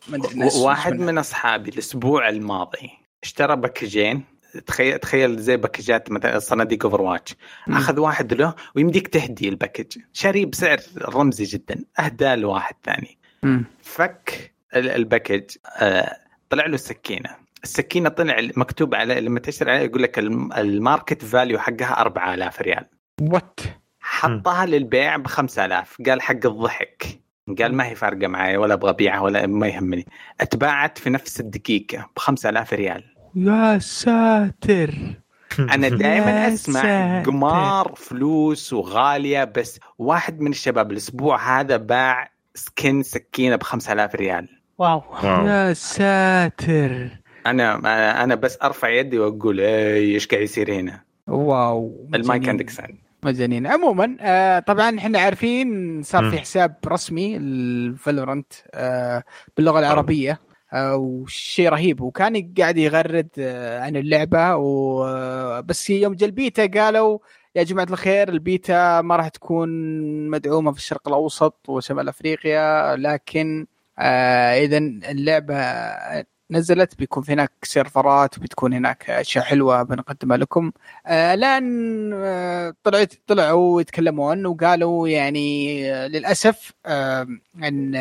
[0.56, 1.06] واحد منها.
[1.06, 2.90] من أصحابي الأسبوع الماضي
[3.24, 4.24] اشترى باكجين
[4.68, 7.36] تخيل تخيل زي باكجات مثلا صناديق Overwatch.
[7.70, 13.66] أخذ واحد له ويمديك تهدي ال package شاريه بسعر رمزي جدا اهداه لواحد ثاني مم.
[13.84, 15.44] فك ال- ال package
[15.80, 16.18] آه،
[16.50, 17.30] طلع له السكينة
[17.68, 22.62] السكينة طلع مكتوب على لما تشتري عليها يقول لك الم- ال market value حقها 4000
[22.62, 22.86] ريال.
[23.22, 23.60] راح
[24.00, 27.08] حطها للبيع ب 5000 قال حق الضحك.
[27.60, 30.06] قال ما هي فارقة معي ولا أبغى أبيعها ولا ما يهمني.
[30.42, 33.04] أتباعت في نفس الدقيقة ب 5000 ريال.
[33.36, 34.94] يا ساتر.
[35.74, 37.24] أنا دائما أسمع.
[37.24, 44.48] قمار فلوس وغالية بس واحد من الشباب الأسبوع هذا باع skin سكينة ب 5000 ريال.
[44.78, 45.04] wow.
[45.24, 45.48] wow.
[45.48, 47.10] يا ساتر.
[47.50, 52.50] أنا أنا بس أرفع يدي وأقول اي إيش قاعد يصير هنا؟ wow المايك.
[52.50, 53.68] عندك سعد مجانين.
[53.68, 56.30] عموما آه طبعا إحنا عارفين صار.
[56.32, 59.24] في حساب رسمي ال Valorant آه
[59.58, 60.40] باللغة العربية
[60.74, 62.02] آه وشيء رهيب.
[62.02, 67.20] وكان قاعد يغرد آه عن اللعبة وبس يوم جا البيتا قالوا
[67.56, 69.70] يا جماعة الخير البيتا ما راح تكون
[70.30, 73.68] مدعومة في الشرق الأوسط وشمال أفريقيا لكن
[74.00, 75.56] آه اذا اللعبة
[76.52, 80.72] نزلت بيكون في هناك سيرفرات وبتكون هناك أشياء حلوة بنقدمها لكم.
[81.08, 86.74] آه الآن آه طلعت طلعوا يتكلموا عنه وقالوا يعني آه للأسف
[87.64, 87.92] إن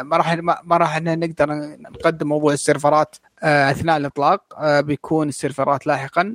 [0.00, 0.34] ما راح
[0.64, 1.46] ما راح نقدر
[1.80, 4.42] نقدم موضوع السيرفرات أثناء الإطلاق.
[4.80, 6.34] بيكون السيرفرات لاحقا.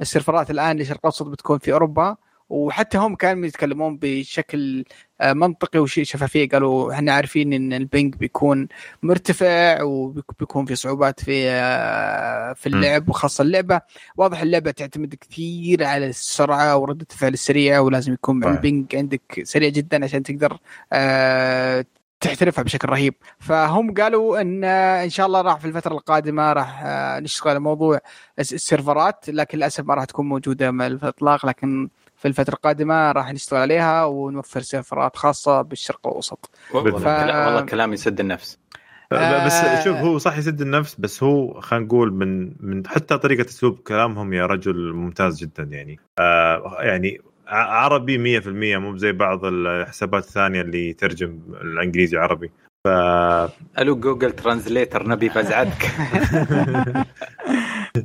[0.00, 2.16] السيرفرات الآن لشرق الأوسط بتكون في أوروبا.
[2.48, 4.84] وحتى هم كانوا يتكلمون بشكل
[5.20, 6.48] آه، منطقي وشيء شفافية.
[6.48, 8.68] قالوا إحنا عارفين إن البنك بيكون
[9.02, 13.80] مرتفع وبيكون في صعوبات في آه، في اللعب وخاصة اللعبة.
[14.16, 20.04] واضح اللعبة تعتمد كثير على السرعة ورده الفعل السريعه ولازم يكون البنك عندك سريع جدا
[20.04, 20.58] عشان تقدر
[20.92, 21.84] آه،
[22.20, 23.14] تحترفها بشكل رهيب.
[23.38, 26.82] فهم قالوا إن إن شاء الله راح في الفترة القادمة راح
[27.22, 28.00] نشتغل على موضوع
[28.38, 31.88] السيرفرات لكن للأسف ما راح تكون موجودة مع الإطلاق لكن
[32.32, 36.50] في الفترة القادمة راح نشتغل عليها ونوفر سيرفرات خاصة بالشرق الأوسط.
[36.74, 37.06] والله, ف...
[37.06, 38.58] والله كلام يسد النفس.
[39.12, 43.48] بس آه، شوف هو صح يسد النفس بس هو خلينا نقول من من حتى طريقة
[43.48, 46.00] أسلوب كلامهم يا رجل ممتاز جدا يعني.
[46.18, 48.46] آه يعني عربي 100%
[48.78, 52.50] مو زي بعض الحسابات الثانية اللي ترجم الإنجليزي عربي
[52.84, 52.88] ف
[53.78, 55.30] ألو جوجل ترانزليتر نبي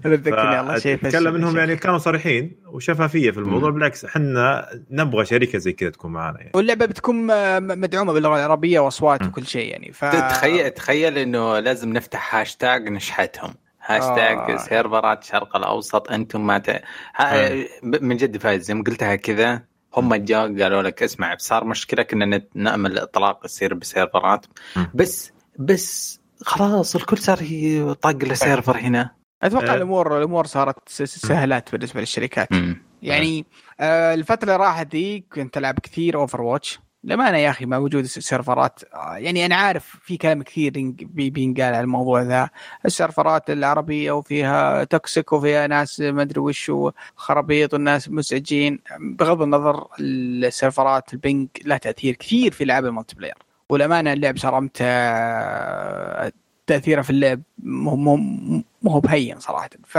[0.17, 3.69] تذكرني الله شيء تكلم انهم يعني كانوا صريحين وشفافيه في الموضوع.
[3.69, 6.51] بالعكس إحنا نبغى شركة زي كذا تكون معنا يعني.
[6.55, 7.27] واللعبة بتكون
[7.79, 10.05] مدعومة باللغة العربيه واصوات وكل شيء يعني ف...
[10.05, 13.53] تخيل تخيل إنه لازم نفتح هاشتاج نشحتهم.
[13.85, 14.57] هاشتاج آه.
[14.57, 16.81] سيرفرات الشرق الأوسط أنتم ما ت...
[17.15, 17.49] ها...
[17.83, 18.63] من جد فايز.
[18.63, 19.63] زي ما قلتها كذا
[19.95, 24.45] هم جاء قالوا لك اسمع صار مشكلة كنا نأمل اطلاق يصير بسيرفرات.
[24.93, 27.37] بس بس خلاص الكل صار
[28.01, 29.20] طاق له server هنا.
[29.43, 29.75] أتوقع أه.
[29.75, 32.51] الأمور الأمور صارت سهلات بالنسبة للشركات.
[32.51, 32.81] مم.
[33.01, 33.45] يعني
[33.79, 34.13] آه.
[34.13, 39.15] الفترة اللي راحت دي كنت ألعب كثير Overwatch للأمانة يا أخي مع وجود السيرفرات آه،
[39.17, 40.71] يعني أنا عارف في كلام كثير
[41.13, 42.49] بينقال على الموضوع ذا.
[42.85, 48.79] السيرفرات العربية وفيها toxic وفيها ناس ما أدري وش وخرابيط والناس مزعجين.
[48.99, 53.35] بغض النظر السيرفرات ال ping لها تأثير كثير في العاب ال multiplayer.
[53.69, 56.31] والأمانة اللعب صار ممتع آه،
[56.71, 58.15] تأثيره في اللعب مو
[58.81, 59.69] مو بهين صراحة.
[59.87, 59.97] ف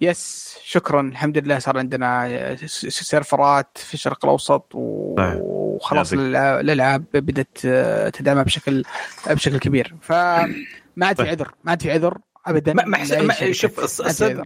[0.00, 1.00] يس شكرا.
[1.00, 4.66] الحمد لله صار عندنا سيرفرات في الشرق الأوسط.
[4.74, 7.58] وخلاص الألعاب بدأت
[8.16, 8.84] تدعمها بشكل
[9.30, 9.94] بشكل كبير.
[10.02, 10.54] فما
[11.02, 11.28] عاد في.
[11.28, 11.54] عذر.
[11.64, 12.18] ما عاد في عذر.
[12.46, 13.12] ابدا ما محس...
[13.12, 14.44] ما شوف الصدق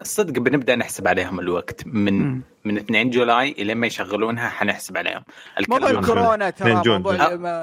[0.00, 1.86] الصدق بنبدأ نحسب عليهم الوقت.
[1.86, 2.42] من م.
[2.64, 5.22] من 2 جولاي إلى ما يشغلونها حنحسب عليهم.
[5.68, 7.00] موضوع الكورونا ترى موضوع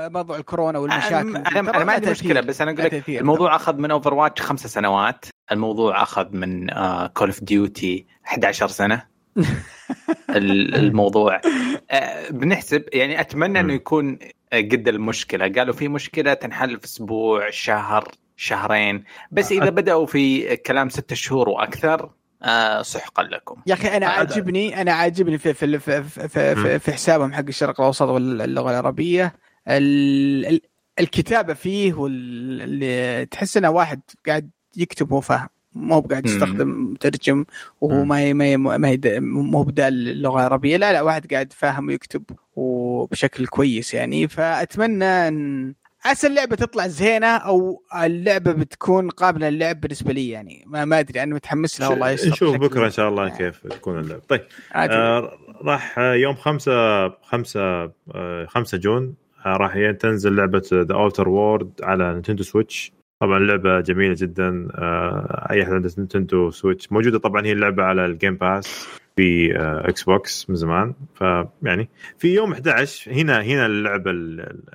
[0.10, 1.16] موضوع الكورونا والمشاكل.
[1.36, 5.26] أنا, أنا ما عندي مشكلة بس أنا أقول لك الموضوع أخذ من Overwatch خمس سنوات.
[5.52, 6.68] الموضوع أخذ من
[7.08, 9.04] Call of Duty 11 سنة.
[10.30, 11.42] الموضوع
[11.92, 12.84] آه، بنحسب.
[12.94, 14.20] يعني أتمنى إنه يكون
[14.54, 15.54] قد المشكلة.
[15.54, 18.12] قالوا في مشكلة تنحل في أسبوع شهر.
[18.38, 19.04] شهرين.
[19.32, 22.10] بس إذا بدأوا في كلام ستة شهور وأكثر
[22.44, 23.62] آه سحقا لكم.
[23.68, 27.82] يا أخي أنا عاجبني أنا عاجبني في في في, في, في, في حسابهم حق الشرق
[27.82, 29.36] الأوسط واللغة العربية.
[31.00, 37.46] الكتابة فيه واللي تحس إنه واحد قاعد يكتب وهو فاهم مو قاعد يستخدم مترجم
[37.82, 40.78] وهو ما ما ما مو بدال اللغة العربية.
[40.78, 42.24] لا لا واحد قاعد فاهم ويكتب
[42.56, 44.28] وبشكل كويس يعني.
[44.28, 45.74] فأتمنى إن
[46.06, 50.64] عسى اللعبة تطلع زينة أو اللعبة بتكون قابلة للعب بالنسبة لي يعني.
[50.68, 54.22] ما ما أدري أنا متحمس لها والله نشوف بكرة إن شاء الله كيف تكون اللعبة.
[54.28, 54.42] طيب
[54.76, 57.92] آه راح يوم 5 5
[58.48, 59.16] 5 June
[59.46, 62.92] آه راح تنزل لعبة The Outer Worlds على Nintendo Switch.
[63.22, 66.92] طبعا لعبة جميلة جدا آه أي أحد عنده Nintendo Switch.
[66.92, 70.94] موجودة طبعا هي اللعبة على ال Game Pass في آه Xbox من زمان.
[71.16, 74.12] فيعني في يوم 11 هنا هنا اللعبة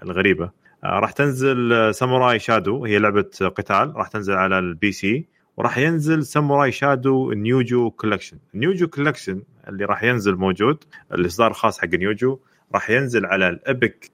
[0.03, 0.45] الغريبة.
[0.45, 6.25] آه، راح تنزل Samurai Shodown هي لعبة قتال راح تنزل على ال PC وراح ينزل
[6.27, 8.39] Samurai Shodown NeoGeo Collection.
[8.55, 12.39] NeoGeo Collection اللي راح ينزل موجود الإصدار الخاص حق NeoGeo
[12.75, 14.11] راح ينزل على ال Epic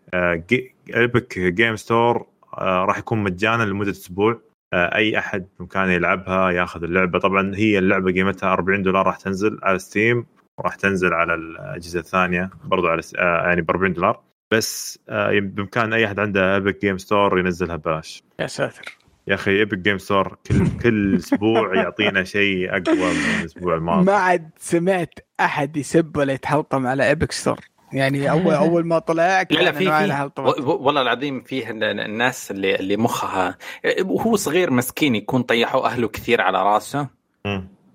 [0.94, 2.26] Epic Games Store
[2.58, 4.40] راح يكون مجانا لمدة أسبوع.
[4.72, 7.18] آه، أي أحد بإمكانه يلعبها ياخذ اللعبة.
[7.18, 10.26] طبعا هي اللعبة قيمتها 40 دولار راح تنزل على Steam
[10.58, 14.27] وراح تنزل على الأجهزة الثانية برضو على آه، يعني ب 40 دولار.
[14.50, 18.22] بس آه، بامكان أي أحد عنده Epic Games Store ينزلها ببلاش.
[18.40, 18.98] يا ساتر.
[19.28, 24.04] يا أخي Epic Games Store كل كل أسبوع يعطينا شيء أقوى من الأسبوع الماضي.
[24.04, 27.58] ما عاد سمعت أحد يسب ولا يتحلطم على Epic Store
[27.92, 32.96] يعني اول أول ما طلع لا لا في, في والله العظيم فيه الناس اللي اللي
[32.96, 33.58] مخها
[34.00, 37.08] وهو صغير مسكين يكون طيحوا أهله كثير على راسه.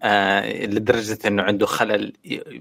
[0.04, 2.14] آه لدرجة إنه عنده خلل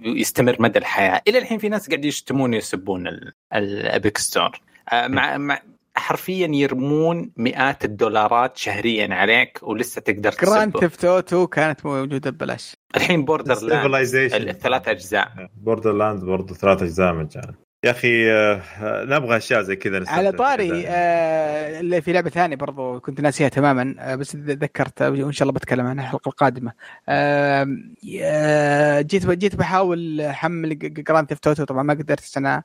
[0.04, 1.22] يستمر مدى الحياة.
[1.28, 3.08] إلى الحين في ناس قاعد يشتمون ويسبون
[3.54, 4.60] ال Epic Store
[4.92, 5.58] آه مع, مع
[5.96, 12.76] حرفيا يرمون مئات الدولارات شهريا عليك ولسه تقدر Grand تسبه Theft Auto كانت موجودة ببلاش.
[12.96, 14.04] الحين Borderlands.
[14.48, 15.48] الثلاث أجزاء.
[15.56, 17.54] Borderlands برضه ثلاث أجزاء مجانا.
[17.84, 18.60] يا أخي آه،
[19.04, 20.84] نبغى أشياء زي كذا على طاري.
[20.86, 25.52] آه اللي في لعبة ثانية برضو كنت ناسيها تماما آه بس ذكرت وإن شاء الله
[25.58, 26.72] بتكلم عنها الحلقة القادمة
[27.08, 27.66] آه
[29.00, 32.62] جيت جيت بحاول أحمل Grand Theft Auto طبعا ما قدرت السنة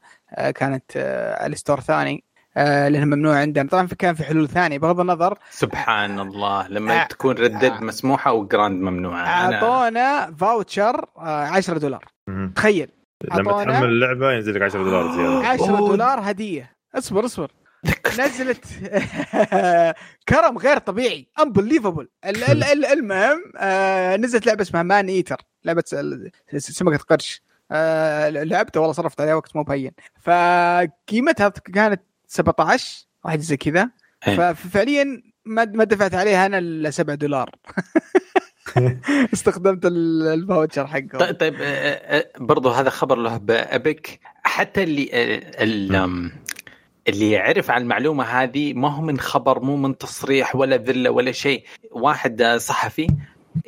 [0.56, 0.98] كانت
[1.40, 2.24] على store ثاني
[2.56, 7.06] لانها ممنوع عندنا طبعا في كان في حلول ثانية بغض النظر سبحان الله لما آه.
[7.08, 7.84] تكون Red Dead آه.
[7.84, 12.06] مسموحة و Grand ممنوعه أعطونا voucher آه 10 دولار.
[12.56, 12.90] تخيل
[13.24, 15.48] لما تحمل اللعبة ينزل لك 10 دولار زيادة.
[15.48, 15.88] 10 أوه.
[15.90, 16.76] دولار هدية.
[16.96, 17.52] اصبر اصبر.
[18.20, 18.66] نزلت
[20.30, 21.28] كرم غير طبيعي.
[21.40, 22.08] unbelievable
[22.94, 25.84] المهم آه نزلت لعبة اسمها Maneater لعبة
[26.58, 27.42] سمكة قرش.
[27.72, 29.92] آه لعبتها والله صرفت عليها وقت مو بهين.
[30.22, 33.90] فقيمتها كانت 17 واحد زي كذا.
[34.28, 34.54] إيه.
[34.54, 37.50] ففعليا ما ما دفعت عليها أنا إلا 7 دولار.
[39.34, 41.64] استخدمت ال- ال voucher حقه طيب طيب آه،
[42.18, 46.32] آه، برضو هذا خبر له بابك حتى اللي آه، ال- آم،
[47.08, 51.32] اللي يعرف عن المعلومة هذه ما هو من خبر مو من تصريح ولا ذلة ولا
[51.32, 51.64] شيء.
[51.92, 53.08] واحد آه، صحفي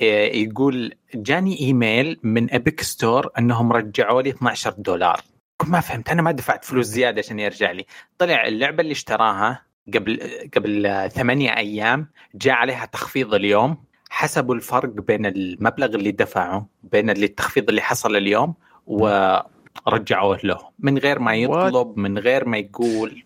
[0.01, 5.21] آه، يقول جاني إيميل من Epic Store أنهم رجعوا لي 12 دولار.
[5.67, 7.85] ما فهمت أنا ما دفعت فلوس زيادة عشان يرجع لي.
[8.17, 9.61] طلع اللعبة اللي اشتراها
[9.93, 10.19] قبل
[10.55, 13.77] قبل آه، ثمانية أيام جاء عليها تخفيض اليوم.
[14.09, 18.53] حسبوا الفرق بين المبلغ اللي دفعه بين اللي التخفيض اللي حصل اليوم
[18.87, 20.69] ورجعوه له.
[20.79, 23.23] من غير ما يطلب من غير ما يقول.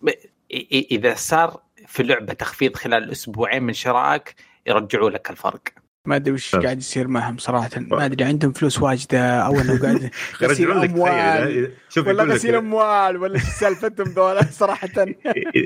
[0.70, 4.34] إذا صار في لعبة تخفيض خلال أسبوعين من شرائك
[4.66, 5.62] يرجعوا لك الفرق.
[6.06, 6.62] ما أدري وش طيب.
[6.62, 7.70] قاعد يصير معهم صراحة.
[7.76, 10.10] ما أدري عندهم فلوس واجدة أو إنه قاعد
[10.42, 11.72] غسيل يرجعون لك أموال.
[11.88, 14.88] شوف ولا غسيل أموال ولا إيش سالفتهم ذولا صراحة.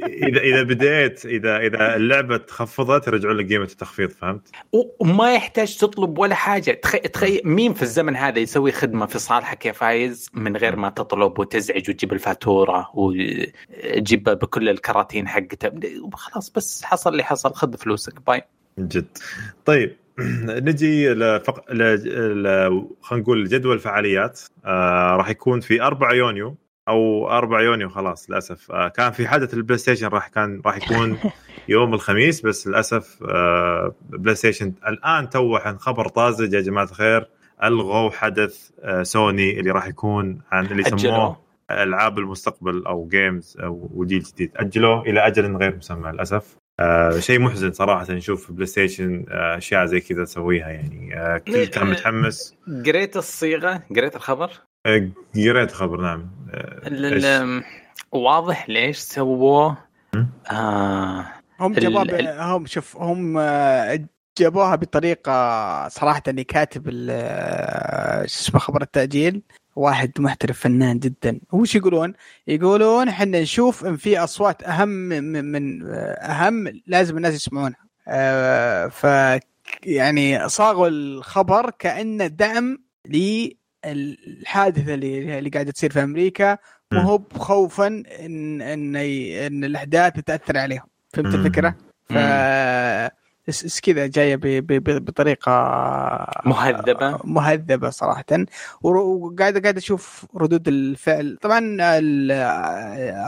[0.00, 4.48] اذا اذا بديت اذا إذا اللعبة تخفضت يرجعون لك قيمة التخفيض فهمت؟
[5.00, 6.72] وما يحتاج تطلب ولا حاجة.
[6.72, 10.90] تخيل تخيل مين في الزمن هذا يسوي خدمة في صالحك يا فايز؟ من غير ما
[10.90, 15.70] تطلب وتزعج وتجيب الفاتورة وتجيب بكل الكراتين حقته.
[16.14, 17.54] خلاص بس حصل اللي حصل.
[17.54, 18.26] خذ فلوسك.
[18.26, 18.42] باي.
[18.78, 19.18] من جد.
[19.64, 19.96] طيب
[20.68, 21.72] نجي لفق...
[21.72, 21.82] ل...
[22.42, 22.88] ل...
[23.00, 26.56] خلينا نقول جدول الفعاليات آه راح يكون في 4 يونيو
[26.88, 28.72] أو 4 يونيو خلاص للأسف.
[28.72, 31.18] آه كان في حدث البلاي ستيشن راح كان راح يكون
[31.68, 37.28] يوم الخميس بس للأسف آه بلاي ستيشن الآن توه خبر طازج يا جماعة الخير.
[37.64, 40.82] ألغوا حدث آه سوني اللي راح يكون عن اللي.
[40.82, 41.36] يسموه
[41.70, 44.50] ألعاب المستقبل أو games أو وجيل جديد.
[44.56, 46.56] أجلوه إلى أجل غير مسمى للأسف.
[46.80, 51.20] آه شيء محزن صراحة نشوف بلاي ستيشن آه أشياء زي كذا تسويها يعني.
[51.20, 52.54] آه كل كان متحمس.
[52.86, 54.50] قريت الصيغة؟ قريت الخبر؟
[54.86, 56.30] آه قريت خبر نعم.
[56.54, 57.62] آه
[58.12, 59.76] واضح ليش سووه.
[60.52, 61.26] آه
[61.60, 64.04] هم جابوها هم شوف هم آه،
[64.38, 69.42] جابوها بطريقة صراحة اللي كاتب ال- آه، شو اسمه خبر التأجيل.
[69.78, 72.12] واحد محترف فنان جدا وش يقولون؟
[72.46, 75.82] يقولون إحنا نشوف إن في أصوات أهم من, من
[76.20, 79.06] أهم لازم الناس يسمعونها آه، ف
[79.82, 82.78] يعني صاغوا الخبر كأنه دعم
[83.86, 86.58] للحادثة اللي اللي قاعدة تصير في أمريكا.
[86.92, 91.34] وهو خوفا ان ان إن الأحداث تاثر عليهم فهمت.
[91.34, 91.74] الفكرة؟
[92.04, 92.12] ف
[93.82, 95.52] كذا جاية ب- ب- ب- بطريقة
[96.46, 97.18] مهذبة.
[97.24, 98.24] مهذبة صراحة.
[98.82, 101.38] وقاعد قاعد أشوف ردود الفعل.
[101.42, 102.30] طبعا ال-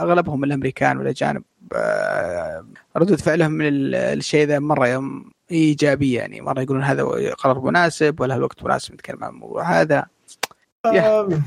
[0.01, 1.43] أغلبهم الأمريكان والاجانب
[1.75, 2.65] آه،
[2.97, 6.41] ردود فعلهم من ال- الشيء ذا مرة يوم إيجابية يعني.
[6.41, 7.03] مرة يقولون هذا
[7.37, 10.05] قرار مناسب ولا الوقت مناسب نتكلم عن الموضوع هذا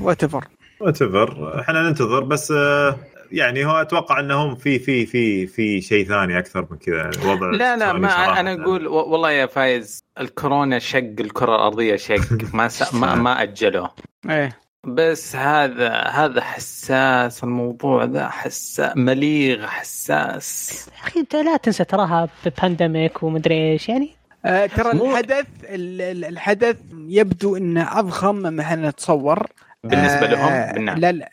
[0.01, 0.47] whatever
[0.79, 2.95] whatever إحنا ننتظر بس آه
[3.31, 6.95] يعني هو أتوقع إنهم في في في في شيء ثاني أكثر من كذا.
[6.97, 8.39] يعني وضع لا لا ما.
[8.39, 12.19] أنا أقول والله يا فايز الكورونا شق الكرة الأرضية شق.
[12.55, 12.93] ما س...
[12.93, 13.91] ما, ما أجلوه.
[14.29, 14.57] إيه.
[14.83, 20.87] بس هذا هذا حساس الموضوع ذا حساس مليغ حساس.
[21.01, 22.29] يا أخي أنت لا تنسى تراها
[22.61, 24.09] pandemic ومدري إيش يعني.
[24.45, 26.77] آه، ترى الحدث ال- ال- الحدث
[27.07, 29.47] يبدو إنه أضخم مما إحنا نتصور.
[29.89, 30.97] بالنسبة آه، لهم بالنعم.
[30.97, 31.29] لا لا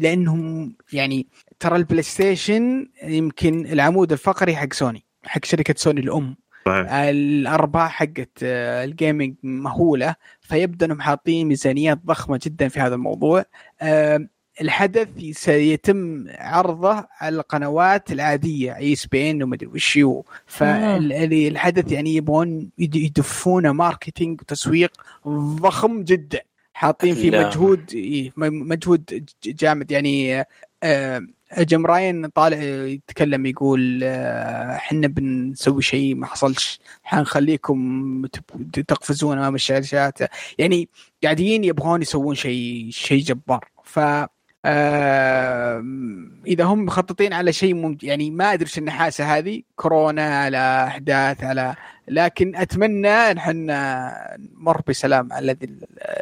[0.00, 1.26] لأنهم يعني
[1.60, 6.36] ترى البلاي ستيشن يمكن العمود الفقري حق سوني حق شركة سوني الأم.
[6.66, 6.92] صحيح.
[6.92, 13.44] الأرباح حقت آه، ال gaming مهولة فيبدو أنهم حاطين ميزانيات ضخمة جدا في هذا الموضوع.
[13.82, 14.26] آه،
[14.60, 19.98] الحدث سيتم عرضه على القنوات العادية ESPN ومدري وش
[20.46, 24.92] فالحدث يعني يبغون يد- يدفونه marketing وتسويق
[25.60, 26.40] ضخم جدا.
[26.76, 27.46] حاطين فيه لا.
[27.46, 29.90] مجهود إيه، مجهود جامد.
[29.90, 30.44] يعني
[30.82, 31.26] آه،
[31.58, 38.22] Jim Ryan طالع يتكلم يقول آه، إحنا بنسوي شيء ما حصلش حنخليكم
[38.72, 40.18] تقفزون أمام الشاشات.
[40.58, 40.88] يعني
[41.24, 43.68] قاعدين يبغون يسوون شيء شيء جبار.
[43.84, 44.00] ف
[44.64, 45.84] آه،
[46.46, 47.98] إذا هم مخططين على شيء مم...
[48.02, 49.62] يعني ما أدري إيش النحاسه هذه.
[49.76, 51.74] كورونا على أحداث على
[52.08, 55.56] لكن أتمنى إن إحنا نمر بسلام على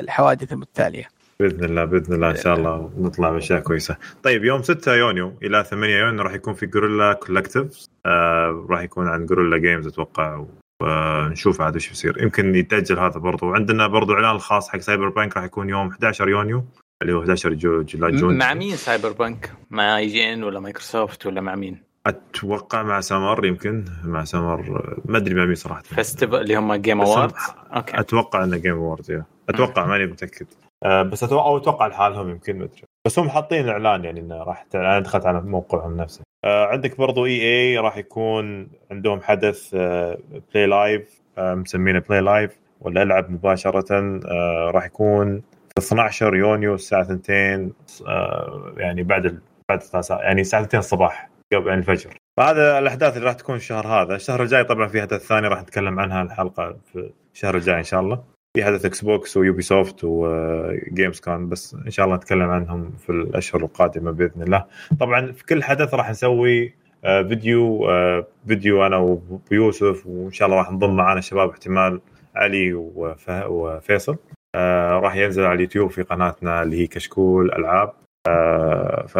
[0.01, 1.09] الحوادث المتتالية.
[1.41, 3.97] بإذن الله بإذن الله إن شاء الله نطلع بأشياء كويسة.
[4.23, 9.09] طيب يوم 6 يونيو إلى 8 يونيو راح يكون في Guerrilla Collective آه راح يكون
[9.09, 10.45] عن Guerrilla Games أتوقع
[10.83, 12.23] ونشوف عاد إيش بيصير.
[12.23, 13.47] يمكن يتأجل هذا برضو.
[13.47, 16.65] وعندنا برضو إعلان الخاص حق Cyberpunk راح يكون يوم 11 يونيو.
[17.05, 18.39] اللي هو 11 جو July June.
[18.39, 24.25] مع مين؟ Cyberpunk؟ مع IGN ولا مايكروسوفت ولا مع مين؟ أتوقع مع سمر يمكن مع
[24.25, 24.63] سمر
[25.05, 25.83] ما أدري مع مين صراحة.
[25.83, 27.29] festival اللي هم game هم-
[27.77, 28.01] أوكي.
[28.01, 30.47] أتوقع إنه Game World أتوقع ماني متأكد.
[30.85, 32.83] آه بس أتوقع أو أتوقع لحالهم يمكن ما أدري.
[33.07, 37.27] بس هم حاطين إعلان يعني إنه راح أنا دخلت على موقعهم نفسه آه عندك برضو
[37.27, 40.19] EA راح يكون عندهم حدث آه
[40.55, 42.51] Play Live آه مسمينه Play Live
[42.81, 44.21] ولا ألعب مباشرة.
[44.27, 45.43] آه راح يكون
[45.79, 47.73] 12 يونيو الساعة 2
[48.07, 49.41] آه يعني بعد.
[49.69, 52.17] بعد يعني الساعة 2 الصباح قبل يعني الفجر.
[52.37, 54.17] فهذا الأحداث اللي راح تكون الشهر هذا.
[54.17, 58.01] الشهر الجاي طبعا في حدث ثاني راح نتكلم عنها الحلقة في الشهر الجاي إن شاء
[58.01, 58.25] الله.
[58.57, 63.63] في حدث Xbox و Ubisoft و Gamescom بس إن شاء الله نتكلم عنهم في الأشهر
[63.63, 64.65] القادمة بإذن الله.
[65.01, 66.75] طبعا في كل حدث راح نسوي
[67.05, 69.19] آه، فيديو آه، فيديو أنا
[69.51, 72.01] ويوسف وإن شاء الله راح نضم معنا شباب احتمال
[72.37, 74.17] علي وفيصل.
[74.55, 77.93] آه، راح ينزل على اليوتيوب في قناتنا اللي هي كشكول ألعاب.
[78.29, 79.19] آه، ف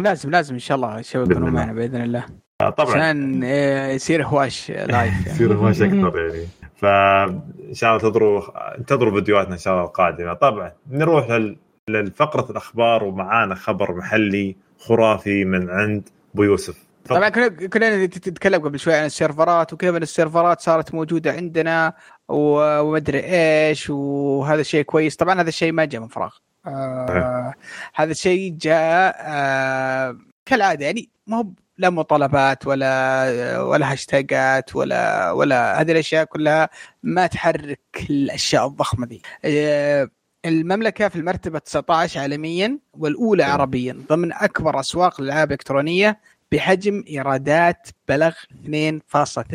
[0.00, 1.50] لازم لازم إن شاء الله الشباب يكونوا.
[1.50, 2.24] معنا بإذن الله.
[2.60, 2.90] آه، طبعا.
[2.90, 5.26] عشان آه، يصير هواش live يعني.
[5.26, 6.46] يصير هواش أكثر يعني
[6.76, 7.40] فان
[7.72, 8.42] شاء الله تنتظروا
[8.78, 10.32] انتظروا فيديوهاتنا إن شاء الله القادمة.
[10.32, 11.56] طبعا نروح لل...
[11.88, 16.84] للفقرة الأخبار ومعانا خبر محلي خرافي من عند أبو يوسف.
[17.08, 21.92] طبعا كنا نتكلم قبل شوي عن السيرفرات وكيف السيرفرات صارت موجودة عندنا.
[22.28, 25.16] ومدري إيش وهذا شيء كويس.
[25.16, 26.34] طبعا هذا الشيء ما جاء من فراغ.
[26.66, 27.54] آه
[27.94, 31.08] هذا الشيء جاء آه كالعادة يعني.
[31.26, 31.46] ما هو
[31.78, 36.68] لا مطالبات ولا ولا هاشتاجات ولا ولا هذه الأشياء كلها
[37.02, 37.80] ما تحرك
[38.10, 39.22] الأشياء الضخمة دي.
[39.44, 40.08] آه
[40.44, 44.02] المملكة في المرتبة 19 عالميا والأولى عربيا.
[44.08, 46.20] ضمن أكبر أسواق الألعاب الإلكترونية
[46.54, 49.54] بحجم إيرادات بلغ 2.8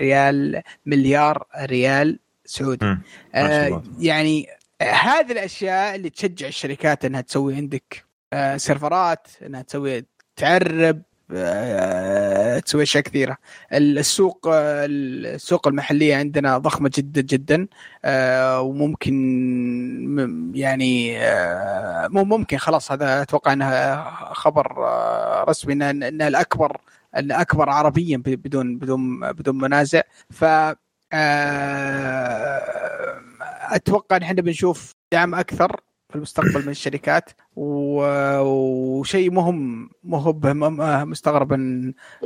[0.00, 2.86] ريال مليار ريال سعودي
[3.34, 3.82] آه.
[3.98, 4.46] يعني
[4.82, 10.04] هذه الأشياء اللي تشجع الشركات إنها تسوي عندك آه سيرفرات إنها تسوي
[10.36, 11.02] تعرب
[12.60, 13.36] تسوي أشياء كثيرة.
[13.72, 17.66] السوق آه، السوق المحلية عندنا ضخمة جدا جدا.
[18.04, 19.14] آه، وممكن
[20.54, 24.04] يعني آه، مو ممكن خلاص هذا أتوقع إنها
[24.34, 26.80] خبر آه، رسمي إنها الأكبر
[27.16, 30.00] الأكبر عربيا بدون بدون بدون منازع.
[30.30, 30.44] ف
[31.12, 32.60] آه،
[33.70, 35.80] أتوقع إن إحنا بنشوف دعم أكثر.
[36.10, 41.52] في المستقبل من الشركات وشيء مهم مو به م- مستغرب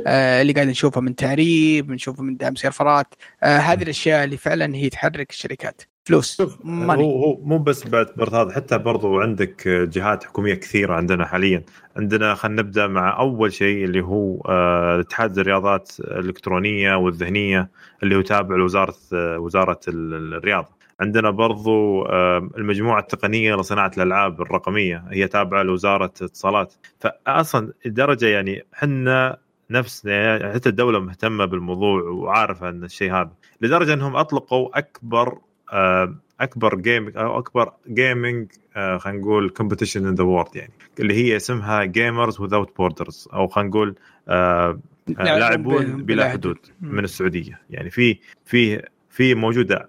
[0.07, 3.13] آه، اللي قاعد نشوفه من تعريب نشوفه من دعم سيرفرات
[3.43, 5.81] آه، هذه الأشياء اللي فعلا هي تحرك الشركات.
[6.07, 11.25] فلوس هو ماني هو مو بس بعد هذا حتى برضو عندك جهات حكومية كثيرة عندنا
[11.25, 11.63] حاليا.
[11.97, 17.69] عندنا خلينا نبدأ مع أول شيء اللي هو آه، اتحاد الرياضات الإلكترونية والذهنية
[18.03, 20.74] اللي هو تابع لوزارة آه، وزارة ال- الرياضة.
[20.99, 26.73] عندنا برضو آه، المجموعة التقنية لصناعة الألعاب الرقمية هي تابعة لوزارة الاتصالات.
[26.99, 29.37] فاصلا الدرجة يعني إحنا
[29.69, 33.31] نفسنا يعني حتى الدولة مهتمة بالموضوع وعارفة ان الشيء هذا.
[33.61, 35.37] لدرجة إنهم أطلقوا أكبر
[35.73, 41.35] آه، أكبر game أو أكبر gaming خلينا نقول competition in the world يعني اللي هي
[41.35, 43.95] اسمها Gamers Without Borders أو خلينا نقول
[44.27, 44.79] آه،
[45.19, 46.57] آه، لاعبون بلا حدود.
[46.81, 47.61] من السعودية.
[47.69, 48.81] يعني في في
[49.15, 49.87] في موجودة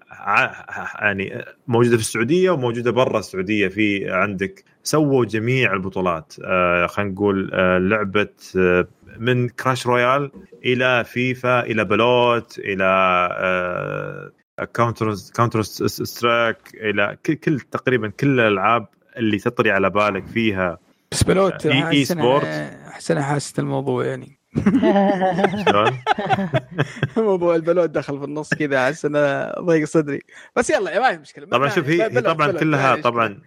[0.99, 7.49] يعني موجودة في السعودية وموجودة برا السعودية في عندك سووا جميع البطولات آه، خلينا نقول
[7.53, 8.87] آه، لعبة آه،
[9.17, 10.31] من Clash Royale
[10.65, 14.31] إلى فيفا إلى بلوت إلى
[14.73, 18.87] Counter Counter-Strike إلى كل, تقريبا كل الألعاب
[19.17, 20.77] اللي تطري على بالك فيها
[21.11, 22.45] بس بلوت أحس أنا- sport.
[22.87, 24.36] احس أنا حاسس الموضوع يعني؟
[27.17, 30.21] موضوع البلوت دخل في النص كذا أحس أنا ضيق صدري.
[30.55, 31.45] بس يلا ما في مشكلة.
[31.45, 33.03] طبعا شوف هي, هي طبعا بلوت، كلها معليش.
[33.03, 33.39] طبعا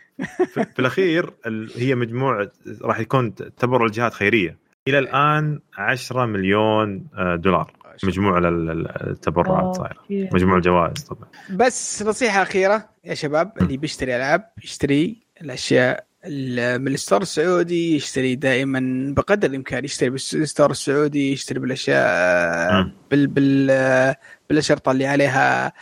[0.55, 2.49] في, في الأخير ال- هي مجموعة
[2.83, 4.59] راح يكون تبرع لجهات خيرية.
[4.89, 7.73] إلى الآن 10 مليون آه، دولار
[8.05, 10.01] مجموع لل- لل- التبرعات صايرة.
[10.11, 11.29] مجموع الجوائز طبعا.
[11.51, 17.97] بس نصيحة أخيرة يا شباب اللي بيشتري ألعاب يشتري الأشياء ال- من ال store السعودي
[17.97, 22.91] يشتري دائما بقدر الإمكان يشتري بال store السعودي يشتري بالأشياء.
[23.11, 24.15] بال بال
[24.49, 25.73] بالأشرطة اللي عليها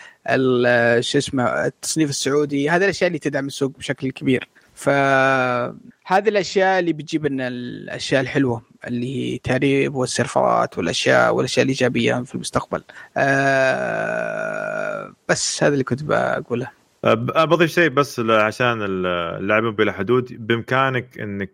[1.01, 2.70] شو اسمه التصنيف السعودي.
[2.70, 4.48] هذه الأشياء اللي تدعم السوق بشكل كبير.
[4.74, 12.35] فهذه الأشياء اللي بتجيب لنا الأشياء الحلوة اللي هي تعريب والسيرفرات والأشياء والأشياء الإيجابية في
[12.35, 12.82] المستقبل.
[13.16, 16.77] آه بس هذا اللي كنت بقوله.
[17.04, 20.46] بضيف شيء بس عشان اللاعبين بلا حدود.
[20.46, 21.50] بإمكانك إنك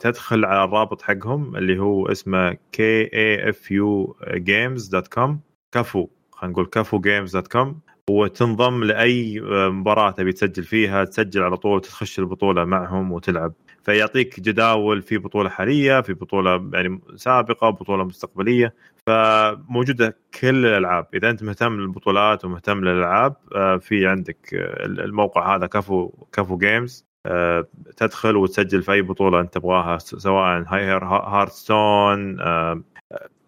[0.00, 4.06] تدخل على الرابط حقهم اللي هو اسمه kafu
[4.36, 5.30] games.com
[5.72, 7.74] كفو خلينا نقول كفو games.com
[8.10, 9.40] وتنضم لأي
[9.70, 13.52] مباراة تبي تسجل فيها تسجل على طول تخش البطولة معهم وتلعب.
[13.86, 18.74] فيعطيك جداول في بطولة حالية في بطولة يعني سابقة بطولة مستقبلية.
[19.06, 21.06] فموجودة كل الألعاب.
[21.14, 27.06] إذا أنت مهتم للبطولات ومهتم للألعاب آه، في عندك آه، الموقع هذا كفو كفو Games
[27.26, 32.40] آه، تدخل وتسجل في أي بطولة أنت تبغاها سواء هاير Hearthstone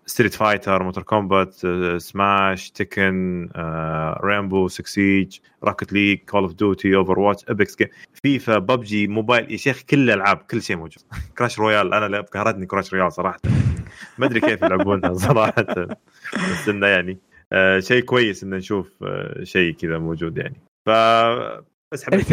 [0.08, 1.54] Street Fighter Mortal Kombat
[1.96, 3.48] Smash Tekken
[4.20, 7.76] Rainbow 6 Siege Rocket League Call of Duty Overwatch Apex
[8.22, 11.02] FIFA PUBG Mobile يا شيخ كل الألعاب كل شيء موجود.
[11.38, 13.38] Clash Royale أنا قهرتني Clash Royale صراحة.
[14.18, 15.64] ما أدري كيف يلعبونها صراحة.
[16.34, 17.18] بس إنه يعني
[17.52, 20.60] آه، شيء كويس إن نشوف آه، شيء كذا موجود يعني.
[20.86, 20.90] ف
[21.92, 22.26] بس حبيت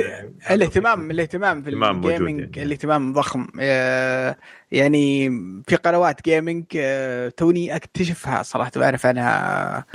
[0.52, 2.64] الاهتمام الاهتمام في ال gaming يعني.
[2.64, 3.48] الاهتمام ضخم.
[3.60, 4.36] آه،
[4.72, 5.30] يعني
[5.68, 9.86] في قنوات gaming آه، توني اكتشفها صراحة بعرف عنها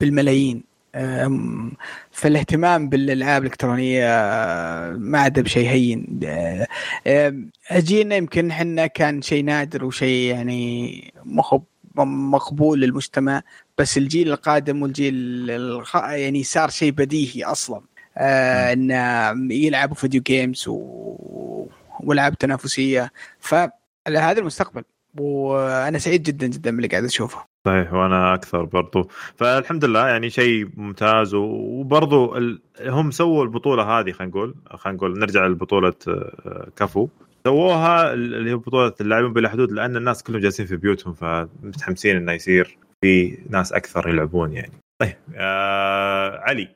[0.00, 0.72] بالملايين.
[0.94, 1.72] آم،
[2.10, 6.20] فالاهتمام بالألعاب الإلكترونية آه، ما عاد بشيء هين.
[6.24, 6.66] آه،
[7.06, 11.62] آم، جينا يمكن إحنا كان شيء نادر وشيء يعني مخب
[11.98, 13.42] مقبول للمجتمع
[13.78, 15.14] بس الجيل القادم والجيل
[15.50, 15.96] الخ...
[15.96, 17.80] يعني صار شيء بديهي أصلا.
[18.18, 21.68] آه انه يلعبوا video games و...
[22.00, 23.12] وألعاب تنافسية.
[23.40, 24.82] فهذا المستقبل
[25.18, 27.44] وأنا سعيد جدا جدا باللي قاعد أشوفه.
[27.66, 29.08] صحيح وأنا أكثر برضو.
[29.36, 32.60] فالحمد لله يعني شيء ممتاز وبرضو ال...
[32.80, 37.08] هم سووا البطولة هذه خلينا نقول خلينا نقول نرجع لبطولة آه، كفو
[37.46, 42.32] سووها اللي هي بطولة اللاعبين بلا حدود لأن الناس كلهم جالسين في بيوتهم فمتحمسين إنه
[42.32, 44.72] يصير في ناس أكثر يلعبون يعني.
[44.98, 46.68] طيب آه علي.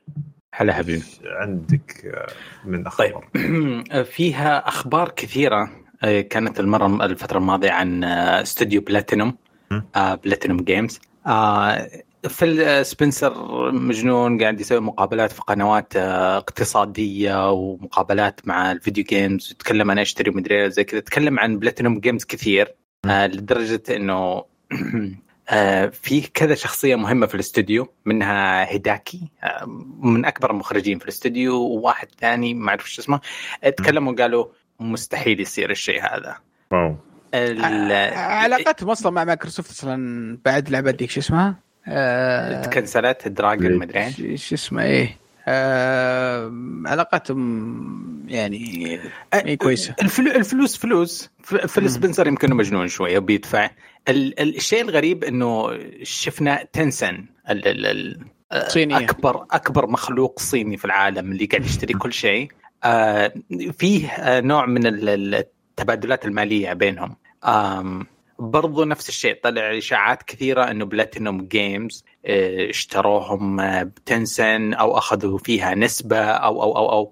[0.59, 1.03] هلا حبيبي.
[1.25, 2.27] عندك آه،
[2.65, 4.03] من أخبار؟ طيب.
[4.15, 5.69] فيها أخبار كثيرة
[6.03, 9.37] آه، كانت المرة الفترة الماضية عن آه، استوديو Platinum
[9.95, 10.99] Platinum Games
[12.27, 13.33] فيل سبنسر
[13.71, 20.31] مجنون قاعد يسوي مقابلات في قنوات اقتصادية ومقابلات مع ال video games يتكلم أنا اشتري
[20.31, 20.99] مدري زي كذا.
[20.99, 22.75] تكلم عن Platinum Games كثير
[23.05, 24.43] لدرجة إنه
[25.91, 29.65] في كذا شخصية مهمة في الاستوديو منها هيديكي آه،
[29.99, 33.19] من أكبر المخرجين في الاستوديو وواحد ثاني ما أعرف شو اسمه.
[33.77, 34.45] تكلموا قالوا
[34.79, 36.37] مستحيل يصير الشيء هذا.
[36.71, 36.95] واو.
[38.15, 41.55] علاقتهم أصلا مع مايكروسوفت أصلا بعد لعبة ديك شو اسمها؟
[41.87, 45.17] آه تكنسلت dragon مدري شو اسمه إيه.
[45.47, 46.51] آه
[46.85, 48.99] علاقتهم يعني
[49.57, 49.95] كويسة.
[50.01, 51.29] الفلو الفلوس فلوس.
[51.43, 53.69] ف- فيل سبنسر يمكن مجنون شوية ال-
[54.09, 58.97] الشيء الغريب إنه شفنا Tencent ال- ال- ال- صينية.
[58.97, 62.51] أكبر أكبر مخلوق صيني في العالم اللي قاعد يشتري كل شيء.
[62.83, 63.33] آه،
[63.79, 67.15] فيه آه، نوع من ال- ال- التبادلات المالية بينهم.
[68.39, 74.97] برضو نفس الشيء طلع إشاعات كثيرة إنه Platinum Games آه، اشتروهم آه، ب Tencent أو
[74.97, 77.11] أخذوا فيها نسبة أو أو أو أو.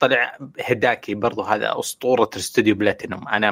[0.00, 3.50] طلع هيديكي برضو هذا أسطورة استوديو بلاتينوم أنا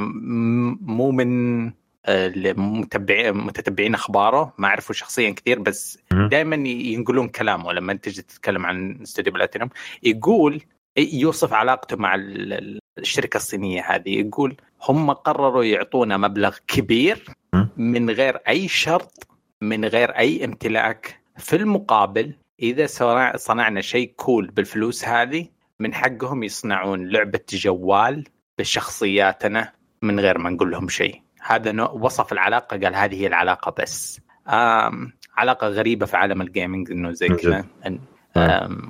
[0.82, 1.66] مو من
[2.09, 5.98] المتبعين متتبعين أخباره ما اعرفه شخصيا كثير بس.
[6.28, 9.68] دائما ينقلون كلامه لما تجي تتكلم عن استوديو بلاتينوم
[10.02, 10.62] يقول
[10.98, 14.56] يوصف علاقته مع ال- ال- الشركة الصينية هذه يقول
[14.89, 17.24] هم قرروا يعطونا مبلغ كبير.
[17.76, 19.26] من غير أي شرط
[19.62, 25.47] من غير أي امتلاك في المقابل إذا صنع- صنعنا شيء كول بالفلوس هذه
[25.81, 28.24] من حقهم يصنعون لعبة جوال
[28.59, 29.72] بشخصياتنا
[30.02, 34.20] من غير ما نقول لهم شيء هذا نوع وصف العلاقة قال هذه هي العلاقة بس.
[34.48, 37.64] آم علاقة غريبة في عالم ال gaming إنه زي كذا.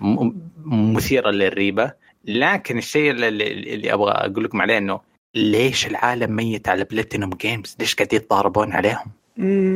[0.03, 1.93] م- مثيرة للريبة.
[2.25, 3.29] لكن الشيء اللي,
[3.75, 5.01] اللي أبغى أقول لكم عليه إنه
[5.35, 9.13] ليش العالم ميت على Platinum Games؟ ليش قاعدين يتضاربون عليهم؟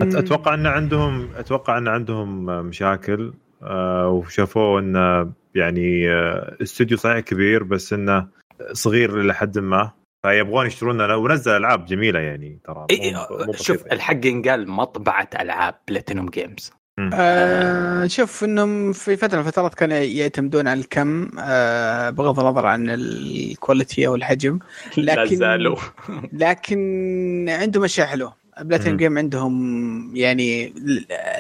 [0.03, 3.33] أتوقع إن عندهم أتوقع إن عندهم مشاكل.
[3.63, 8.27] آه، وشافوه إنه يعني آه، استوديو صحيح كبير بس إنه
[8.73, 9.91] صغير إلى حد ما.
[10.23, 13.93] فيبغون يشترون له ونزل ألعاب جميلة يعني ترى إيه شوف يعني.
[13.93, 16.73] الحق ينقال مطبعة ألعاب Platinum Games
[17.15, 22.91] آه شوف إنهم في فترة من الفترات كانوا يعتمدون على الكم آه بغض النظر عن
[22.91, 24.59] ال quality أو الحجم.
[24.97, 25.77] لكن زالوا.
[26.33, 28.35] لكن عندهم أشياء حلوة.
[28.61, 28.99] بلاتين مم.
[28.99, 30.75] Games عندهم يعني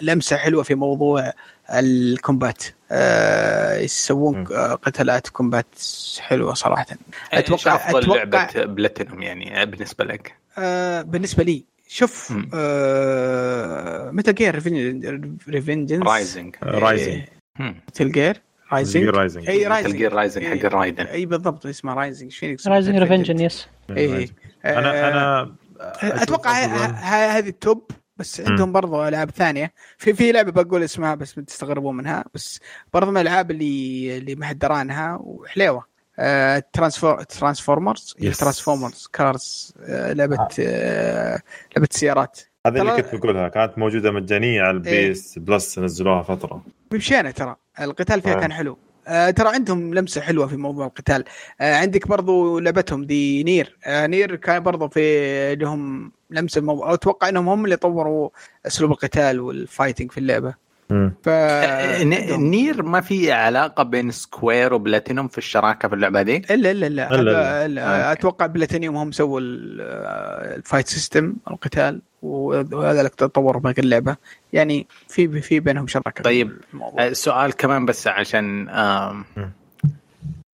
[0.03, 1.33] لمسة حلوة في موضوع
[1.70, 2.65] ال combat.
[2.93, 4.47] آه يسوون.
[4.53, 5.66] آه، قتالات combat
[6.19, 6.86] حلوة صراحة.
[7.32, 12.35] أتوقع أفضل أتوقع لعبه بلاتينوم يعني بالنسبة لك؟ آه بالنسبة لي شوف.
[12.55, 14.55] آه Metal Gear
[15.49, 17.23] Revengeance Rising Rising
[17.59, 18.43] Metal Gear
[18.73, 23.40] Rising Rising اي Rising Rising حق الرايدن اي بالضبط اسمه Rising إيش فينيكس Rising Revengeance
[23.40, 24.28] yes اي
[24.65, 25.55] أنا أنا
[26.03, 26.53] أتوقع
[27.39, 29.73] هذه ال top بس عندهم برضو ألعاب ثانية.
[29.99, 32.24] في في لعبة بقول اسمها بس تستغربون منها.
[32.35, 32.61] بس
[32.95, 35.85] برضو من الألعاب اللي اللي ما حد درى عنها وحليوة.
[36.19, 38.39] آه ترانسفور ترانسفورمرز Yes.
[38.39, 41.43] ترانسفورمرز كارز آه لعبة آه.
[41.77, 42.40] لعبة سيارات.
[42.66, 43.49] هذا اللي كنت بقولها.
[43.49, 46.62] كانت موجودة مجانية على ال PS Plus نزلوها فترة.
[46.93, 47.57] مشينا ترى.
[47.81, 48.40] القتال فيها آه.
[48.40, 48.78] كان حلو.
[49.09, 51.24] آه ترى عندهم لمسة حلوة في موضوع القتال.
[51.60, 53.78] آه عندك برضو لعبتهم دي Nier.
[53.85, 56.85] آه Nier كان برضو في لهم لمسة مو...
[56.85, 58.30] أتوقع إنهم هم اللي طوروا
[58.66, 60.68] أسلوب القتال وال fighting في اللعبة.
[61.23, 61.28] ف
[62.02, 66.70] ن- Nier ما في علاقة بين Square و Platinum في الشراكة في اللعبة دي الا
[66.70, 67.69] الا لا, إلا لا, لا.
[67.69, 68.09] لا.
[68.09, 68.12] okay.
[68.20, 69.40] أتوقع بلاتينيوم هم سووا
[69.81, 74.16] آه، ال fight system القتال وهذا اللي طوروا باقي اللعبة
[74.52, 76.52] يعني في في بينهم شراكة طيب.
[76.98, 78.69] آه، سؤال كمان بس عشان.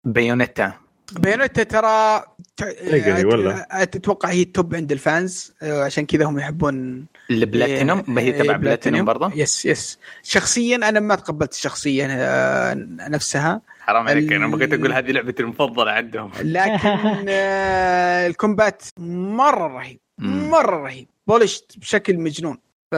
[0.05, 0.73] بيونيتا
[1.19, 2.23] بيانوتا ترى
[2.57, 8.03] تقري ولا؟ أتوقع هي ال top عند ال fans آه، عشان كذا هم يحبون البلاتينوم
[8.17, 9.99] إيه، هي إيه، تبع بلاتينوم برضه؟ yes yes.
[10.23, 12.73] شخصيا أنا ما تقبلت الشخصيه آه،
[13.09, 13.61] نفسها.
[13.79, 16.31] حرام عليك أنا بغيت أقول هذه لعبتي المفضلة عندهم.
[16.41, 19.99] لكن آه، ال combat مرة رهيب.
[20.19, 21.07] مرة رهيب.
[21.27, 22.57] polished بشكل مجنون.
[22.91, 22.95] ف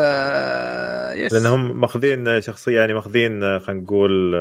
[1.15, 1.33] yes.
[1.33, 4.35] لأنهم ماخذين شخصية يعني ماخذين آه، خلينا نقول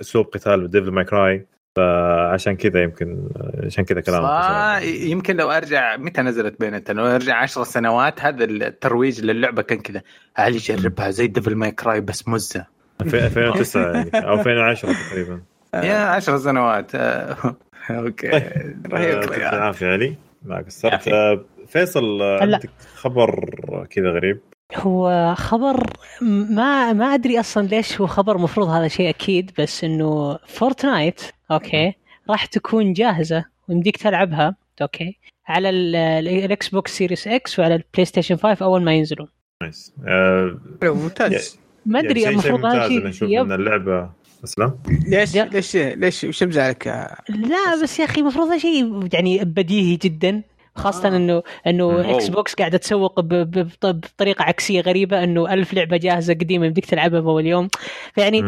[0.00, 3.28] أسلوب قتال Devil May Cry فعشان كذا يمكن
[3.64, 4.82] عشان كذا كلامك.
[4.84, 10.02] يمكن لو أرجع متى نزلت Bayonetta لو أرجع عشر سنوات هذا الترويج للعبة كان كذا.
[10.34, 12.66] هل يجربها زي Devil May Cry بس مزة.
[13.00, 15.42] 2009 يعني أو 2010 تقريبا.
[15.88, 16.94] يا عشر سنوات.
[17.90, 18.30] okay.
[18.30, 18.94] طيب.
[18.94, 20.14] آه، يعطيك العافية علي.
[20.42, 21.08] ما قصرت.
[21.08, 22.40] آه، فيصل آه،.
[22.40, 23.48] عندك خبر
[23.90, 24.40] كذا غريب؟
[24.76, 25.86] هو خبر
[26.22, 31.22] ما ما أدري أصلا ليش هو خبر مفروض هذا شيء أكيد بس إنه Fortnite
[31.54, 31.92] okay.
[32.30, 34.56] راح تكون جاهزة ويمديك تلعبها.
[34.82, 35.18] okay.
[35.48, 39.26] على ال- ال- ال Xbox Series X وعلى ال PlayStation 5 أول ما ينزلوا
[39.62, 41.58] nice آه، حلو، ممتاز.
[41.86, 43.28] ما يعني ادري شيء- شيء المفروض هذا شيء نشوف.
[43.30, 44.10] إن اللعبة
[44.44, 44.78] أسلم.
[45.08, 46.86] ليش ليش ليش وش مزعلك؟
[47.28, 50.42] لا بس يا أخي المفروض هذا شيء يعني بديهي جدا.
[50.76, 51.16] خاصة آه.
[51.16, 52.14] انه إنه أوه.
[52.16, 53.28] Xbox قاعدة تسوق ب-
[53.58, 57.68] ب- بطريقة عكسية غريبة إنه ألف لعبة جاهزة قديمة يمديك تلعبها بأول يوم
[58.14, 58.42] فيعني.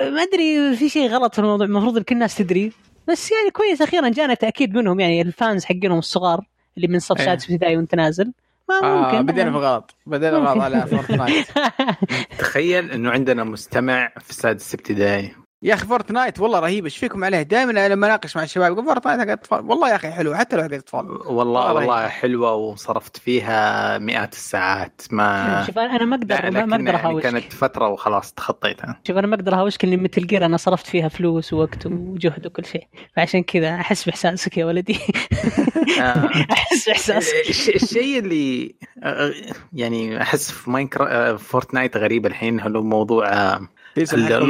[0.00, 2.72] ما أدري في شيء غلط في الموضوع المفروض كل الناس تدري
[3.08, 6.40] بس يعني كويس أخيرا جانا تأكيد منهم يعني ال fans حقينهم الصغار
[6.76, 7.24] اللي من صف إيه.
[7.24, 8.32] سادس ابتدائي وأنت نازل
[8.68, 10.50] ما آه ممكن بدينا في غلط بدينا ممكن.
[10.50, 11.46] غلط على Fortnite
[12.38, 15.32] تخيل إنه عندنا مستمع في سادس ابتدائي
[15.62, 18.72] يا أخي Fortnite والله رهيبه إيش فيكم عليه؟ دائما لما اناقش مع الشباب.
[18.72, 20.34] يقول Fortnite حق اطفال والله يا أخي حلو.
[20.34, 25.02] حتى لو حق اطفال والله والله والله حلوة وصرفت فيها مئات الساعات.
[25.10, 27.22] ما شوف أنا ما أقدر ما أقدر يعني أهاوشك.
[27.22, 29.00] كانت فترة وخلاص تخطيتها.
[29.06, 32.64] شوف أنا ما أقدر أهاوشك إني مثل جير أنا صرفت فيها فلوس ووقت وجهد وكل
[32.64, 32.86] شيء.
[33.16, 34.98] فعشان كذا أحس بإحساسك يا ولدي.
[36.00, 36.30] آه.
[36.52, 37.34] أحس بإحساسك.
[37.48, 39.32] الش- الشيء اللي آه،
[39.72, 42.60] يعني أحس في Minecraft Fortnite غريب الحين.
[42.60, 43.68] هو موضوع آه،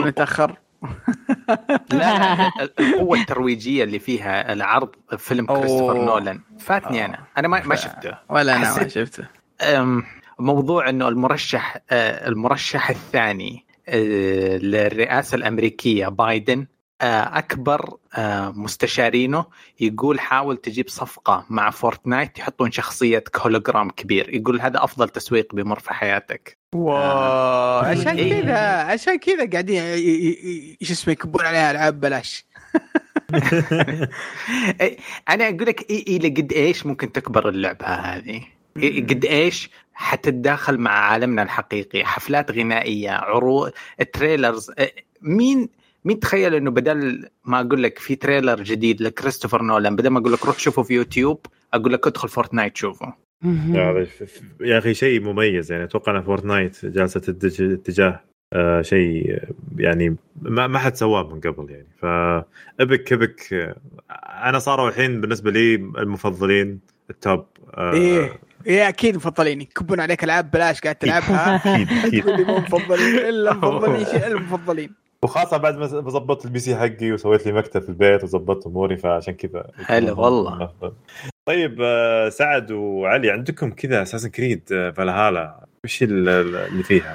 [0.06, 0.56] متأخر؟
[1.92, 2.50] لا لا
[2.80, 6.04] القوة الترويجية اللي فيها العرض فيلم كريستوفر.
[6.04, 6.40] نولان.
[6.58, 7.18] فاتني أنا.
[7.38, 8.14] أنا ما ما شفته.
[8.28, 9.24] ولا أنا ما شفته.
[10.38, 16.66] موضوع إنه المرشح آه، المرشح الثاني آه، للرئاسة الأمريكية بايدن
[17.02, 19.44] أكبر آه، مستشارينه
[19.80, 24.34] يقول حاول تجيب صفقة مع Fortnite يحطون شخصية هولوجرام كبير.
[24.34, 26.58] يقول هذا أفضل تسويق بمر في حياتك.
[26.74, 28.42] wow عشان إيه.
[28.42, 32.44] كذا عشان كذا قاعدين إيش اسمه يكبون عليها ألعاب بلاش.
[34.80, 34.98] إيه،
[35.28, 38.42] أنا أقول لك إيه إلى قد إيش ممكن تكبر اللعبة هذه؟
[38.76, 43.72] قد إيش حتتداخل مع عالمنا الحقيقي؟ حفلات غنائية عروض
[44.12, 44.70] trailers
[45.20, 45.68] مين
[46.04, 50.32] مين تخيل إنه بدل ما أقول لك في trailer جديد لكريستوفر نولان بدل ما أقول
[50.32, 53.14] لك روح شوفه في يوتيوب أقول لك ادخل Fortnite شوفه.
[54.60, 58.20] يا أخي شيء مميز يعني أتوقع إن Fortnite جالسة تتجه اتجاه
[58.52, 59.38] آه شيء
[59.76, 61.86] يعني ما ما حد سواه من قبل يعني.
[61.98, 63.76] ف Epic Epic آه،
[64.48, 66.80] أنا صاروا الحين بالنسبة لي المفضلين
[67.10, 68.38] ال top آه إيه.
[68.66, 69.60] هي أكيد مفضلين.
[69.60, 71.56] يكبون عليك ألعاب بلاش قاعد تلعبها.
[71.56, 73.18] أكيد أكيد مو مفضلين.
[73.18, 74.90] إلا مفضلين شيء المفضلين.
[75.24, 79.34] وخاصة بعد ما ظبطت ال PC حقي وسويت لي مكتب في البيت وظبطت أموري فعشان
[79.34, 80.64] كذا هلا والله.
[80.64, 80.92] أفضل.
[81.46, 87.14] طيب آه، سعد وعلي عندكم كذا Assassin's Creed Valhalla وش ال- ال- اللي فيها؟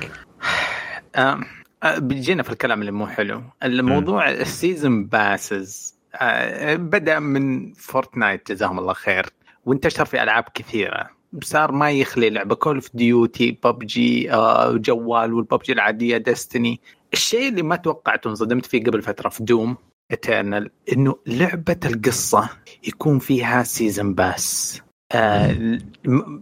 [1.16, 1.40] آه،
[1.84, 8.52] آه، بيجينا في الكلام اللي مو حلو الموضوع ال season passes آه، بدأ من Fortnite
[8.52, 9.26] جزاهم الله خير
[9.66, 11.10] وانتشر في ألعاب كثيرة
[11.44, 14.30] صار ما يخلي لعبة Call of Duty PUBG
[14.74, 16.80] جوال والببجي العادية Destiny
[17.14, 19.78] الشيء اللي ما توقعته انصدمت فيه قبل فترة في Doom
[20.12, 22.50] Eternal إنه لعبة القصة
[22.88, 25.80] يكون فيها season pass آه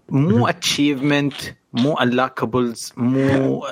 [0.10, 1.34] مو achievement
[1.74, 3.64] مو unlockables مو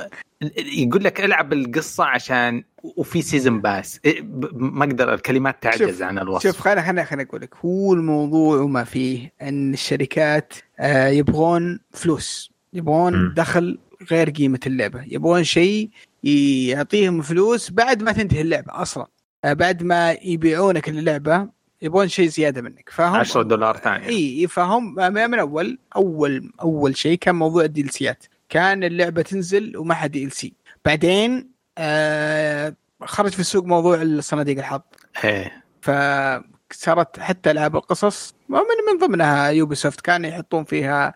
[0.57, 6.19] يقول لك العب القصة عشان وفي season pass إيه، ب- ما أقدر الكلمات تعجز عن
[6.19, 6.43] الوصف.
[6.43, 12.51] شوف خليني خليني خليني أقول لك هو الموضوع وما فيه إن الشركات آه، يبغون فلوس
[12.73, 13.33] يبغون.
[13.33, 13.79] دخل
[14.11, 15.89] غير قيمة اللعبة يبغون شيء
[16.23, 19.07] يعطيهم فلوس بعد ما تنتهي اللعبة أصلا.
[19.45, 21.47] آه، بعد ما يبيعونك اللعبة
[21.81, 22.89] يبغون شيء زيادة منك.
[22.89, 24.95] فهم؟ 10 دولار ثاني إي فهم.
[25.13, 28.23] من أول أول أول شيء كان موضوع ال DLC يات.
[28.49, 30.53] كان اللعبة تنزل وما حد DLC
[30.85, 34.81] بعدين آه خرج في السوق موضوع الصناديق الحظ.
[35.23, 35.63] إيه.
[35.81, 41.13] فصارت حتى ألعاب القصص من من ضمنها Ubisoft كان يحطون فيها آه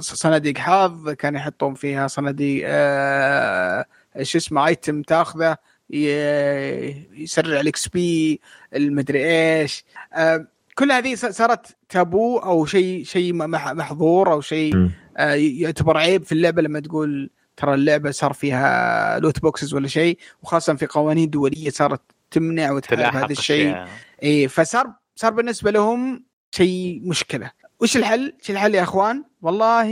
[0.00, 3.86] صناديق حظ كان يحطون فيها صناديق آه
[4.22, 5.56] شو اسمه item تاخذه
[5.90, 8.40] يسرع ال XP
[8.74, 9.24] المدري
[9.60, 10.46] إيش آه
[10.78, 14.74] كل هذه صارت تابو أو شيء شيء مح- محظور أو شيء.
[15.16, 20.18] آه، يعتبر عيب في اللعبة لما تقول ترى اللعبة صار فيها loot boxes ولا شيء
[20.42, 22.00] وخاصة في قوانين دولية صارت
[22.30, 23.74] تمنع وتحارب هذا الشيء.
[24.22, 29.88] اي فصار صار بالنسبة لهم شيء مشكلة وش الحل؟ وش الحل يا اخوان؟ والله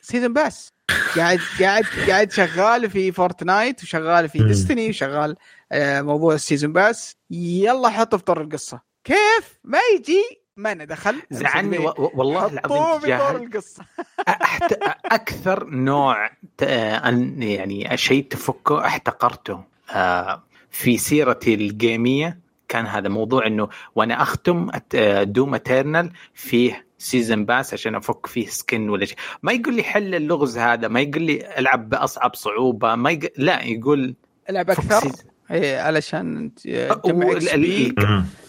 [0.00, 0.72] season pass
[1.16, 4.38] قاعد قاعد قاعد شغال في Fortnite وشغال في.
[4.38, 5.36] Destiny وشغال
[5.72, 10.22] آه، موضوع ال season pass يلا حطه في طور القصة كيف؟ ما يجي
[10.56, 13.84] ما أنا دخل زعلني و- والله العظيم تجاهل القصة
[14.28, 14.72] أحت...
[15.04, 16.62] أكثر نوع ت...
[16.62, 22.38] أن يعني شيء تفكه احتقرته آه، في سيرتي الجيمية
[22.68, 28.46] كان هذا موضوع إنه وأنا أختم آه، Doom Eternal فيه season pass عشان أفك فيه
[28.46, 32.94] skin ولا شيء ما يقول لي حل اللغز هذا ما يقول لي ألعب بأصعب صعوبة
[32.94, 33.32] ما يق...
[33.36, 34.14] لا يقول
[34.50, 35.12] ألعب أكثر.
[35.50, 36.50] إيه علشان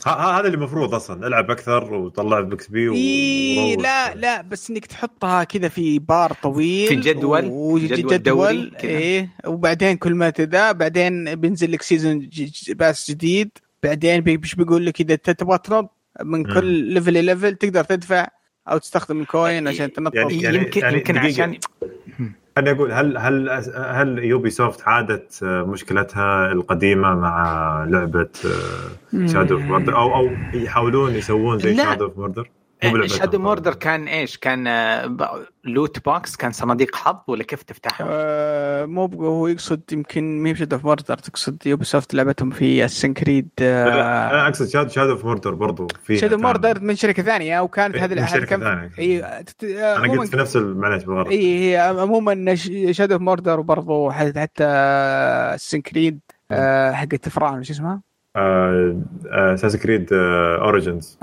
[0.06, 2.94] هذا اللي المفروض أصلا ألعب أكثر وطلع ب XP و...
[2.94, 3.76] إيه.
[3.78, 8.91] لا لا بس إنك تحطها كذا في بار طويل في جدول، وجدول جدول دوري كذا.
[8.91, 12.30] إيه وبعدين كل ما تذا بعدين بينزل لك season
[12.70, 13.49] pass جديد
[13.84, 15.91] بعدين مش بيقول لك إذا تبغى تنط
[16.24, 16.44] من.
[16.44, 18.28] كل level لل level تقدر تدفع
[18.72, 21.27] أو تستخدم ال coin عشان تنط يعني- يعني- يمكن يعني يمكن دقيقة.
[21.27, 21.60] عشان
[22.57, 28.30] خليني أقول هل هل هل يوبي سوفت عادت مشكلتها القديمة مع لعبة
[29.26, 31.77] شادو اوف موردر أو أو يحاولون يسوون زي.
[31.77, 32.49] شادو اوف موردر.
[33.06, 35.28] شادو موردر كان إيش؟ كان آه، ب-
[35.64, 40.74] loot box كان صناديق حظ ولا كيف تفتحها؟ آه مو هو يقصد يمكن ما بشادو
[40.74, 45.26] اوف موردر تقصد يوبي سوفت لعبتهم في اساسن كريد لا، أنا أقصد شادو شادو اوف
[45.26, 48.91] موردر برضو في شادو موردر من شركة ثانية وكانت من هذه شركة كان- ثانية.
[48.99, 52.56] اي تت- أنا قلت في نفس معلش بالغلط اي هي عموما
[52.91, 54.64] شادو اوف موردر وبرضه حتى حتى
[55.56, 56.20] اساسن كريد
[56.52, 58.02] آه، حقت فرعون شو اسمها؟
[59.26, 61.18] أساسن كريد اوريجنز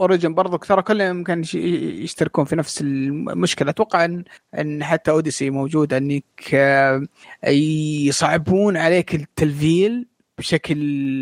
[0.00, 3.70] اوريجن برضو ترى كلهم يش- يشتركون في نفس المشكلة.
[3.70, 4.24] أتوقع ان
[4.58, 6.24] إن حتى اوديسي موجود إنك
[6.54, 7.02] آه،
[7.48, 10.06] يصعبون عليك التلفيل
[10.38, 10.76] بشكل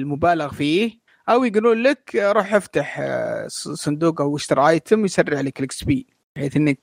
[0.07, 0.91] مبالغ فيه
[1.29, 6.07] أو يقولون لك آه، روح افتح آه، صندوق أو اشتري item يسرع لك ال XP
[6.37, 6.79] بحيث إنك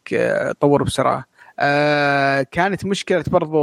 [0.59, 1.25] تطور بسرعة.
[1.59, 3.59] آه كانت مشكلة برضو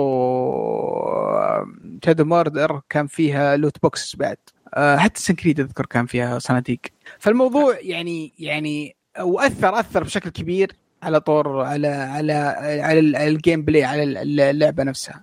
[2.05, 4.36] شادو موردر كان فيها loot boxes بعد.
[4.74, 6.81] آه حتى سنكريد أذكر كان فيها صناديق.
[7.19, 12.32] فالموضوع يعني يعني وأثر أثر بشكل كبير على طور على على
[12.82, 15.23] على, ال- على ال gameplay على ال- اللعبة نفسها.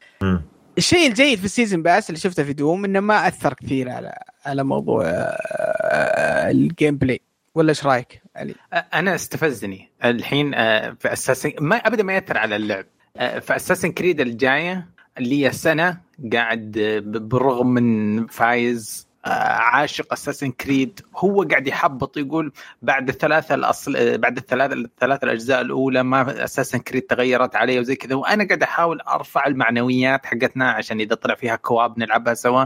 [0.77, 4.13] الشيء الجيد في ال season pass اللي شفته في دوم إنه ما أثر كثير على
[4.45, 7.18] على موضوع آه، ال gameplay
[7.55, 8.55] ولا إيش رأيك علي؟
[8.93, 9.91] أنا استفزني.
[10.03, 10.51] الحين
[10.95, 12.85] في اساسن ما أبدا ما يأثر على اللعب.
[13.15, 15.97] في اساسن كريد الجاية اللي هي سنة
[16.33, 16.71] قاعد
[17.05, 22.51] بالرغم من فايز عاشق اساسن كريد هو قاعد يحبط يقول
[22.81, 28.15] بعد الثلاثة الأصل بعد الثلاثة الثلاثة الأجزاء الأولى ما اساسن كريد تغيرت علي وزي كذا.
[28.15, 32.65] وأنا قاعد أحاول أرفع المعنويات حقتنا عشان إذا طلع فيها كواب نلعبها سوا.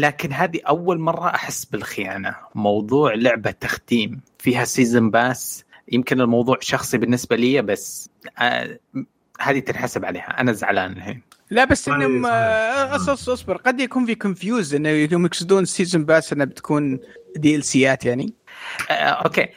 [0.00, 2.34] لكن هذه أول مرة أحس بالخيانة.
[2.54, 4.20] موضوع لعبة تختيم.
[4.38, 8.08] فيها season pass يمكن الموضوع شخصي بالنسبة لي بس
[8.38, 8.78] آه
[9.40, 10.40] هذه تنحسب عليها.
[10.40, 11.22] أنا زعلان الحين.
[11.50, 12.26] لا بس إنهم.
[12.26, 13.56] آه، أص- أصبر.
[13.56, 16.98] قد يكون في confuse إنه يوم يقصدون season pass انها بتكون
[17.36, 18.34] DLC ات يعني.
[18.90, 19.48] آه أوكي.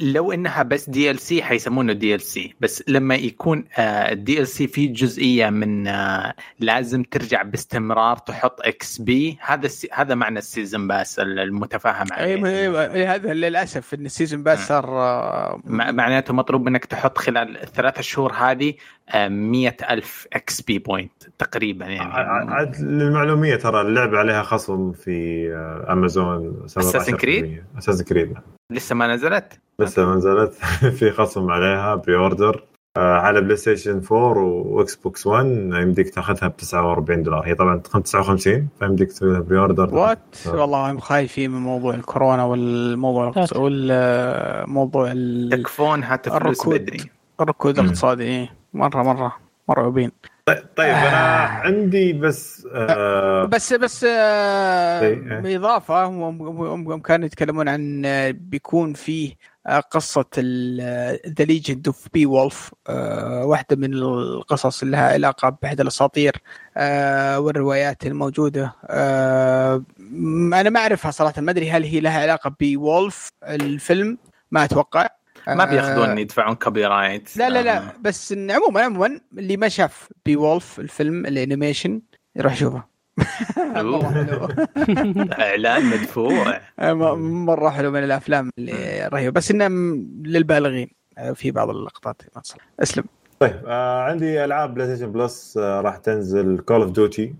[0.00, 4.66] لو إنها بس دي ال سي حيسمونه دي ال سي بس لما يكون ال DLC
[4.66, 10.88] فيه جزئية من آه لازم ترجع باستمرار تحط XP هذا السي هذا معنى ال season
[10.88, 12.42] pass المتفاهم اي عليه
[12.72, 17.18] أي- أي هذا للأسف إن ال season pass صار آه، مع- معناته مطلوب منك تحط
[17.18, 18.74] خلال الثلاث شهور هذه
[19.16, 22.12] مئة ألف XP point تقريبا يعني
[22.52, 28.34] عاد للمعلومية ترى اللعبة عليها خصم في آه، امازون 17% كريد؟ اساسن كريد
[28.70, 30.52] لسه ما نزلت لسه ما نزلت
[30.98, 32.64] في خصم عليها pre-order
[32.96, 37.78] آه، على بلاي ستيشن 4 واكس بوكس 1 يمديك تاخذها ب 49 دولار هي طبعا
[37.78, 40.54] 59 فيمديك تسويها pre-order وات آه.
[40.60, 46.80] والله هم خايفين من موضوع الكورونا والموضوع والموضوع ال- تكفون هات فلوس الركود.
[46.80, 46.98] بدري
[47.40, 47.78] الركود.
[47.78, 48.57] الاقتصادي إيه.
[48.78, 49.36] مرة مرة
[49.68, 50.10] مرعوبين
[50.46, 51.48] طيب أنا آه.
[51.48, 55.40] عندي بس آه بس بس آه، إيه.
[55.40, 59.34] بإضافة هم هم- هم كانوا يتكلمون عن آه، بيكون فيه
[59.66, 60.24] آه، قصة
[61.38, 62.70] ذا ليجند اوف بي وولف
[63.44, 66.36] واحدة من القصص اللي لها علاقة باحد الأساطير
[66.76, 69.82] آه، والروايات الموجودة آه،
[70.54, 74.18] أنا ما أعرفها صراحة ما أدري هل هي لها علاقة بوولف الفيلم
[74.50, 75.06] ما أتوقع
[75.48, 80.08] ما آه، بياخذون يدفعون copyright لا لا لا بس إن عموما عموما اللي ما شاف
[80.26, 82.00] بي وولف الفيلم ال animation
[82.36, 82.82] يروح يشوفه.
[85.40, 86.60] إعلان مدفوع.
[86.78, 89.32] م- مرة حلو من الأفلام اللي رهيبة.
[89.32, 89.68] بس إنه
[90.22, 90.90] للبالغين.
[91.18, 92.22] آه، في بعض اللقطات.
[92.36, 93.04] ما تصل أسلم.
[93.40, 97.34] طيب آه عندي ألعاب بلاي ستيشن بلس آه راح تنزل كول اوف ديوتي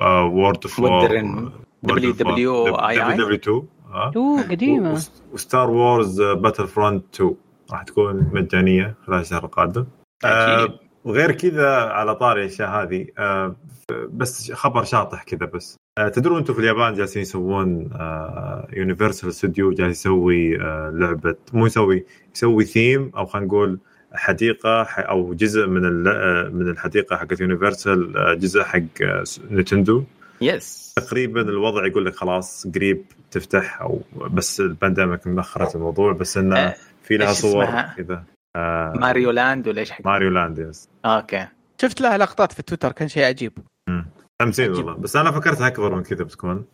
[0.00, 1.50] وورلد وور 2.
[1.86, 1.90] WWII.
[1.90, 3.62] دبليو 2
[3.94, 5.00] أوه قديمة.
[5.32, 7.34] وستار وورز باتل فرونت 2
[7.72, 9.86] راح تكون مجانية خلال الشهر القادم.
[10.24, 10.68] آه
[11.04, 13.56] وغير كذا على طاري الأشياء هذه آه
[14.10, 15.76] بس خبر شاطح كذا بس.
[15.98, 21.66] آه تدرون أنتم في اليابان جالسين يسوون آه يونيفرسال استوديو جالس يسوي آه لعبة مو
[21.66, 22.04] يسوي
[22.34, 23.78] يسوي ثيم أو خلينا نقول
[24.14, 30.04] حديقة أو جزء من آه، من الحديقة حقت يونيفرسال آه، جزء حق آه، نينتندو
[30.40, 33.04] yes تقريبا الوضع يقول لك خلاص قريب
[33.34, 34.00] تفتح أو
[34.30, 37.66] بس ال pandemic مأخرت الموضوع بس إنه آه، في لها صور؟
[37.96, 38.24] كذا.
[38.56, 40.88] آه ماريو لاند ولا إيش حق ماريو لاند yes.
[41.04, 41.46] أوكي.
[41.82, 43.52] شفت لها لقطات في تويتر كان شيء عجيب.
[44.38, 44.70] تمثيل.
[44.72, 44.94] والله.
[44.94, 46.64] بس أنا فكرتها أكبر من كذا بتكون.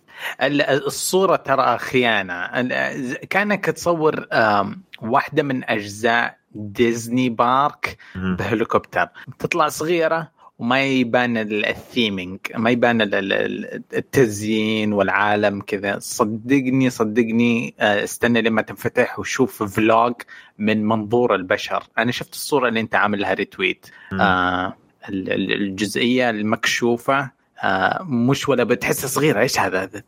[0.43, 7.97] ال- الصورة ترى خيانة ال- كأنك تصور آم، واحدة من أجزاء ديزني بارك.
[8.15, 9.09] بهليكوبتر.
[9.39, 10.31] تطلع صغيرة
[10.61, 15.99] وما يبان ال- ال theming ما يبان ال- ال- ال- التزيين والعالم كذا.
[15.99, 20.15] صدقني صدقني آه، استنى لما تنفتح وشوف vlog
[20.59, 21.83] من منظور البشر.
[21.99, 23.87] أنا شفت الصورة اللي أنت عامل لها ريتويت.
[24.13, 24.77] آه
[25.09, 27.31] ال- ال- الجزئية المكشوفة
[27.63, 29.41] آه مش ولا بتحسها صغيرة.
[29.41, 30.03] إيش هذا؟ هذا.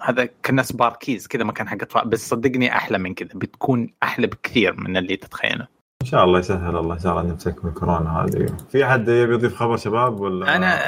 [0.00, 2.08] هذا كناس باركيز كذا مكان حق أطفال.
[2.08, 3.30] بس صدقني أحلى من كذا.
[3.34, 5.79] بتكون أحلى بكثير من اللي تتخيله.
[6.02, 8.46] إن شاء الله يسهل الله ان شاء الله نمسك من كورونا هذه.
[8.72, 10.78] في أحد يبي يضيف خبر شباب ولا؟ أنا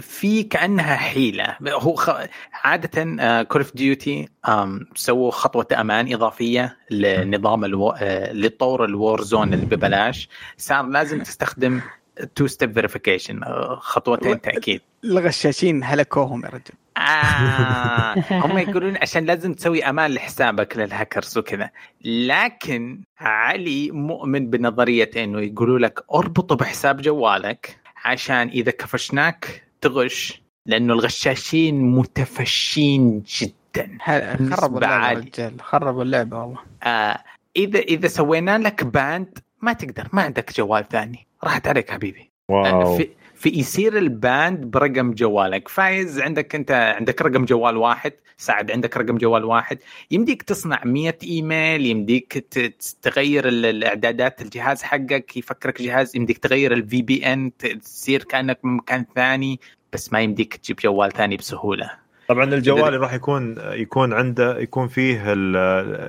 [0.00, 1.56] في كأنها حيلة.
[1.68, 2.10] هو خ...
[2.64, 3.02] عادة
[3.42, 4.28] كول اوف ديوتي
[4.94, 7.90] سووا خطوة أمان إضافية لنظام ألو...
[7.90, 10.28] آه، لتطور ال Warzone اللي ببلاش.
[10.56, 11.80] صار لازم تستخدم
[12.34, 13.40] two step verification
[13.78, 14.80] خطوتين تأكيد.
[15.04, 16.74] الغشاشين هلكوهم يا رجل.
[16.96, 18.14] آه
[18.46, 21.70] هم يقولون عشان لازم تسوي أمان لحسابك للهاكرز وكذا.
[22.04, 30.92] لكن علي مؤمن بنظرية إنه يقولوا لك أربطه بحساب جوالك عشان إذا كفشناك تغش لأنه
[30.94, 33.98] الغشاشين متفشين جدا.
[34.54, 35.20] خربوا اللعبة.
[35.20, 36.58] رجال خربوا اللعبة والله.
[36.82, 37.18] آه
[37.56, 41.26] اذا إذا سوينا لك ban ما تقدر ما عندك جوال ثاني.
[41.44, 42.30] راحت عليك حبيبي.
[42.48, 42.96] واو.
[42.96, 45.68] في في يصير ال ban برقم جوالك.
[45.68, 49.78] فايز عندك انت عندك رقم جوال واحد سعد عندك رقم جوال واحد.
[50.10, 52.46] يمديك تصنع 100 إيميل يمديك
[53.02, 59.06] تغير ال- الإعدادات الجهاز حقك يفكرك جهاز يمديك تغير ال VPN تصير كأنك من مكان
[59.14, 59.60] ثاني
[59.92, 61.90] بس ما يمديك تجيب جوال ثاني بسهولة.
[62.28, 65.56] طبعا الجوال راح يكون يكون عنده يكون فيه ال-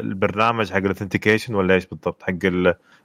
[0.08, 2.34] البرنامج حق ال authentication ولا إيش بالضبط؟ حق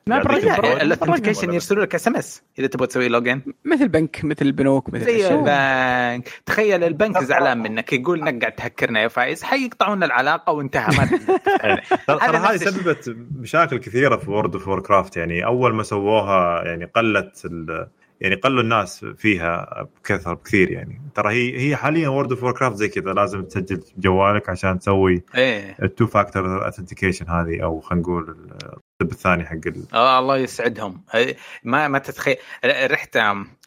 [0.07, 5.29] ما ولا- يرسلوا لك SMS إذا تبغى تسوي login مثل بنك مثل البنوك مثل زي.
[5.35, 6.29] البنك.
[6.47, 9.43] تخيل البنك زعلان منك يقول إنك قاعد تهكرنا يا فايز.
[9.43, 11.79] حيقطعون العلاقة وانتهى ما تتكلم.
[12.19, 12.57] ترى هذه.
[12.57, 17.89] سببت مشاكل كثيرة في World of Warcraft يعني أول ما سووها يعني قلت ال...
[18.21, 21.03] يعني قلوا الناس فيها بكثره بكثير يعني.
[21.15, 25.77] ترى هي هي حاليا World of Warcraft زي كذا لازم تسجل جوالك عشان تسوي إيه.
[25.83, 28.37] ال two factor authentication هذه أو خلينا نقول
[29.03, 29.85] الطب الثاني حق ال...
[29.95, 31.03] آه الله يسعدهم.
[31.65, 32.37] ما ما تتخيل.
[32.65, 33.19] رحت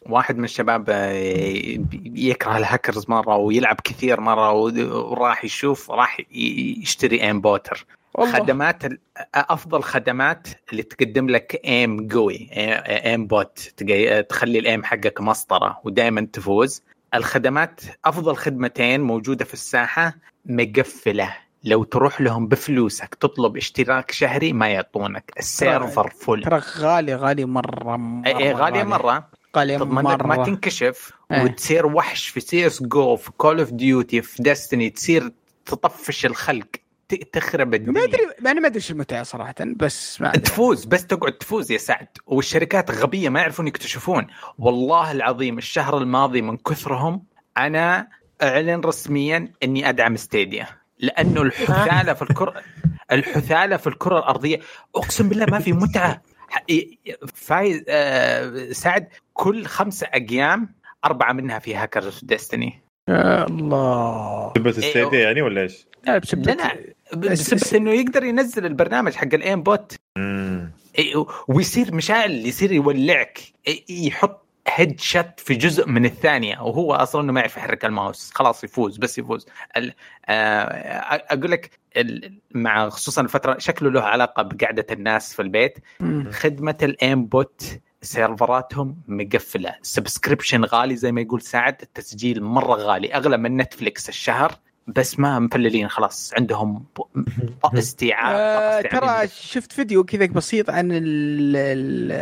[0.06, 7.40] واحد من الشباب آه، يكره الهاكرز مرة ويلعب كثير مرة وراح يشوف راح يشتري aim
[7.40, 8.32] بوتر والله.
[8.32, 8.98] خدمات ال-
[9.34, 13.58] أفضل خدمات اللي تقدم لك aim قوي aim bot
[14.28, 16.82] تخلي ال aim حقك مسطرة ودائما تفوز.
[17.14, 20.14] الخدمات أفضل خدمتين موجودة في الساحة
[20.46, 21.36] مقفلة.
[21.66, 25.32] لو تروح لهم بفلوسك تطلب اشتراك شهري ما يعطونك.
[25.38, 29.30] ال server full ترى غالي غالي مره مرة اي غاليه مرة.
[29.56, 30.44] غالي تضمن لك ما مرة.
[30.44, 31.44] تنكشف إيه.
[31.44, 35.32] وتصير وحش في سي إس جو في Call of Duty في Destiny تصير
[35.64, 36.66] تطفش الخلق
[37.32, 40.40] تخرب ما الدنيا ادري أنا ما أدري إيش المتعة صراحة بس ما أدري.
[40.40, 42.08] تفوز بس تقعد تفوز يا سعد.
[42.26, 44.26] والشركات غبية ما يعرفون يكتشفون.
[44.58, 47.22] والله العظيم الشهر الماضي من كثرهم
[47.58, 48.08] أنا
[48.42, 50.66] أعلن رسميا إني أدعم Stadia
[50.98, 52.54] لأنه الحثالة في الكره
[53.12, 54.60] الحثالة في الكرة الأرضية.
[54.96, 56.22] أقسم بالله ما في متعة.
[57.34, 60.74] فايز آه سعد كل خمسة أيام
[61.04, 62.80] أربعة منها في hackers Destiny.
[63.08, 64.52] يا الله.
[64.52, 66.76] بس ال Stadia يعني ولا إيش؟ لا بس لا لا.
[67.14, 69.96] بس, بس إنه يقدر ينزل البرنامج حق ال aim bot.
[70.98, 77.32] إيه، ويصير مشعل يصير يولعك إيه، يحط headshot في جزء من الثانية وهو أصلا إنه
[77.32, 78.30] ما يعرف يحرك الماوس.
[78.34, 79.46] خلاص يفوز بس يفوز.
[79.76, 79.92] ال-
[80.26, 80.64] آه،
[81.32, 85.78] أقول لك ال- مع خصوصا الفترة شكله له علاقة بقعدة الناس في البيت.
[86.30, 89.74] خدمة ال aim bot سيرفراتهم مقفلة.
[89.82, 93.14] subscription غالي زي ما يقول سعد التسجيل مرة غالي.
[93.14, 94.52] أغلى من Netflix الشهر.
[94.86, 96.84] بس ما مفللين خلاص عندهم
[97.64, 102.12] استيعاب آه استيعاب ترى شفت فيديو كذا بسيط عن ال ال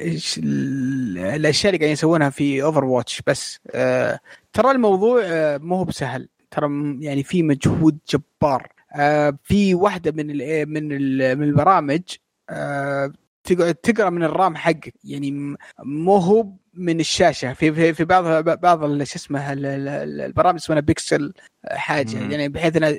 [0.00, 4.20] إيش ال الأشياء اللي قاعدين يسوونها في Overwatch بس آه
[4.52, 6.28] ترى الموضوع آه مو هو بسهل.
[6.50, 8.68] ترى يعني في مجهود جبار.
[8.96, 12.00] آه في واحدة من ال من ال من البرامج
[12.50, 13.12] آه
[13.44, 14.94] تقعد تقرأ من ال RAM حقك.
[15.04, 16.46] يعني مو هو
[16.76, 17.52] من الشاشة.
[17.52, 21.32] في في, بعض بعض شو اسمه ال- ال- ال- البرامج اسمها بيكسل
[21.70, 22.16] حاجة.
[22.16, 22.30] مم.
[22.30, 22.94] يعني بحيث إنها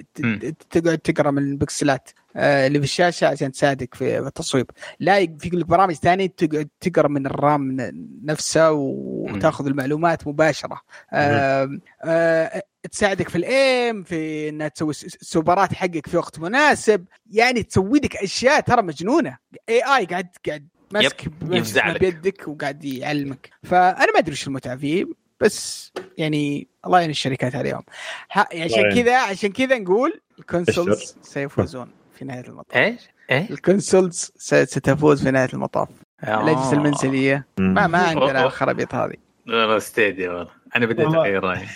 [0.70, 4.72] تقعد تقرأ من البكسلات آه، اللي في الشاشة عشان تساعدك في التصويب.
[5.00, 7.78] لا في برامج ثانية تقعد تقرأ من ال RAM
[8.24, 10.82] نفسه وتأخذ المعلومات مباشرة.
[11.14, 17.06] آه، آه، تساعدك في ال aim في إنها تسوي السوبرات حقك في وقت مناسب.
[17.32, 19.38] يعني تسوي لك أشياء ترى مجنونة.
[19.70, 21.98] اي اي قاعد قاعد ماسك يفزع.
[21.98, 25.06] بيدك وقاعد يعلمك فأنا ما أدري إيش المتعة فيه
[25.40, 27.84] بس يعني الله يعين الشركات عليهم
[28.32, 28.94] ها يعني عشان.
[29.04, 31.88] كذا عشان كذا نقول الكونسولز سيفوزون
[32.20, 33.02] في نهاية المطاف إيش؟
[33.32, 35.90] إيش؟ الكونسولز ستفوز في نهاية المطاف
[36.24, 36.74] الأجهزة آه.
[36.74, 38.46] المنزليه ما ما عندنا.
[38.46, 39.16] الخرابيط هذه
[39.48, 41.06] والله ستيديا والله أنا بديت.
[41.06, 41.68] أغير رأيي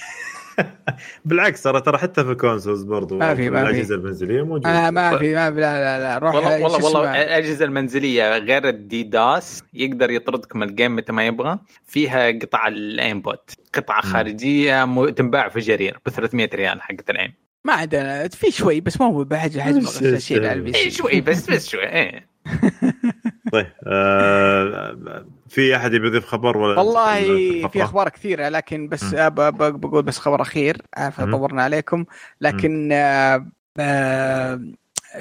[1.26, 3.70] بالعكس ترى ترى حتى في الكونسولز برضو ما في- ما في.
[3.70, 4.70] الأجهزة المنزلية موجودة.
[4.70, 8.70] آه ما في ما في لا لا لا روح والله والله والله؟ الأجهزة المنزلية غير
[8.70, 11.60] الدي داس يقدر يطردك من الجيم متى ما يبغى.
[11.86, 17.10] فيها قطع ال aim bot قطعه خارجية م- تنباع في جرير ب 300 ريال حقت
[17.10, 17.34] ال aim
[17.66, 19.78] ما عندنا في شوي بس ما هو بحجم حجم
[20.14, 22.30] الشيء شوي بس بس شوي إيه
[23.52, 27.24] طيب آه في أحد يبي يضيف خبر ولا؟ والله
[27.68, 29.14] في أخبار كثيرة لكن بس.
[29.14, 30.82] آه، بقول بس خبر أخير
[31.20, 31.32] مم.
[31.38, 32.06] طورنا عليكم.
[32.42, 33.46] لكن آه،
[33.80, 34.62] آه،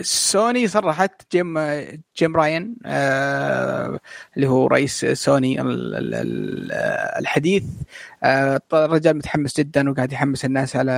[0.00, 1.58] سوني صرحت جيم
[2.18, 4.00] Jim Ryan آه،
[4.36, 6.72] اللي هو رئيس سوني ال- ال- ال-
[7.20, 7.64] الحديث.
[8.24, 10.92] آه، الرجال متحمس جدا وقاعد يحمس الناس على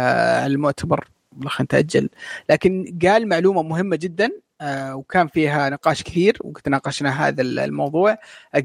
[0.47, 1.09] المؤتمر
[1.47, 2.09] خلينا نتاجل
[2.51, 4.33] لكن قال معلومة مهمة جدا آه،
[4.63, 8.19] وكان فيها نقاش كثير وتناقشنا هذا الموضوع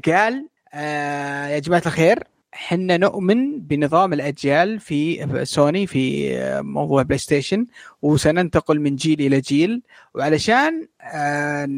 [0.06, 7.66] قال آه، يا جماعة الخير حنا نؤمن بنظام الأجيال في سوني في آه، موضوع PlayStation
[8.02, 9.82] وسننتقل من جيل إلى جيل
[10.14, 11.68] وعلشان آه،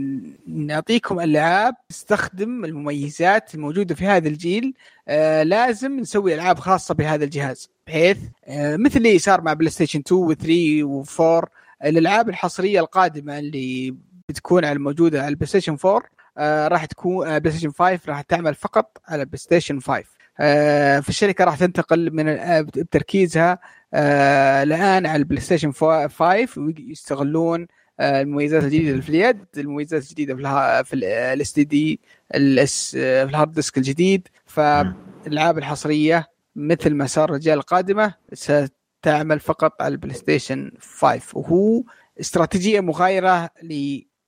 [0.47, 4.75] نعطيكم ألعاب تستخدم المميزات الموجودة في هذا الجيل
[5.09, 10.03] آه، لازم نسوي ألعاب خاصة بهذا الجهاز بحيث آه، مثل اللي صار مع بلاي ستيشن
[10.07, 11.49] 2 و3 و4
[11.85, 13.95] الألعاب الحصرية القادمة اللي
[14.29, 16.03] بتكون على الموجودة على البلاي ستيشن 4
[16.39, 20.05] آه، راح تكون آه، بلاي ستيشن 5 راح تعمل فقط على بلاي ستيشن 5
[20.41, 23.59] آه، فالشركة راح تنتقل من آه، بتركيزها
[23.95, 27.67] آه، الآن على البلاي ستيشن 5 ويستغلون
[28.01, 33.79] آه، المميزات الجديدة في اليد المميزات الجديدة في في ال SSD في ال hard disk
[33.79, 34.29] الجديد.
[34.47, 36.27] فالألعاب الحصرية
[36.57, 41.83] مثل ما صار الرجال القادمة ستعمل فقط على البلاي ستيشن 5 وهو
[42.21, 43.51] استراتيجية مغايرة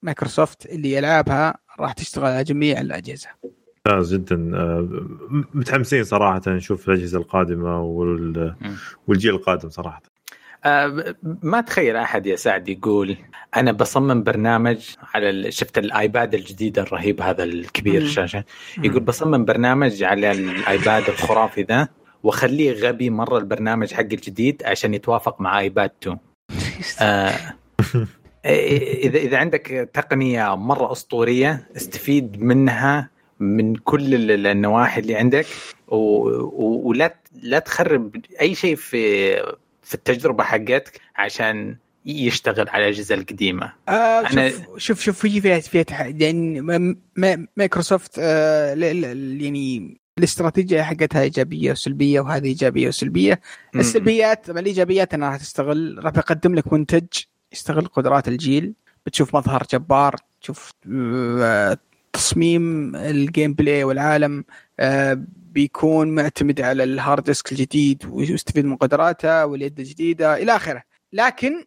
[0.03, 3.29] لمايكروسوفت اللي العابها راح تشتغل على جميع الأجهزة.
[3.87, 4.51] ممتاز جدا.
[4.55, 4.89] آه،
[5.55, 8.55] متحمسين صراحة نشوف الأجهزة القادمة وال...
[9.09, 10.03] والجيل القادم صراحة.
[10.65, 13.17] أه ما تخيل أحد يا سعد يقول
[13.57, 14.79] أنا بصمم برنامج
[15.15, 18.03] على شفت الآيباد الجديد الرهيب هذا الكبير.
[18.03, 18.45] الشاشه
[18.79, 21.89] يقول بصمم برنامج على الآيباد الخرافي ذا
[22.23, 26.19] واخليه غبي مرة البرنامج حق الجديد عشان يتوافق مع آيباد 2
[27.01, 27.35] آه
[28.45, 33.11] اذا إذا عندك تقنية مرة أسطورية استفيد منها
[33.41, 35.47] من كل ال- النواحي اللي عندك
[35.89, 39.35] و- و- ولا لا تخرب أي شيء في
[39.83, 41.77] في التجربة حقتك عشان
[42.07, 43.73] يشتغل على الاجهزه القديمة.
[43.89, 46.01] آه أنا- شوف شوف شوف في فيها فيها تح...
[46.01, 46.61] يعني
[47.57, 53.41] مايكروسوفت آه ل- ل- يعني الاستراتيجية حقتها إيجابية وسلبية وهذه إيجابية وسلبية.
[53.77, 57.07] السلبيات الإيجابيات؟ إنها راح تستغل راح يقدم لك منتج
[57.53, 58.75] يستغل قدرات الجيل.
[59.07, 61.79] بتشوف مظهر جبار تشوف آه،
[62.13, 64.45] تصميم ال gameplay والعالم
[64.81, 70.83] آه، بيكون معتمد على ال hard disk الجديد ويستفيد من قدراته واليد الجديدة إلى آخره.
[71.13, 71.65] لكن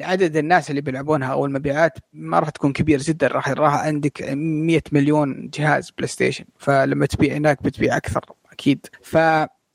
[0.00, 3.26] عدد الناس اللي بيلعبونها أو المبيعات ما راح تكون كبير جدا.
[3.26, 8.86] راح راح عندك 100 مليون جهاز بلاي ستيشن فلما تبيع هناك بتبيع أكثر أكيد.
[9.02, 9.18] ف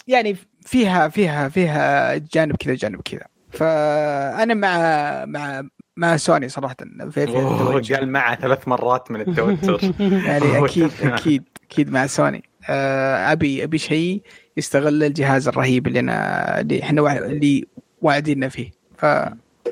[0.07, 3.36] يعني فيها فيها فيها جانب كذا جانب كذا.
[3.51, 4.77] فأنا مع
[5.25, 5.63] مع
[5.97, 6.75] مع سوني صراحة.
[7.11, 7.93] في, في.
[7.95, 9.79] قال معه ثلاث مرات من التوتر
[10.27, 12.43] يعني أكيد أكيد أكيد مع سوني.
[12.69, 14.21] آه، ابي أبي شيء
[14.57, 17.65] يستغل الجهاز الرهيب اللي أنا اللي إحنا اللي
[18.01, 18.71] واعديننا فيه.
[18.97, 19.05] ف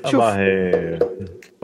[0.05, 0.99] والله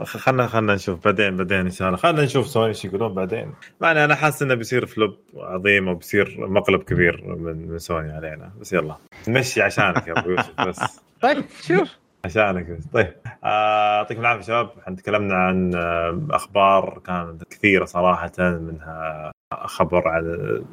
[0.04, 1.98] خلنا خلنا نشوف بعدين بعدين إن شاء الله.
[1.98, 3.52] خلنا نشوف سوني إيش يقولون بعدين.
[3.82, 8.52] يعني أنا حاسس إنه بيصير flop عظيم وبيصير مقلب كبير من من سوني علينا.
[8.60, 8.96] بس يلا.
[9.28, 11.00] نمشي عشانك يا أبو يوسف بس.
[11.20, 12.01] طيب شوف.
[12.24, 18.32] عشانك بس طيب آه، يعطيكم العافية شباب إحنا تكلمنا عن آه، أخبار كانت كثيرة صراحة
[18.38, 20.24] منها خبر عن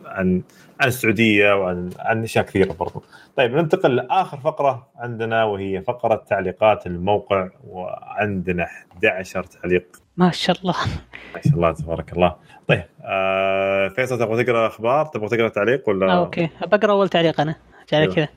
[0.05, 0.41] عن
[0.81, 3.03] عن السعودية وعن عن أشياء كثيرة برضو.
[3.35, 9.85] طيب ننتقل لآخر فقرة عندنا وهي فقرة تعليقات الموقع وعندنا 11 تعليق
[10.17, 10.76] ما شاء الله
[11.35, 12.35] ما شاء الله تبارك الله.
[12.69, 16.49] طيب آه فيصل تبغى تقرأ أخبار؟ تبغى تقرأ تعليق ولا؟ آه، أوكي.
[16.61, 17.55] بقرأ أول تعليق أنا.
[17.93, 18.13] على أيوه.
[18.15, 18.27] كذا.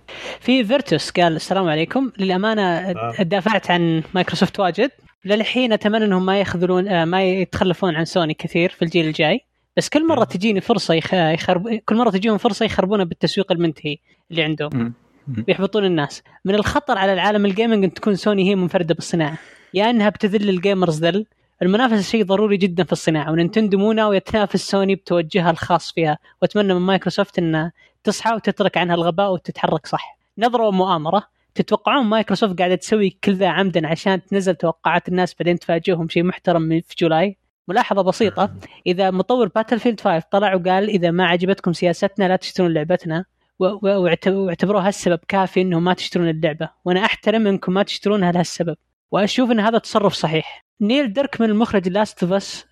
[0.41, 2.13] في فيرتوس قال السلام عليكم.
[2.19, 3.23] للأمانة آه.
[3.23, 4.91] دافعت عن مايكروسوفت واجد.
[5.25, 9.41] للحين أتمنى إنهم ما يخذلون آه، ما يتخلفون عن سوني كثير في الجيل الجاي.
[9.77, 10.25] بس كل مرة.
[10.25, 11.15] تجيني فرصة يخ...
[11.15, 11.69] يخرب...
[11.69, 13.97] كل مرة تجيهم فرصة يخربونها بالتسويق المنتهي
[14.31, 14.93] اللي عندهم.
[15.27, 16.23] بيحبطون الناس.
[16.45, 19.39] من الخطر على العالم ال gaming إن تكون سوني هي منفردة بالصناعة.
[19.75, 21.27] يا إنها بتذل ال gamers ذل
[21.63, 26.75] المنافسة شيء ضروري جدا في الصناعة ونينتندو مو ناوية تنافس سوني بتوجهها الخاص فيها وأتمنى
[26.75, 27.73] من مايكروسوفت إنها
[28.05, 30.19] تصحى وتترك عنها الغباء وتتحرك صح.
[30.39, 31.23] نظرة ومؤامرة
[31.55, 36.81] تتوقعون مايكروسوفت قاعدة تسوي كل ذا عمدا عشان تنزل توقعات الناس بعدين تفاجئهم شيء محترم
[36.87, 37.37] في July؟
[37.69, 38.55] ملاحظة بسيطة
[38.87, 43.25] إذا مطور Battlefield 5 طلع وقال إذا ما عجبتكم سياستنا لا تشترون لعبتنا
[43.59, 48.77] واعتبروها السبب كافي إنهم ما تشترون اللعبة وأنا أحترم إنكم ما تشترونها لهالسبب
[49.11, 50.65] وأشوف إن هذا تصرف صحيح.
[50.83, 52.67] نيل دركمان المخرج Last of Us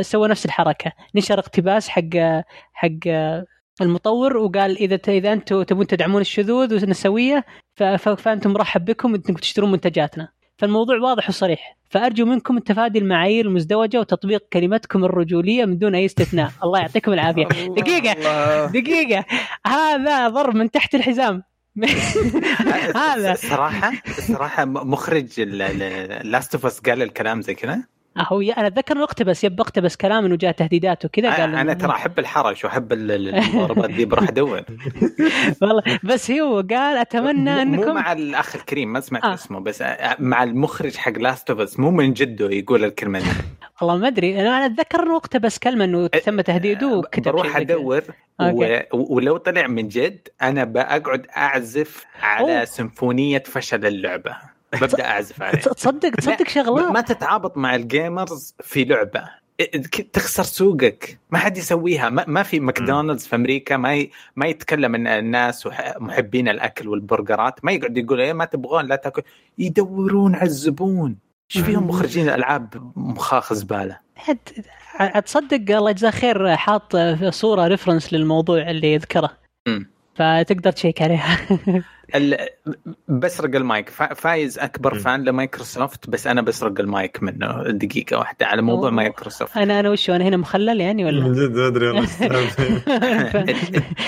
[0.00, 0.92] سوى نفس الحركة.
[1.14, 2.42] نشر اقتباس حق
[2.72, 3.46] حق آه،
[3.80, 7.44] المطور وقال إذا إذا أنتم تبون تدعمون الشذوذ والنسوية
[7.98, 10.28] فأنتم مرحب بكم انكم تشترون منتجاتنا.
[10.58, 11.76] فالموضوع واضح وصريح.
[11.90, 16.50] فأرجو منكم تفادي المعايير المزدوجة وتطبيق كلمتكم الرجولية من دون أي استثناء.
[16.64, 17.44] الله يعطيكم العافية.
[17.68, 18.14] دقيقة.
[18.66, 19.24] دقيقة.
[19.66, 21.42] هذا ضرب من تحت الحزام.
[22.96, 23.34] هذا.
[23.34, 23.92] صراحة
[24.28, 27.84] صراحة مخرج Last of Us قال الكلام زي كذا.
[28.18, 31.90] هو أنا أتذكر إنه اقتبس yep اقتبس كلام إنه جاء تهديدات وكذا قال أنا ترى
[31.90, 34.62] أحب الحرش وأحب ال- ال- المضاربات دي بروح ادور
[35.62, 39.34] والله بس هو قال أتمنى مو- مو أنكم مع الأخ الكريم ما سمعت آه.
[39.34, 39.84] اسمه بس
[40.18, 43.24] مع المخرج حق Last of Us مو من جده يقول الكلمة دي
[43.80, 47.56] والله ما أدري أنا أتذكر إنه اقتبس كلمة إنه تم تهديده وكتب بروح.
[47.56, 48.02] أدور
[48.40, 48.66] و...
[48.92, 52.64] ولو طلع من جد أنا بقعد أعزف على أوه.
[52.64, 54.36] سيمفونية فشل اللعبة
[54.82, 55.58] ببدا أعزف عليه.
[55.58, 59.44] تصدق تصدق ما شغله تتعابط مع ال gamers في لعبة.
[60.12, 61.18] تخسر سوقك.
[61.30, 62.08] ما حد يسويها.
[62.08, 64.10] ما, ما في ماكدونالدز في أمريكا ما ي...
[64.36, 67.64] ما يتكلم إن الناس محبين الأكل والبرجرات.
[67.64, 69.22] ما يقعد يقول إيه ما تبغون لا تاكل.
[69.58, 71.16] يدورون على الزبون.
[71.56, 73.98] إيش فيهم؟ مخرجين الالعاب مخاخ زبالة.
[75.26, 76.96] تصدق الله يجزاه خير حاط
[77.28, 79.30] صورة reference للموضوع اللي يذكره.
[79.68, 79.93] مم.
[80.14, 81.38] فتقدر تشيك عليها.
[82.14, 82.36] ال...
[83.08, 83.88] بسرق المايك.
[83.88, 84.98] فا- فايز أكبر.
[84.98, 88.96] fan لمايكروسوفت بس أنا بسرق المايك منه دقيقة واحدة على موضوع أوه.
[88.96, 89.56] مايكروسوفت.
[89.56, 92.08] أنا أنا وشو أنا هنا مخلل يعني من ولا جد ما أدري والله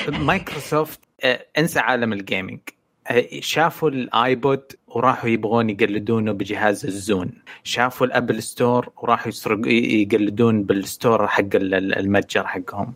[0.26, 2.60] مايكروسوفت آه، انسى عالم ال gaming
[3.08, 7.30] آه، شافوا الآيبود وراحوا يبغون يقلدونه بجهاز الزون.
[7.64, 12.94] شافوا ال Apple Store وراحوا يسرق يقلدون بال store حق المتجر حقهم.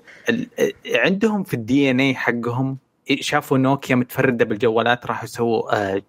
[0.95, 2.78] عندهم في ال DNA حقهم
[3.20, 6.03] شافوا نوكيا متفردة بالجوالات راحوا يسووا آه،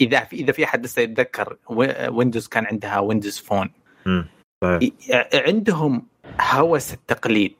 [0.00, 1.56] إذا في إذا في أحد لسه يتذكر
[2.08, 3.70] ويندوز كان عندها Windows Phone
[5.34, 6.06] عندهم
[6.40, 7.54] هوس التقليد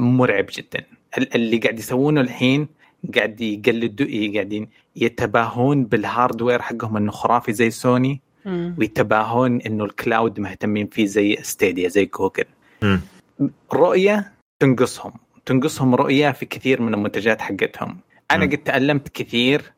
[0.00, 0.84] مرعب جدا.
[1.34, 2.68] اللي قاعد يسوونه الحين
[3.14, 8.20] قاعد يقلدوا قاعدين يتباهون بال hardware حقهم إنه خرافي زي سوني
[8.78, 12.44] ويتباهون إنه ال cloud مهتمين فيه زي ستيديا زي جوجل
[13.72, 15.12] رؤية تنقصهم.
[15.46, 17.98] تنقصهم رؤية في كثير من المنتجات حقتهم.
[18.34, 19.72] أنا قد تالمت كثير.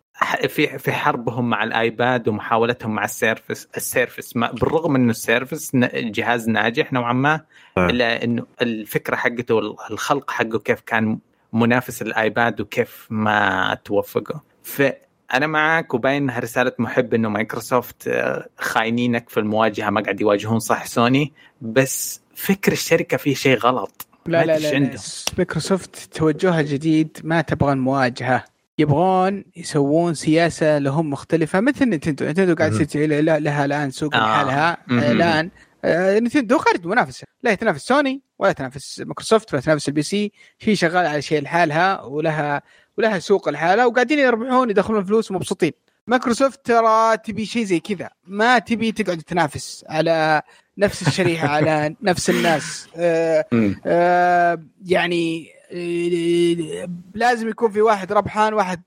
[0.48, 7.12] في في حربهم مع الآيباد ومحاولتهم مع السيرفس السيرفس بالرغم إنه السيرفس جهاز ناجح نوعا
[7.12, 7.40] ما
[7.78, 11.18] إلا إنه الفكرة حقته والخلق حقه كيف كان
[11.52, 14.40] منافس الآيباد وكيف ما توفقوا.
[14.62, 20.58] فأنا معك وباين إنها رسالة محب إنه مايكروسوفت آه، خاينينك في المواجهة ما قاعد يواجهون
[20.58, 24.06] صح سوني؟ بس فكر الشركة فيه شيء غلط.
[24.26, 24.98] لا لا لا, لا.
[25.38, 28.44] مايكروسوفت توجهها الجديد ما تبغى المواجهه
[28.78, 32.24] يبغون يسوون سياسة لهم مختلفة مثل نتندو.
[32.24, 34.18] نتندو قاعد تصير لها الآن سوق آه.
[34.18, 34.78] لحالها.
[34.90, 35.50] الآن
[35.84, 37.26] آه نتندو خارج منافسة.
[37.42, 40.32] لا تنافس سوني ولا تنافس مايكروسوفت ولا تنافس ال PC.
[40.60, 42.62] هي شغاله على شيء لحالها ولها
[42.98, 45.72] ولها سوق لحالها وقاعدين يربحون يدخلون فلوس ومبسوطين
[46.06, 48.10] مايكروسوفت ترى تبي شيء زي كذا.
[48.26, 50.42] ما تبي تقعد تنافس على
[50.78, 52.88] نفس الشريحة على نفس الناس.
[52.96, 53.44] آه
[53.86, 58.82] آه يعني آه لازم يكون في واحد ربحان واحد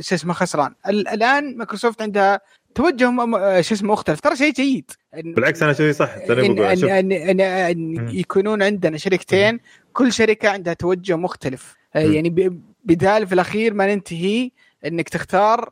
[0.00, 0.74] شو اسمه خسران.
[0.88, 2.40] الآن مايكروسوفت عندها
[2.74, 3.10] توجه
[3.60, 4.20] شو اسمه مختلف.
[4.20, 4.90] ترى شيء جيد.
[5.14, 9.60] بالعكس أنا شيء صح إن, إن, إن, إن, إن يكونون عندنا شركتين
[9.92, 11.76] كل شركة عندها توجه مختلف.
[11.94, 14.50] يعني بدال في الأخير ما ننتهي
[14.86, 15.70] إنك تختار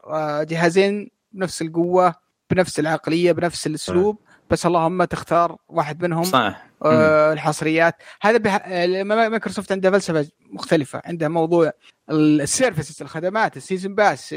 [0.49, 2.15] جهازين بنفس القوة
[2.51, 4.19] بنفس العقلية بنفس الأسلوب
[4.51, 7.95] بس اللهم تختار واحد منهم صح آه الحصريات.
[8.23, 8.69] هذا بح...
[9.05, 11.03] مايكروسوفت عندها فلسفة مختلفة.
[11.05, 11.73] عندها موضوع
[12.11, 14.29] ال services الخدمات ال season pass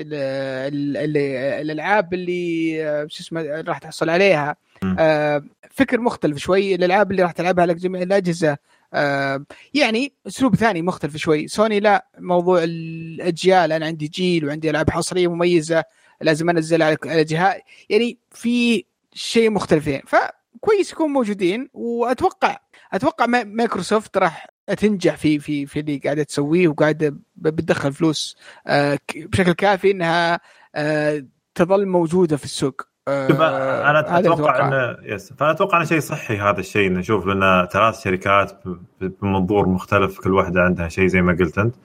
[1.61, 4.55] الألعاب اللي آه، شو اسمه راح تحصل عليها.
[4.99, 6.75] آه فكر مختلف شوي.
[6.75, 8.57] الألعاب اللي راح تلعبها على جميع الأجهزة.
[8.93, 11.47] آه يعني أسلوب ثاني مختلف شوي.
[11.47, 13.71] سوني لا موضوع الأجيال.
[13.71, 15.83] أنا عندي جيل وعندي ألعاب حصرية مميزة.
[16.21, 17.59] لازم أنزل على جهاز.
[17.89, 20.01] يعني في شيء مختلفين.
[20.07, 22.57] فكويس يكون موجودين واتوقع
[22.93, 24.47] أتوقع مايكروسوفت راح
[24.77, 30.39] تنجح في في في اللي قاعدة تسويه وقاعدة بتدخل فلوس آه، بشكل كافي إنها
[30.75, 31.25] آه،
[31.55, 32.81] تظل موجودة في السوق.
[33.07, 38.03] آه أنا أتوقع انه yes فانا أتوقع إنه شيء صحي هذا الشيء نشوف لنا ثلاث
[38.03, 38.63] شركات
[39.01, 41.75] بمنظور مختلف كل واحدة عندها شيء زي ما قلت أنت.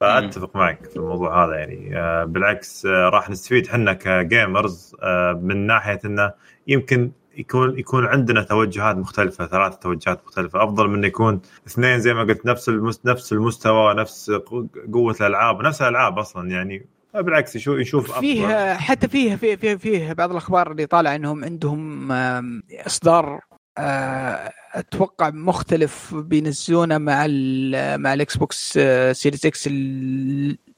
[0.00, 1.90] فأتفق معك في الموضوع هذا يعني.
[2.26, 4.96] بالعكس راح نستفيد إحنا كجيمرز
[5.42, 6.32] من ناحية إنه
[6.68, 10.64] يمكن يكون يكون عندنا توجهات مختلفة ثلاث توجهات مختلفة.
[10.64, 12.70] أفضل من يكون اثنين زي ما قلت نفس
[13.04, 14.30] نفس المستوى نفس
[14.92, 16.86] قوة الألعاب نفس الألعاب أصلا يعني.
[17.14, 22.12] بالعكس يشوف يشوف فيه حتى فيه فيه فيه, فيه بعض الأخبار اللي طالع إنهم عندهم
[22.86, 23.40] إصدار
[23.78, 27.26] آه، أتوقع مختلف بينزلونه مع
[27.96, 28.72] مع الإكس بوكس
[29.12, 29.68] سيريز إكس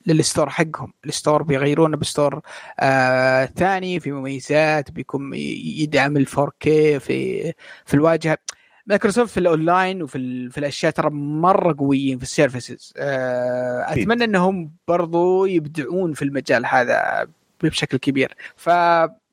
[0.06, 0.92] لل store حقهم.
[1.06, 2.40] ال store بيغيرونه ب store
[2.80, 6.64] آه ثاني في مميزات بيكون يدعم ال 4K
[6.98, 7.52] في
[7.86, 8.38] في الواجهة.
[8.86, 12.92] مايكروسوفت في الأونلاين وفي في الأشياء ترى مرة قويين في ال services.
[12.96, 17.28] آه أتمنى إنهم برضو يبدعون في المجال هذا
[17.62, 18.34] بشكل كبير.
[18.56, 18.70] ف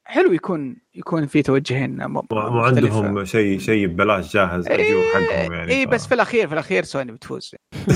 [0.08, 6.08] حلو يكون يكون في توجهين وعندهم شيء شيء ببلاش جاهز إيه حقهم يعني اي بس
[6.08, 7.56] في الأخير في الأخير سوني بتفوز.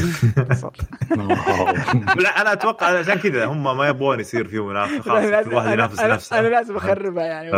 [2.24, 6.00] لا أنا أتوقع عشان كذا هم ما يبغون يصير في منافسة خلاص كل واحد ينافس
[6.00, 6.40] نفسه.
[6.40, 7.52] أنا لازم أخربها يعني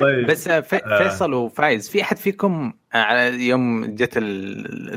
[0.00, 0.26] طيب.
[0.26, 4.18] بس آه، فيصل وفايز في أحد فيكم آه، على يوم جت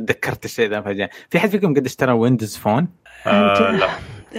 [0.07, 2.87] تذكرت الشيء ذا فجأة في أحد فيكم قد اشترى ويندوز فون؟
[3.27, 3.89] آه لا.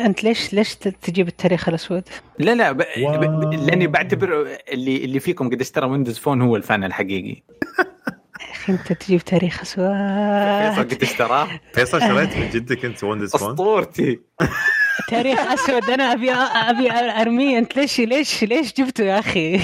[0.06, 2.02] أنت ليش ليش تجيب التاريخ الأسود؟
[2.38, 2.76] لا لا ب...
[2.78, 3.54] ب...
[3.54, 7.42] لأني بعتبر اللي اللي فيكم قد اشترى ويندوز فون هو ال fan الحقيقي
[8.50, 9.86] أخي أنت تجيب تاريخ أسود
[10.76, 14.20] فيصل قد اشتراه؟ فيصل شريت من جدك أنت ويندوز فون؟ أسطورتي
[15.08, 19.60] تاريخ أسود أنا أبي أبي أرميه أنت ليش ليش ليش جبته يا أخي؟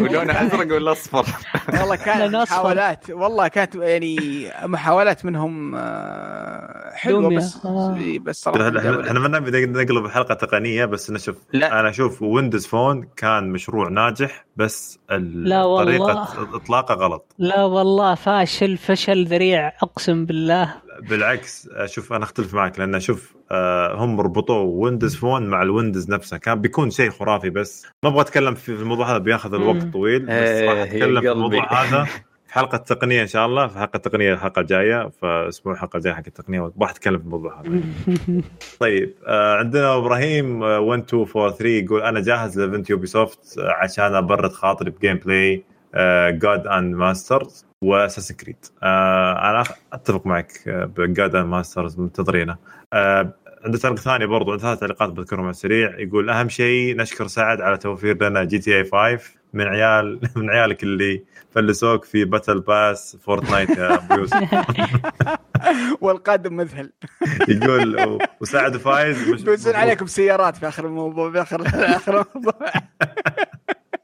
[0.00, 1.26] ولونه أزرق ولا اصفر؟
[1.68, 4.16] والله كانت محاولات والله كانت يعني
[4.64, 8.18] محاولات منهم آه، حلوة بس آه.
[8.20, 8.68] بس صراحة
[9.06, 11.80] إحنا ما نبي نقلب الحلقة تقنية بس نشوف لا.
[11.80, 19.24] أنا أشوف ويندوز فون كان مشروع ناجح بس طريقة إطلاقه غلط لا والله فاشل فشل
[19.26, 20.74] ذريع أقسم بالله
[21.08, 26.10] بالعكس آه، شوف أنا أختلف معك لأن شوف آه، هم ربطوا ويندوز فون مع الويندوز
[26.10, 27.86] نفسه كان بيكون شيء خرافي بس.
[28.02, 29.82] ما أبغى أتكلم في الموضوع هذا بياخذ الوقت.
[29.92, 31.32] طويل بس إيه، راح يا أتكلم في.
[31.32, 33.66] الموضوع هذا في حلقة تقنيه إن شاء الله.
[33.66, 37.80] في حلقة تقنيه الحلقة الجاية فأسبوع الحلقة الجاية حق التقنية راح أتكلم في الموضوع هذا.
[38.80, 43.06] طيب آه عندنا إبراهيم آه 1 2 4 3 يقول أنا جاهز ل event يوبي
[43.06, 45.64] سوفت عشان أبرد خاطري ب gameplay
[46.30, 48.56] Gods and Monsters و Assassin's Creed.
[48.82, 52.56] أنا أخ- أتفق معك ب Gods and Monsters منتظرينه
[52.92, 53.34] آه
[53.64, 55.98] عنده تعليق ثاني برضو عنده ثلاث تعليقات بذكرهم على السريع.
[55.98, 59.18] يقول أهم شيء نشكر سعد على توفير لنا GTA 5
[59.52, 64.36] من عيال من عيالك اللي فلسوك في battle pass فورتنايت يا أبو يوسف.
[66.00, 66.92] والقادم مذهل.
[67.48, 69.42] يقول وسعد فايز.
[69.42, 72.54] بيوزن عليكم سيارات في آخر الموضوع في اخر آخر الموضوع.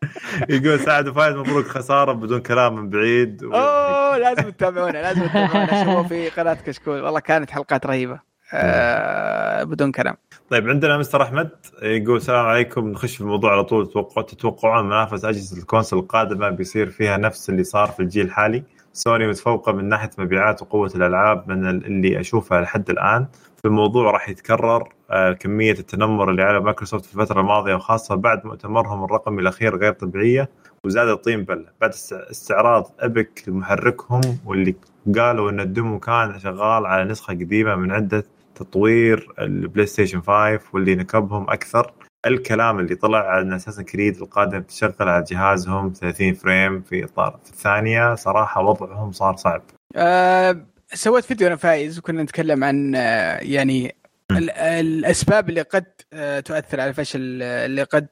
[0.49, 3.45] يقول سعد فايز مبروك خسارة بدون كلام من بعيد.
[3.45, 3.53] و...
[3.55, 5.85] أوه لازم تتابعونا لازم تتابعونا.
[5.85, 7.01] شوفوا في قناة كشكول.
[7.01, 8.21] والله كانت حلقات رهيبة.
[8.53, 10.17] آه بدون كلام.
[10.51, 11.51] طيب عندنا مستر أحمد
[11.83, 12.89] يقول السلام عليكم.
[12.89, 13.93] نخش في الموضوع على طول.
[13.93, 18.63] توقع تتوقعون منافس أجهزة ال console القادمة بيصير فيها نفس اللي صار في الجيل الحالي؟
[18.97, 23.27] سوني متفوقة من ناحية مبيعات وقوة الألعاب من اللي أشوفها لحد الآن.
[23.57, 28.47] في الموضوع راح يتكرر آه، كمية التنمر اللي على مايكروسوفت في الفترة الماضية وخاصة بعد
[28.47, 30.49] مؤتمرهم الرقمي الأخير غير طبيعية
[30.85, 31.67] وزاد الطين بلة.
[31.81, 34.75] بعد است- استعراض إيبك لمحركهم واللي
[35.19, 38.25] قالوا إن ال demo كان شغال على نسخة قديمة من عدة
[38.55, 41.93] تطوير البلاي ستيشن 5 واللي نكبهم أكثر.
[42.27, 47.51] الكلام اللي طلع عن Assassin's Creed القادم تشغل على جهازهم 30 frame في إطار في
[47.51, 48.15] الثانية.
[48.15, 49.63] صراحة وضعهم صار صعب.
[49.97, 53.95] آه سويت فيديو أنا فايز وكنا نتكلم عن آه يعني
[54.31, 58.07] الأسباب اللي قد آه تؤثر على فشل آه، اللي قد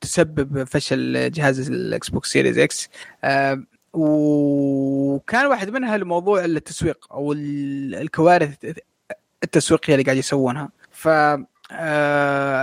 [0.00, 2.88] تسبب فشل جهاز الاكس بوكس سيريز إكس.
[3.94, 8.54] وكان واحد منها الموضوع التسويق أو ال- الكوارث
[9.44, 10.68] التسويقية اللي قاعد يسوونها.
[10.90, 11.08] ف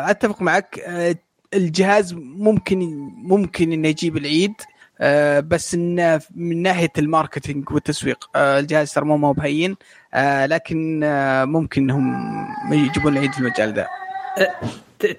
[0.10, 0.80] أتفق معك.
[0.80, 1.15] آه،
[1.53, 2.80] الجهاز ممكن
[3.23, 4.53] ممكن إنه يجيب العيد
[5.02, 9.76] آه، بس إنه من ناحية ال marketing والتسويق آه، الجهاز ترى مو بهين
[10.14, 13.88] آه، لكن آه، ممكن إنهم يجيبون العيد في المجال ذا.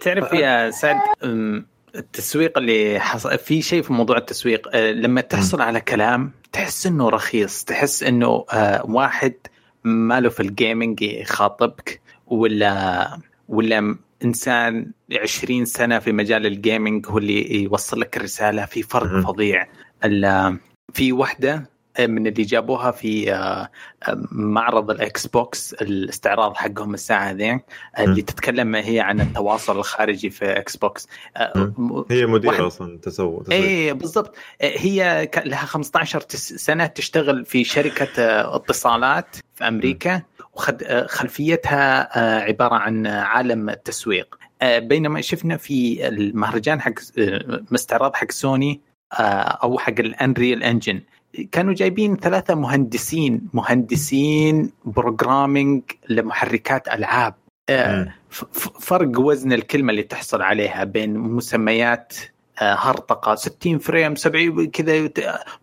[0.01, 0.97] تعرف يا سعد
[1.95, 7.09] التسويق اللي حصل في شيء في موضوع التسويق أه، لما تحصل على كلام تحس إنه
[7.09, 9.35] رخيص تحس إنه أه، واحد
[9.85, 13.19] ماله في ال gaming يخاطبك ولا
[13.51, 19.21] ولا إنسان 20 سنة في مجال ال gaming هو اللي يوصل لك الرسالة؟ في فرق.
[19.21, 19.67] فظيع.
[20.93, 21.71] في واحدة
[22.01, 23.71] من اللي جابوها في أه،
[24.33, 27.61] معرض ال Xbox الاستعراض حقهم الساعة ذين
[27.99, 31.73] اللي تتكلم هي عن التواصل الخارجي في Xbox آه،
[32.11, 33.45] هي مديرة واحد- أصلا تسوق.
[33.51, 34.35] إيه بالضبط.
[34.63, 40.23] آه، هي لها 15 تس- سنة تشتغل في شركة آه، اتصالات في أمريكا.
[40.69, 44.39] وخلفيتها عبارة عن عالم التسويق.
[44.63, 48.81] آه، بينما شفنا في المهرجان حق آه، مستعرض حق سوني
[49.13, 49.23] آه،
[49.63, 51.01] أو حق ال Unreal Engine
[51.53, 56.89] كانوا جايبين ثلاثة مهندسين مهندسين programming لمحركات
[57.69, 62.13] آه، ف- فرق وزن الكلمة اللي تحصل عليها بين مسميات
[62.63, 65.11] آه، هرطقة 60 frame 70 كذا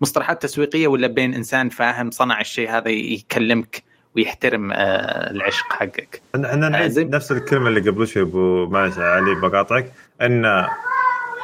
[0.02, 3.84] مصطلحات تسويقية ولا بين إنسان فاهم صنع الشيء هذا يكلمك.
[4.16, 6.22] ويحترم آه، العشق حقك.
[6.36, 9.92] إحنا إحنا نعيد نفس الكلمة اللي قبل شوي أبو معلش علي بقاطعك.
[10.22, 10.66] إن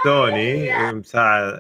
[0.04, 0.72] سوني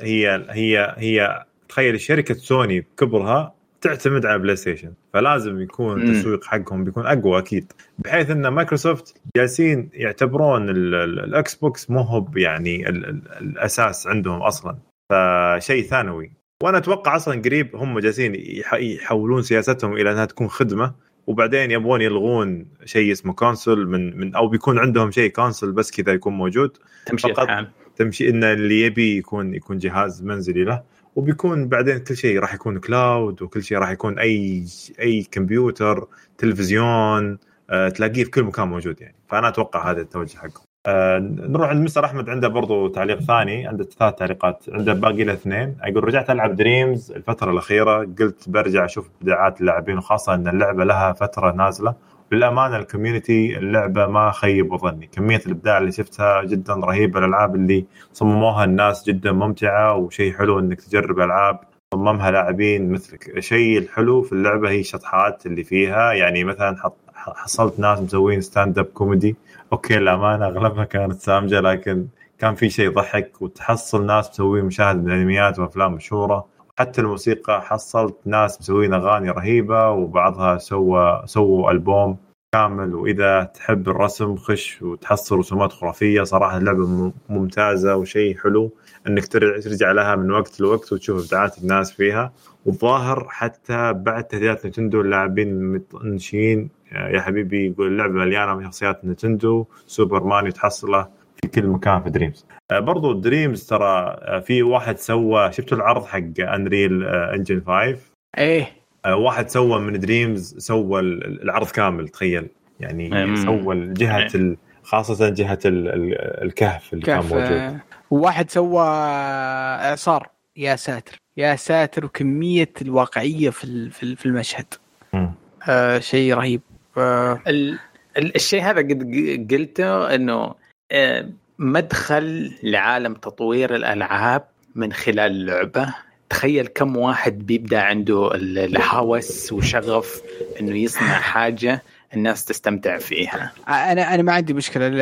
[0.01, 4.93] هي هي هي تخيل شركة سوني بكبرها تعتمد على PlayStation.
[5.13, 6.01] فلازم يكون.
[6.01, 7.71] التسويق حقهم بيكون أقوى أكيد.
[7.99, 14.07] بحيث إن مايكروسوفت جالسين يعتبرون ال- ال- ال Xbox مو هو يعني ال- ال- الأساس
[14.07, 14.77] عندهم أصلا.
[15.11, 16.31] فشيء ثانوي.
[16.63, 20.93] وأنا أتوقع أصلا قريب هم جالسين يح- يحولون سياستهم إلى إنها تكون خدمة
[21.27, 26.13] وبعدين يبغون يلغون شيء اسمه console من من أو بيكون عندهم شيء console بس كذا
[26.13, 26.77] يكون موجود.
[27.05, 27.39] تمشي فقط.
[27.39, 27.69] الحال.
[27.95, 30.83] تمشي إن اللي يبي يكون يكون جهاز منزلي له
[31.15, 34.65] وبيكون بعدين كل شيء راح يكون cloud وكل شيء راح يكون أي
[34.99, 36.07] أي كمبيوتر
[36.37, 37.37] تلفزيون
[37.69, 39.15] آه تلاقيه في كل مكان موجود يعني.
[39.27, 40.65] فأنا أتوقع هذا التوجه حقهم.
[40.85, 45.33] آه نروح عند مستر أحمد عنده برضو تعليق ثاني عنده ثلاث تعليقات عنده باقي له
[45.33, 45.75] اثنين.
[45.85, 51.13] يقول رجعت ألعب Dreams الفترة الأخيرة قلت برجع أشوف إبداعات اللاعبين وخاصة إن اللعبة لها
[51.13, 51.93] فترة نازلة.
[52.31, 57.85] للأمانة ال community اللعبة ما خيب ظني كمية الإبداع اللي شفتها جدا رهيبة الألعاب اللي
[58.13, 61.59] صمموها الناس جدا ممتعة وشيء حلو إنك تجرب ألعاب
[61.93, 63.37] صممها لاعبين مثلك.
[63.37, 66.13] الشيء الحلو في اللعبة هي الشطحات اللي فيها.
[66.13, 66.75] يعني مثلا
[67.15, 69.35] حصلت ناس مسوين stand up comedy
[69.73, 72.07] okay الأمانة أغلبها كانت سامجه لكن
[72.39, 76.45] كان في شيء يضحك وتحصل ناس مسوين مشاهد من انميات وأفلام مشهورة.
[76.79, 82.17] حتى الموسيقى حصلت ناس مسوين أغاني رهيبة وبعضها سوى سووا ألبوم
[82.53, 82.95] كامل.
[82.95, 86.23] وإذا تحب الرسم خش وتحصل رسومات خرافية.
[86.23, 88.71] صراحة اللعبة ممتازة وشيء حلو
[89.07, 92.33] إنك ترجع لها من وقت لوقت وتشوف إبداعات الناس فيها.
[92.65, 99.65] والظاهر حتى بعد تحديثات Nintendo اللاعبين مطنشين يا حبيبي يقول اللعبة مليانة من شخصيات Nintendo
[99.87, 101.07] Super Mario تحصله
[101.41, 102.45] في كل مكان في Dreams.
[102.71, 107.97] آه، برضو Dreams ترى آه، في واحد سوى شفتوا العرض حق Unreal Engine 5
[108.37, 108.67] إيه.
[109.05, 112.47] آه، واحد سوى من دريمز سوى ال- العرض كامل تخيل.
[112.79, 113.35] يعني أمم.
[113.35, 117.39] سوى جهة ال- خاصة جهة ال- ال- الكهف اللي كان موجود.
[117.41, 117.75] آه،
[118.11, 121.17] وواحد سوى اعصار يا ساتر.
[121.37, 124.65] يا ساتر وكمية الواقعية في ال- في ال- في المشهد.
[125.13, 125.31] مم.
[125.69, 126.61] آه شيء رهيب.
[126.97, 127.79] آه ال...
[128.17, 130.55] ال- الشيء هذا قد ق- قلته إنه
[130.91, 131.29] آه،
[131.59, 134.45] مدخل لعالم تطوير الألعاب
[134.75, 135.93] من خلال اللعبه
[136.29, 140.21] تخيل كم واحد بيبدأ عنده ال- الهوس وشغف
[140.59, 141.83] إنه يصنع حاجة
[142.13, 143.53] الناس تستمتع فيها.
[143.67, 144.87] أنا أنا ما عندي مشكلة.
[144.87, 145.01] ال-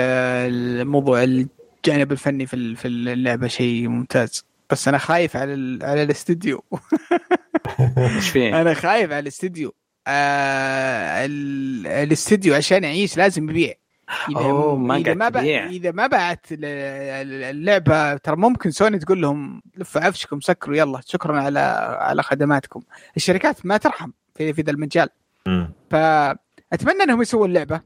[0.81, 4.45] الموضوع الجانب الفني في ال- في اللعبة شيء ممتاز.
[4.69, 6.63] بس أنا خايف على ال- على الاستديو.
[7.97, 9.73] إيش فيه؟ أنا خايف على الاستديو.
[10.07, 13.73] آه ال- الاستديو عشان يعيش لازم يبيع.
[14.29, 15.65] إذا أوه، ما إذا قاعد ما بع- تبيع.
[15.69, 21.01] إذا ما بعت ال- ال- اللعبة ترى ممكن سوني تقول لهم لفوا عفشكم سكروا يلا
[21.05, 21.59] شكرا على
[21.99, 22.81] على خدماتكم.
[23.17, 25.09] الشركات ما ترحم في في ذا المجال.
[25.91, 27.81] فأتمنى إنهم يسووا اللعبة.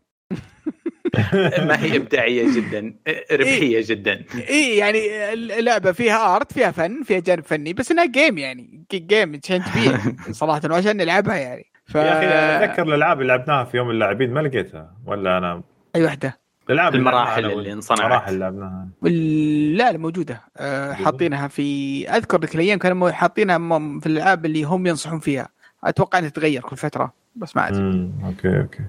[1.68, 2.96] ما هي إبداعية جدا
[3.32, 4.24] ربحية جدا.
[4.50, 9.40] اي يعني اللعبة فيها art فيها فن فيها جانب فني بس إنها game يعني game
[9.44, 10.00] عشان تبيع
[10.32, 11.66] صراحة وعشان نلعبها يعني.
[11.86, 15.62] ف يا أخي أتذكر الألعاب اللي لعبناها في يوم اللاعبين ما لقيتها ولا أنا؟
[15.96, 16.38] أي واحدة
[16.70, 17.74] الألعاب المراحل اللي.
[17.74, 18.00] انصنعت.
[18.02, 18.88] المراحل اللي لعبناها.
[19.02, 20.42] وال- لا لا موجودة.
[20.58, 23.58] أه حاطينها في أذكر ذيك الأيام كانوا حاطينها
[24.00, 25.50] في الألعاب اللي هم ينصحون فيها.
[25.84, 28.12] أتوقع إنها تتغير كل فترة بس ما أدري.
[28.26, 28.84] okay okay.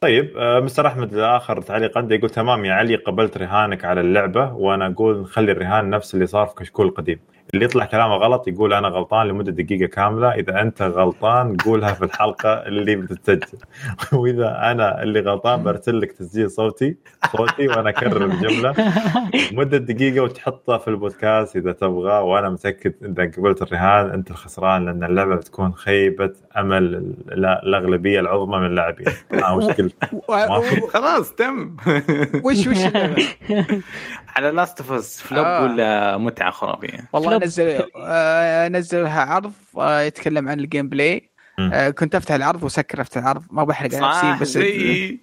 [0.00, 4.52] طيب آه، مستر أحمد آخر تعليق عندي يقول تمام يا علي قبلت رهانك على اللعبة
[4.52, 7.18] وأنا أقول نخلي الرهان نفس اللي صار في كشكول القديم
[7.54, 10.30] اللي يطلع كلامه غلط يقول أنا غلطان لمدة دقيقة كاملة.
[10.34, 13.58] إذا أنت غلطان قولها في الحلقة اللي بتتسجل.
[14.18, 16.96] وإذا أنا اللي غلطان برسل لك تسجيل صوتي
[17.36, 18.74] صوتي وأنا أكرر الجملة.
[19.52, 22.18] مدة دقيقة وتحطها في البودكاست إذا تبغى.
[22.22, 28.58] وأنا متأكد اذا قبلت الرهان أنت الخسران لأن اللعبة بتكون خيبة أمل ال- الأغلبية العظمى
[28.58, 29.06] من اللاعبين.
[29.44, 29.56] آه،
[30.28, 31.76] و- خلاص تم.
[32.44, 32.78] وش وش؟
[34.36, 35.62] على Last of Us flop آه.
[35.62, 37.44] ولا متعة خرافيه والله flop.
[37.44, 41.30] نزل آه نزلها عرض آه يتكلم عن ال gameplay.
[41.72, 43.42] آه كنت أفتح العرض وسكر أفتح العرض.
[43.50, 45.18] ما بحرق على نفسي بس زي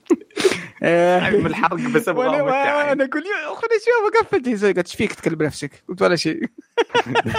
[1.22, 5.14] حجم الحرق بس أبغى متعه أنا أقول يا خليني أشوف أقفل جهازي قلت إيش فيك
[5.14, 6.42] تتكلم بنفسك؟ قلت ولا شيء.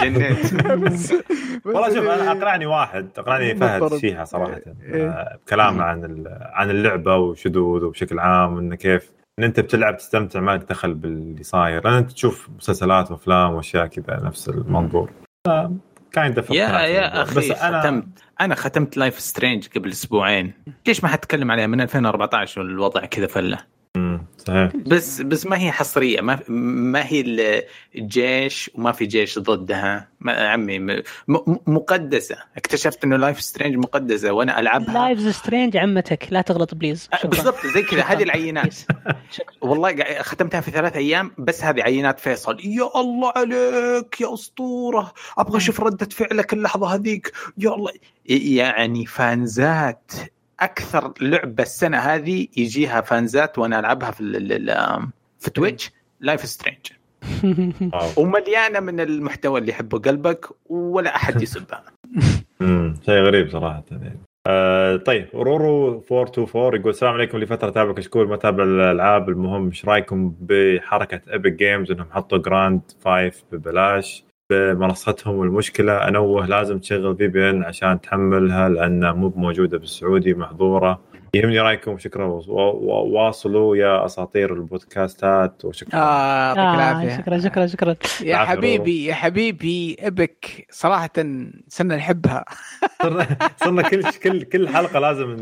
[0.01, 0.53] جنيت
[1.65, 3.97] والله شوف أنا أقنعني واحد أقنعني فهد.
[3.97, 4.61] فيها صراحة.
[4.83, 5.37] إيه.
[5.45, 10.51] بكلامه عن ال- عن اللعبة وشذوذ وبشكل عام وإنه كيف إن أنت بتلعب تستمتع ما
[10.51, 11.83] لك دخل باللي صاير.
[11.83, 15.11] لأن أنت تشوف مسلسلات وأفلام وأشياء كذا نفس المنظور.
[16.11, 18.05] كاين يا يا أخي بس أنا ختمت.
[18.41, 20.53] أنا ختمت Life is Strange قبل أسبوعين.
[20.87, 23.59] ليش ما حتكلم عليها؟ من 2014 والوضع كذا فله.
[24.47, 24.71] صحيح.
[24.75, 27.63] بس بس ما هي حصرية ما ما هي ال-
[27.95, 30.07] الجيش وما في جيش ضدها.
[30.19, 32.35] ما عمي م- م- مقدسة.
[32.57, 34.93] اكتشفت إنه لايف سترينج مقدسة وأنا ألعبها.
[34.93, 37.29] لايفز سترينج عمتك لا تغلط بليز شكرا.
[37.29, 38.01] بالضبط زي كذا.
[38.03, 38.75] هذه العينات.
[39.61, 42.57] والله ختمتها في ثلاث أيام بس هذه عينات فيصل.
[42.65, 45.13] يا الله عليك يا أسطورة.
[45.37, 47.31] أبغى أشوف ردة فعلك اللحظة هذيك.
[47.57, 47.91] يا الله.
[48.25, 50.11] يعني فانزات.
[50.59, 54.23] أكثر لعبة السنة هذه يجيها فانزات وأنا ألعبها في
[55.39, 56.87] في Twitch Life is Strange.
[58.17, 61.83] ومليانة من المحتوى اللي يحبه قلبك ولا أحد يسبها
[62.61, 64.19] امم شيء غريب صراحة يعني.
[64.47, 69.85] آه طيب رورو 424 يقول السلام عليكم لفتره أتابع كشكول ما أتابع الألعاب المهم إيش
[69.85, 76.07] رأيكم بحركة Epic Games إنهم حطوا Grand 5 ببلاش بمنصتهم والمشكلة.
[76.07, 80.99] انوه لازم تشغل VPN عشان تحملها لانها مو موجوده بالسعودي محظورة.
[81.33, 85.99] يهمني رأيكم شكرا واصلوا يا أساطير البودكاستات وشكرا.
[85.99, 87.17] آه يعطيك آه العافية.
[87.17, 87.95] شكرا شكرا شكرا.
[88.21, 91.09] يا حبيبي يا حبيبي أبك صراحة
[91.67, 92.45] صرنا نحبها.
[93.01, 93.27] صرنا
[93.57, 95.37] صرنا كل كل كل حلقة لازم؟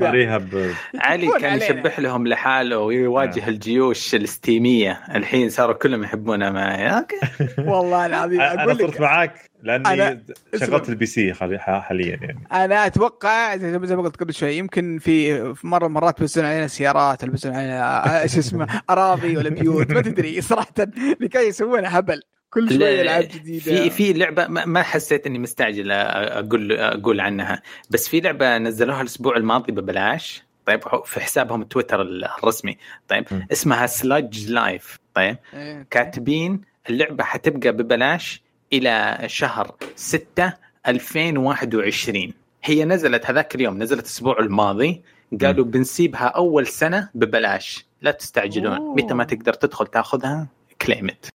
[0.00, 0.70] نوريها ب...
[0.98, 1.56] علي كان.
[1.58, 5.00] يشبح لهم لحاله ويواجه الجيوش الستيمية.
[5.14, 6.88] الحين صاروا كلهم يحبونها معي.
[6.98, 7.16] okay.
[7.58, 8.40] والله العظيم.
[8.40, 9.49] أنا صرت معاك.
[9.62, 9.84] لأني
[10.16, 12.44] أنا- شغلت ال PC حالي- حاليا يعني.
[12.52, 16.66] أنا أتوقع زي زي ما قلت قبل شوي يمكن في في مرة مرات بيوزعون علينا
[16.66, 20.74] سيارات ولا بيوزعون علينا آه، شو اسمه أراضي ولا بيوت ما تدري صراحة.
[21.16, 22.22] اللي كانوا يسوونه هبل.
[22.50, 23.60] كل لا، شوية العاب جديدة.
[23.64, 27.62] في في لعبة ما ما حسيت إني مستعجل أقول أقول عنها.
[27.90, 30.42] بس في لعبة نزلوها الأسبوع الماضي ببلاش.
[30.66, 32.78] طيب في حسابهم تويتر الرسمي.
[33.08, 33.40] طيب م.
[33.52, 35.86] اسمها Sludge Life طيب إيه.
[35.90, 36.60] كاتبين
[36.90, 40.52] اللعبة حتبقى ببلاش إلى شهر 6
[40.88, 42.32] 2021
[42.64, 45.02] هي نزلت هذاك اليوم نزلت الأسبوع الماضي.
[45.40, 47.86] قالوا بنسيبها أول سنة ببلاش.
[48.02, 48.76] لا تستعجلون.
[48.76, 48.94] أوه.
[48.94, 50.48] متى ما تقدر تدخل تاخذها
[50.82, 51.28] claim it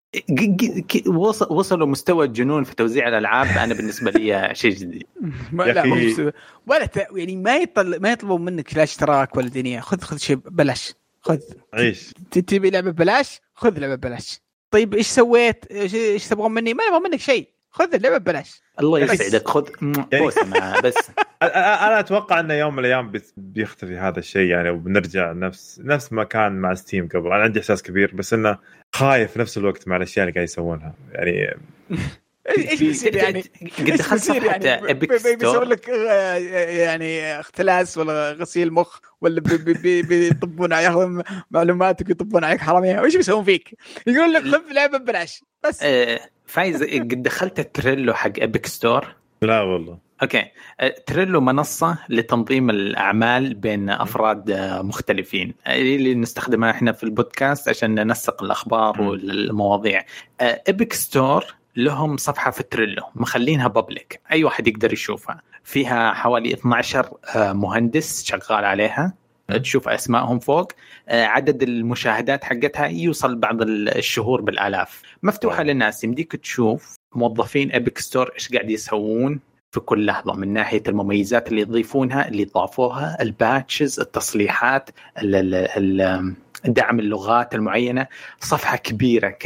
[1.49, 3.47] وصلوا مستوى الجنون في توزيع الألعاب.
[3.47, 5.03] أنا بالنسبة لي شيء جديد.
[5.53, 6.31] لا مو
[6.67, 7.07] ولا ت...
[7.15, 8.01] يعني ما يطل...
[8.01, 9.81] ما يطلبون منك لا اشتراك ولا دنيا.
[9.81, 10.93] خذ خذ شيء ببلاش.
[11.21, 11.39] خذ.
[11.73, 12.13] عيش.
[12.31, 14.39] تبي لعبة ببلاش؟ خذ لعبة ببلاش.
[14.75, 17.49] طيب إيش سويت؟ إيش إيش تبغون مني؟ ما يبغون منك شيء.
[17.69, 18.61] خذ اللعبة ببلاش.
[18.79, 19.47] الله يسعدك.
[19.47, 20.95] خذ بوسة معاه بس.
[21.85, 26.51] أنا أتوقع إنه يوم من الأيام بيختفي هذا الشيء يعني وبنرجع نفس نفس ما كان
[26.51, 27.27] مع Steam قبل.
[27.27, 28.57] أنا عندي إحساس كبير بس إنه
[28.95, 30.93] خايف في نفس الوقت مع الأشياء اللي قاعد يسوونها.
[31.11, 31.57] يعني
[32.49, 33.43] إيش إيش بيصير يعني؟
[33.79, 36.33] قد دخلت صفحة يعني؟ Epic بي- بي- بيسوون store لك آه،
[36.67, 42.61] يعني اختلاس ولا غسيل مخ ولا بي- بي- بي- بيطبون عليك ياخذون معلوماتك ويطبون عليك
[42.61, 43.77] حرامية وش بيسوون فيك؟
[44.07, 49.15] يقولون لك خذ لعبة ببلاش بس آه، فايز قد دخلت ال Trello حق Epic Store
[49.41, 50.45] لا والله okay
[50.79, 54.51] آه، Trello منصة لتنظيم الأعمال بين أفراد
[54.83, 59.01] مختلفين اللي نستخدمها إحنا في البودكاست عشان ننسق الأخبار.
[59.01, 60.05] والمواضيع
[60.41, 61.45] Epic Store
[61.75, 65.41] لهم صفحة في Trello مخلينها public أي واحد يقدر يشوفها.
[65.63, 69.13] فيها حوالي 12 آه، مهندس شغال عليها.
[69.61, 70.71] تشوف أسمائهم فوق.
[71.09, 75.01] آه، عدد المشاهدات حقتها يوصل بعض الشهور بالآلاف.
[75.23, 75.63] مفتوحة.
[75.63, 79.39] للناس يمديك تشوف موظفين Epic Store إيش قاعد يسوون
[79.71, 84.89] في كل لحظة من ناحية المميزات اللي يضيفونها اللي ضافوها ال patches التصليحات
[85.21, 86.33] ال- ال- ال-
[86.65, 88.07] دعم اللغات المعينة.
[88.39, 89.37] صفحة كبيرة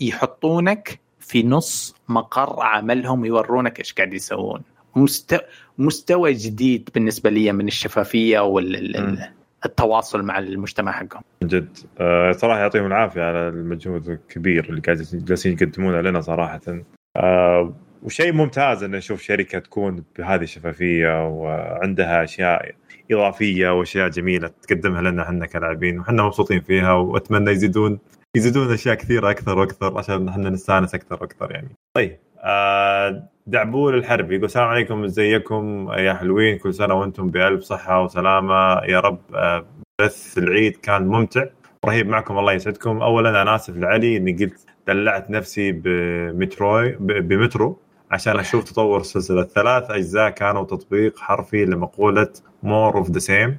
[0.00, 4.62] يحطونك في نص مقر عملهم يورونك إيش قاعد يسوون.
[4.96, 5.40] مستوى
[5.78, 8.40] مستوى جديد بالنسبة لي من الشفافية.
[8.40, 11.22] والتواصل مع المجتمع حقهم.
[11.42, 11.78] جد.
[12.00, 16.60] آه، صراحة يعطيهم العافية على المجهود الكبير اللي قاعد جالسين يقدمونه لنا صراحة.
[17.16, 22.74] آه، وشيء ممتاز إن نشوف شركة تكون بهذه الشفافية وعندها أشياء
[23.10, 27.98] إضافية وأشياء جميلة تقدمها لنا إحنا كلاعبين وحنا مبسوطين فيها وأتمنى يزيدون
[28.36, 31.68] يزيدون أشياء كثيرة أكثر وأكثر عشان إحنا نستأنس أكثر وأكثر يعني.
[31.96, 38.02] طيب آه، دعبول الحربي يقول السلام عليكم إزيكم؟ يا حلوين كل سنة وأنتم بألف صحة
[38.02, 38.84] وسلامة.
[38.84, 39.66] يا رب آه،
[40.00, 41.44] بث العيد كان ممتع.
[41.86, 43.02] رهيب معكم الله يسعدكم.
[43.02, 47.78] اولا أنا آسف لعلي إني قلت دلعت نفسي ب Metro ب Metro
[48.10, 52.28] عشان أشوف تطور السلسله ثلاث أجزاء كانوا تطبيق حرفي لمقولة
[52.62, 53.56] more of the same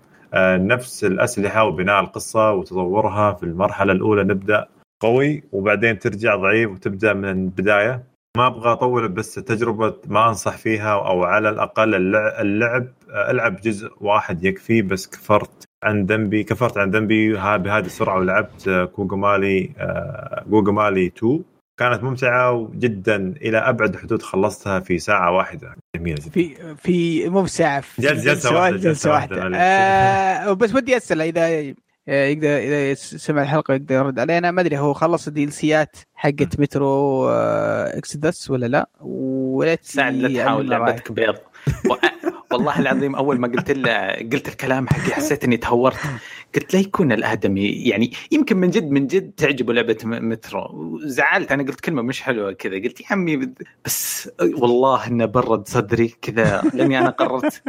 [0.57, 4.23] نفس الأسلحة وبناء القصة وتطورها في المرحلة الأولى.
[4.23, 4.67] نبدأ
[5.03, 8.03] قوي وبعدين ترجع ضعيف وتبدأ من البداية.
[8.37, 13.55] ما أبغى أطول بس تجربة ما أنصح فيها أو على الأقل اللع- اللعب آه، ألعب
[13.55, 19.69] جزء واحد يكفي بس كفرت عن ذنبي كفرت عن ذنبي بهذه السرعة ولعبت آه، كوغومالي
[19.79, 21.43] آه، كوغومالي 2
[21.77, 25.75] كانت ممتعة جدا إلى أبعد حدود خلصتها في ساعة واحدة.
[25.95, 26.29] جميله جدا.
[26.31, 29.57] في في مو بساعه في جلسة- جلسة واحدة، جلسة واحدة، معليش.
[29.61, 31.73] آه بس ودي أسأل إذا
[32.07, 35.95] آه، يقدر إذا سمع الحلقة يقدر يرد علينا ما أدري هو خلص ال DLC ات
[36.15, 41.35] حقت مترو آه Exodus ولا لا؟ ولا سعد لا تحاول لعبتك بيض.
[42.55, 45.97] والله العظيم أول ما قلت له قلت الكلام حقي حسيت إني تهورت.
[46.55, 50.99] قلت لا يكون الآدمي يعني يمكن من جد من جد تعجبه لعبة مترو.
[51.03, 52.75] زعلت أنا قلت كلمة مش حلوة كذا.
[52.75, 53.49] قلت يا عمي
[53.85, 56.61] بس والله إنه برد صدري كذا.
[56.73, 57.63] لأني أنا قررت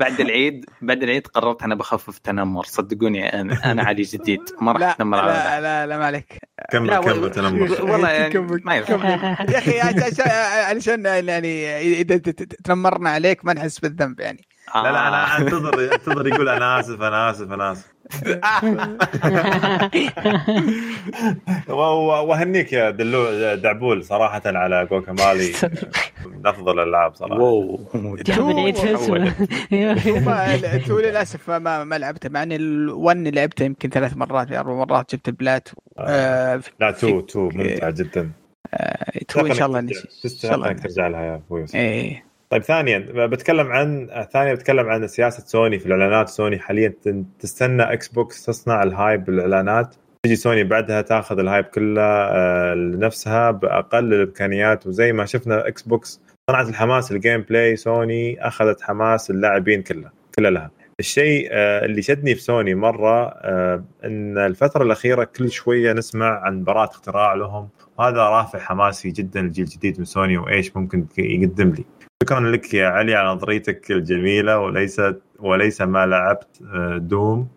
[0.00, 4.40] بعد العيد بعد العيد قررت أنا بخفف تنمر صدقوني أنا أنا علي جديد.
[4.60, 5.32] ما راح أتنمر على.
[5.32, 6.38] لا لا لا ما عليك.
[6.70, 7.82] كمل كمل تنمر.
[7.92, 8.74] والله يعني ما.
[8.76, 10.30] يا أخي عشان
[10.66, 12.16] علشان يعني إذا
[12.64, 14.44] تنمرنا عليك ما نحس بالذنب يعني.
[14.74, 15.08] لا لا آه.
[15.08, 17.99] أنا انتظر أنتظر يقول أنا آسف أنا آسف أنا آسف.
[22.28, 25.52] واهنيك يا دلو دعبول صراحة على جوكامالي
[26.26, 27.40] من أفضل الألعاب صراحة.
[27.40, 27.80] واو.
[30.86, 35.14] two للأسف ما ما لعبته مع ان ال one لعبته يمكن ثلاث مرات أربع مرات.
[35.14, 35.68] جبت ال plat
[35.98, 36.60] آه.
[36.80, 38.30] لا two two ممتع جدا.
[39.28, 39.88] two إن شاء الله إن
[40.24, 40.70] شاء الله.
[40.70, 42.29] انك ترجع لها يا أبوي إيه.
[42.50, 46.28] طيب ثانيا بتكلم عن ثانيا بتكلم عن سياسة سوني في الإعلانات.
[46.28, 51.64] سوني حاليا تن- تستنى Xbox تصنع ال hype بالاعلانات تجي سوني بعدها تاخذ ال hype
[51.64, 54.86] كله آه، لنفسها بأقل الإمكانيات.
[54.86, 56.20] وزي ما شفنا Xbox
[56.50, 60.70] صنعت الحماس ال gameplay Sony أخذت حماس اللاعبين كله كله لها.
[61.00, 66.64] الشيء آه، اللي شدني في سوني مرة آه، إن الفترة الأخيرة كل شوية نسمع عن
[66.64, 67.68] براءة اختراع لهم.
[67.98, 71.84] وهذا رافع حماسي جدا للجيل الجديد من سوني وإيش ممكن يقدم لي.
[72.22, 75.00] شكرا لك يا علي على نظريتك الجميلة وليش
[75.38, 77.48] وليش ما لعبت آه، Doom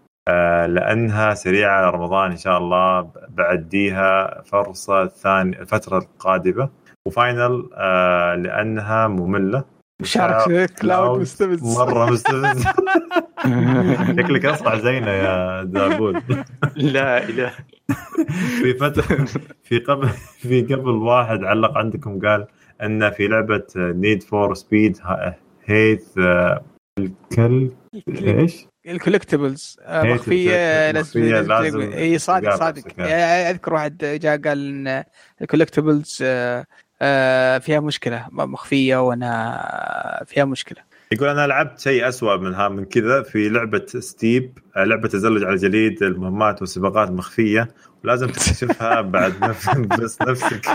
[0.68, 3.10] لأنها سريعة رمضان إن شاء الله.
[3.30, 6.70] بعديها فرصة ثانية الفترة القادمة
[7.08, 7.70] وفاينل
[8.44, 9.64] لأنها مملة.
[10.04, 11.78] شارك كلاود مستفز.
[11.80, 12.64] مرة مستفز.
[14.18, 16.24] شكلك أصبح زينا يا دابود
[16.76, 17.52] لا اله
[18.62, 19.26] في فتره
[19.64, 20.10] في قبل
[20.40, 22.48] في قبل واحد علق عندكم قال
[22.84, 24.98] أن في لعبة نيد فور سبيد
[25.66, 26.20] هيث
[27.00, 27.72] الكل
[28.08, 35.04] إيش؟ الكولكتبلز مخفية لازم إي صادق صادق أذكر واحد جاء قال إن
[35.42, 36.24] ال collectibles
[37.02, 40.82] آه، فيها مشكلة مخفية وأنا فيها مشكلة.
[41.12, 45.56] يقول أنا لعبت شيء اسوء منها من كذا في لعبة Steep آه، لعبة تزلج على
[45.56, 47.68] جليد المهمات والسباقات مخفية
[48.04, 50.66] ولازم تكتشفها بعد نفسك بس نفسك.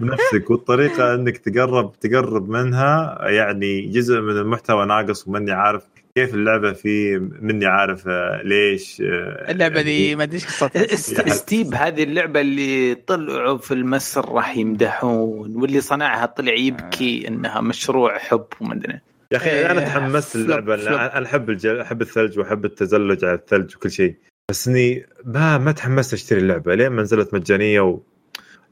[0.00, 5.82] بنفسك والطريقة إنك تقرب تقرب منها يعني جزء من المحتوى ناقص وماني عارف
[6.14, 11.34] كيف اللعبة في مني عارف آه، ليش آه، اللعبة دي يعني ما أدري قصتها.
[11.34, 18.46] Steep هذه اللعبة اللي طلعوا في المسرح يمدحون واللي صنعها طلع يبكي إنها مشروع حب
[18.60, 19.00] وما أدري.
[19.32, 21.80] يا أخي أنا إيه، تحمست اللعبه أنا أحب الجل...
[21.80, 24.14] أحب الثلج وأحب التزلج على الثلج وكل شيء.
[24.52, 28.00] بس إني ما ما تحمست أشتري اللعبة لين ما نزلت مجانية و...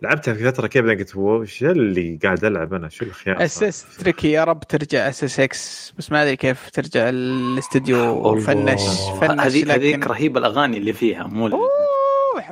[0.03, 4.45] لعبتها في فترة كيف؟ قلت وش اللي قاعد ألعب أنا؟ شو الخيار SSX Tricky يا
[4.45, 5.93] رب ترجع SSX.
[5.99, 8.81] بس ما أدري كيف ترجع الاستديو فنش
[9.21, 11.47] فنش هذيك هذيك رهيبة الأغاني اللي فيها مو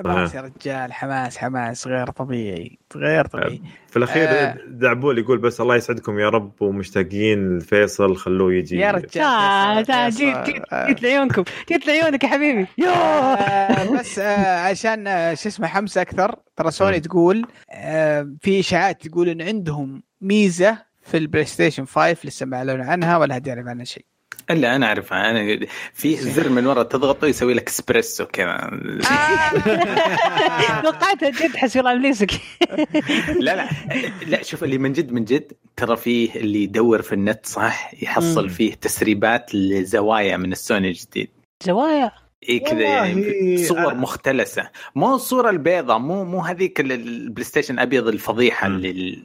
[0.05, 3.63] حماس يا رجال حماس حماس غير طبيعي غير طبيعي.
[3.89, 4.57] في الأخير آه.
[4.69, 8.77] دعبول يقول بس الله يسعدكم يا رب ومشتاقين لفيصل خلوه يجي.
[8.77, 12.67] يا رجال آه جيت جيت جيت لعيونكم جيت لعيونك يا حبيبي.
[12.87, 19.07] آه بس آه عشان آه شو اسمه حمس أكثر ترى سوني تقول آه في إشاعات
[19.07, 23.67] تقول إن عندهم ميزة في ال PlayStation 5 لسه ما أعلنوا عنها ولا حد يعرف
[23.67, 24.05] عنها شيء.
[24.51, 28.71] الا أنا اعرفها أنا في زر من ورا تضغطه يسوي لك اسبريسو كذا.
[30.83, 32.31] توقعتها جد حسب إبليسك.
[33.41, 33.69] لا لا.
[34.27, 38.51] لا شوف اللي من جد من جد ترى فيه اللي يدور في النت صح؟ يحصل
[38.51, 41.29] فيه تسريبات لزوايا من السوني الجديد.
[41.65, 42.13] زوايا؟
[42.49, 44.69] إي كذا يعني صور مختلسة.
[44.95, 49.19] مو الصورة البيضاء مو مو هذيك ال PlayStation الأبيض الفضيحة اللي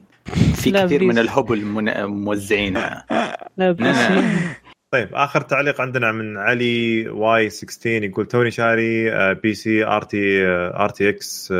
[0.56, 1.66] في كثير من الهبل
[2.08, 3.06] موزعينها.
[3.58, 3.76] لا
[4.94, 10.46] طيب آخر تعليق عندنا من علي Y16 يقول توني شاري آه، بي سي آر تي
[10.48, 11.52] آر تي إكس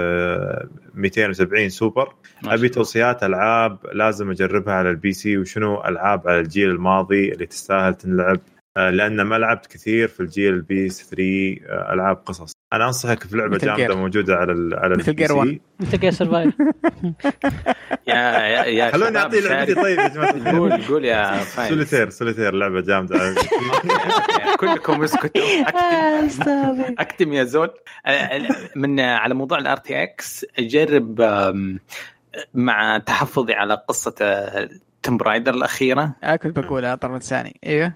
[0.94, 2.14] 270 سوبر.
[2.46, 7.94] أبي توصيات ألعاب لازم أجربها على ال PC وشنو ألعاب على الجيل الماضي اللي تستاهل
[7.94, 11.22] تنلعب؟ آه، لأن ما لعبت كثير في الجيل البي 3
[11.70, 12.52] آه، ألعاب قصص.
[12.74, 16.54] أنا أنصحك في لعبة جامدة موجودة على ال على Metal Gear 1 Metal Gear Survive
[18.08, 20.52] يا يا يا خلوني أعطي لعبتي طيب يا جماعة.
[20.60, 21.70] قول قول يا فايز.
[21.70, 23.36] Solitaire Solitaire لعبة جامدة.
[24.60, 25.42] كلكم اسكتوا.
[25.68, 26.96] أكتم.
[27.00, 27.70] أكتم يا زول.
[28.76, 31.22] من على موضوع ال RTX اجرب
[32.54, 34.16] مع تحفظي على قصة
[35.04, 36.16] Tomb Raider الأخيرة.
[36.24, 37.60] آه كنت بقولها طرف ثاني.
[37.66, 37.94] أيوه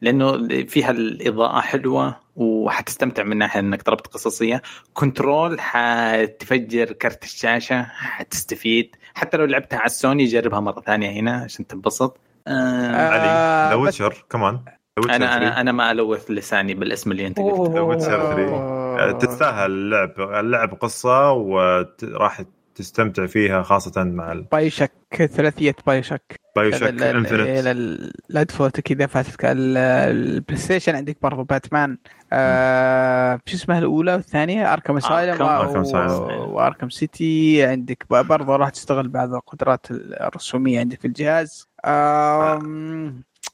[0.00, 4.62] لأنه فيها الإضاءة حلوة وحتستمتع من ناحية إنك تجربة قصصية.
[4.92, 8.96] Control حتفجر كرت الشاشة حتستفيد.
[9.14, 12.20] حتى لو لعبتها على السوني جربها مرة ثانية هنا عشان تنبسط.
[12.48, 14.60] علي The Witcher كمان
[15.10, 17.72] أنا أنا أنا ما ألوث لساني بالاسم اللي أنت قلته.
[17.74, 18.34] The Witcher
[18.96, 22.42] 3 تستاهل اللعب اللعب قصة وراح
[22.74, 24.42] تستمتع فيها خاصة مع ال...
[24.42, 31.98] BioShock ثلاثيه BioShock BioShock Infinite لا تفوتك كذا فاتتك ال PlayStation عندك برضو باتمان.
[32.32, 35.42] آه شو اسمها الأولى والثانية؟ Arkham Asylum
[36.30, 38.06] و Arkham City عندك.
[38.10, 41.68] برضو راح تستغل بعض القدرات الرسومية عندك في الجهاز.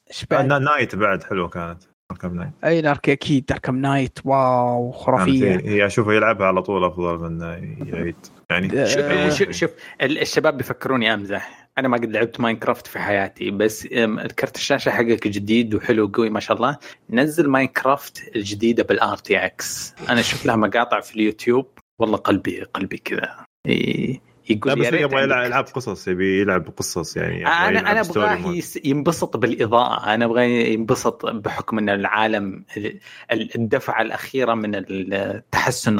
[0.09, 1.83] إيش بعد؟ Knight بعد حلوة كانت.
[2.11, 5.59] Arkham Knight أي نارك أكيد Arkham Knight wow خرافية.
[5.65, 7.41] هي اشوفها يلعبها على طول أفضل من
[7.87, 8.15] يعيد.
[8.49, 8.87] يعني
[9.29, 9.71] شوف شوف
[10.01, 11.69] الشباب بيفكروني أمزح.
[11.77, 13.87] أنا ما قد لعبت Minecraft في حياتي بس
[14.39, 16.77] كرت الشاشة حقك جديد وحلو وقوي ما شاء الله.
[17.09, 21.67] نزل Minecraft الجديدة بال RTX أنا شفت لها مقاطع في اليوتيوب.
[21.99, 23.45] والله قلبي قلبي كذا.
[24.49, 29.37] يقول لا بس يبغى يلعب العاب قصص يبي يلعب قصص يعني أنا أنا أبغاه ينبسط
[29.37, 30.13] بالإضاءة.
[30.13, 32.63] أنا أبغى ينبسط بحكم إن العالم
[33.31, 35.97] الدفعة الأخيرة من التحسن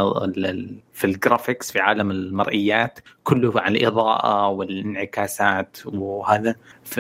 [0.94, 6.56] في ال graphics في عالم المرئيات كله عن الإضاءة والانعكاسات وهذا.
[6.84, 7.00] ف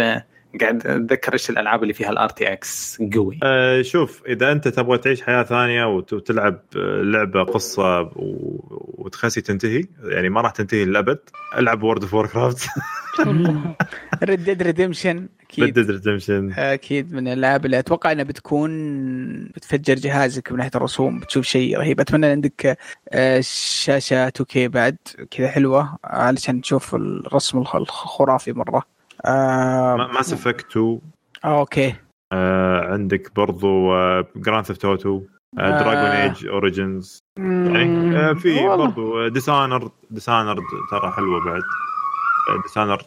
[0.61, 3.39] قاعد أتذكر إيش الألعاب اللي فيها ال RTX قوي.
[3.43, 6.59] آه شوف إذا أنت تبغى تعيش حياة ثانية وت- وتلعب
[7.03, 11.19] لعبة قصة وتخسي تنتهي يعني ما راح تنتهي للابد
[11.57, 12.67] ألعب World of Warcraft
[14.23, 18.71] Red Dead Redemption Red أكيد Dead Redemption أكيد من الألعاب اللي أتوقع إنها بتكون
[19.55, 21.99] بتفجر جهازك من ناحية الرسوم بتشوف شيء رهيب.
[21.99, 22.77] أتمنى عندك
[23.09, 24.97] آه، شاشة 2K بعد
[25.31, 28.96] كذا حلوة علشان تشوف الرسم الخ- الخرافي مرة.
[30.13, 30.99] Mass Effect 2
[31.45, 31.95] آه، okay.
[32.33, 35.21] آه عندك برضو آه Grand Theft Auto
[35.59, 35.79] آه.
[35.79, 38.67] Dragon Age Origins يعني آه في.
[38.67, 40.55] برضو Dishonored Dishonored
[40.91, 41.61] ترى حلوة بعد.
[42.63, 43.01] Dishonored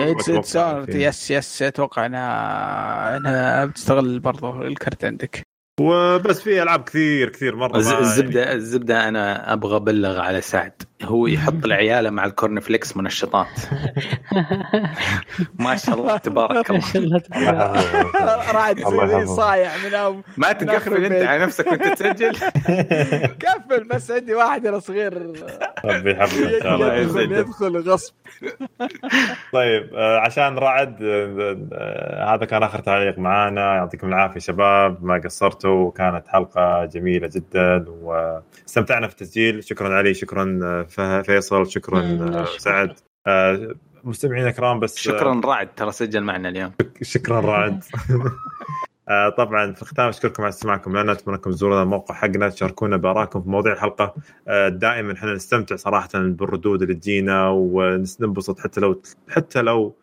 [0.00, 0.54] it's
[0.88, 5.42] yes yes أتوقع انها إنها بتستغل برضو الكرت عندك.
[5.80, 10.82] وبس في ألعاب كثير كثير مرة ما- الزبده الزبدة أنا أبغى أبلغ على سعد.
[11.04, 13.46] هو يحط العياله مع الكورن فليكس منشطات
[15.58, 17.18] ما شاء الله تبارك ما الله شاء الله.
[17.18, 19.24] تبارك رعد.
[19.24, 21.26] صايع من ما آخر تقفل أنت.
[21.26, 22.32] على نفسك وأنت تسجل.
[23.42, 25.32] كفل بس عندي واحد أنا صغير.
[25.84, 27.38] ربي يحفظك إن شاء الله.
[27.38, 28.14] يدخل غصب
[29.52, 33.74] طيب آه، عشان رعد آه، آه، هذا كان آخر تعليق معانا.
[33.74, 35.90] يعطيكم العافية شباب ما قصرتوا.
[35.90, 39.64] كانت حلقة جميلة جدا واستمتعنا في التسجيل.
[39.64, 40.44] شكرا علي شكرا
[41.22, 42.44] فيصل شكرا.
[42.58, 42.94] سعد.
[43.26, 46.72] آه، مستمعينا الكرام بس آه، شكرا رعد ترى سجل معنا اليوم.
[47.02, 47.84] شكرا رعد.
[49.08, 53.42] آه، طبعا في الختام أشكركم على استماعكم لنا أتمنى أنكم تزورون الموقع حقنا تشاركونا بآرائكم
[53.42, 54.14] في مواضيع الحلقة.
[54.68, 59.96] دائما إحنا نستمتع صراحة بالردود اللي تجينا وننبسط حتى لو حتى لو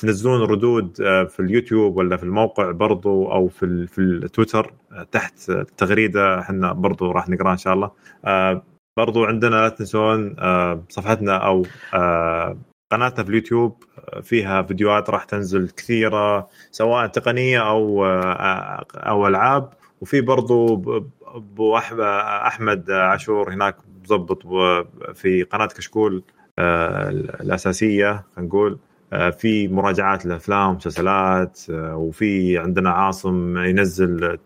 [0.00, 0.96] تنزلون ردود
[1.28, 4.74] في اليوتيوب ولا في الموقع برضو أو في في التويتر
[5.12, 7.90] تحت التغريده إحنا برضو راح نقرأها إن شاء الله.
[8.96, 12.56] برضو عندنا لا تنسون آه، صفحتنا أو آه،
[12.92, 18.04] قناتنا في اليوتيوب آه، فيها فيديوهات راح تنزل كثيرة سواء تقنية أو
[18.94, 19.70] أو ألعاب.
[20.00, 20.74] وفي برضو
[21.26, 21.76] أبو
[22.46, 24.82] أحمد عاشور هناك مضبط و-
[25.14, 26.22] في قناة كشكول
[27.40, 28.78] الأساسية نقول
[29.38, 34.38] في مراجعات لأفلام ومسلسلات وفي عندنا عاصم ينزل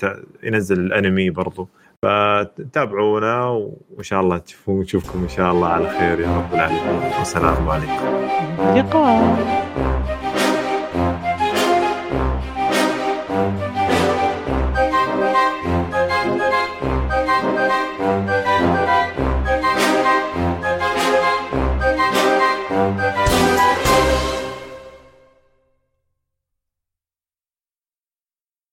[0.42, 1.68] ينزل الأنمي برضو.
[2.02, 3.44] فتابعونا
[3.90, 7.12] وإن شاء الله تشوفون نشوفكم إن شاء الله على خير يا رب العالمين.
[7.18, 8.06] والسلام عليكم.
[8.78, 9.38] لقاء.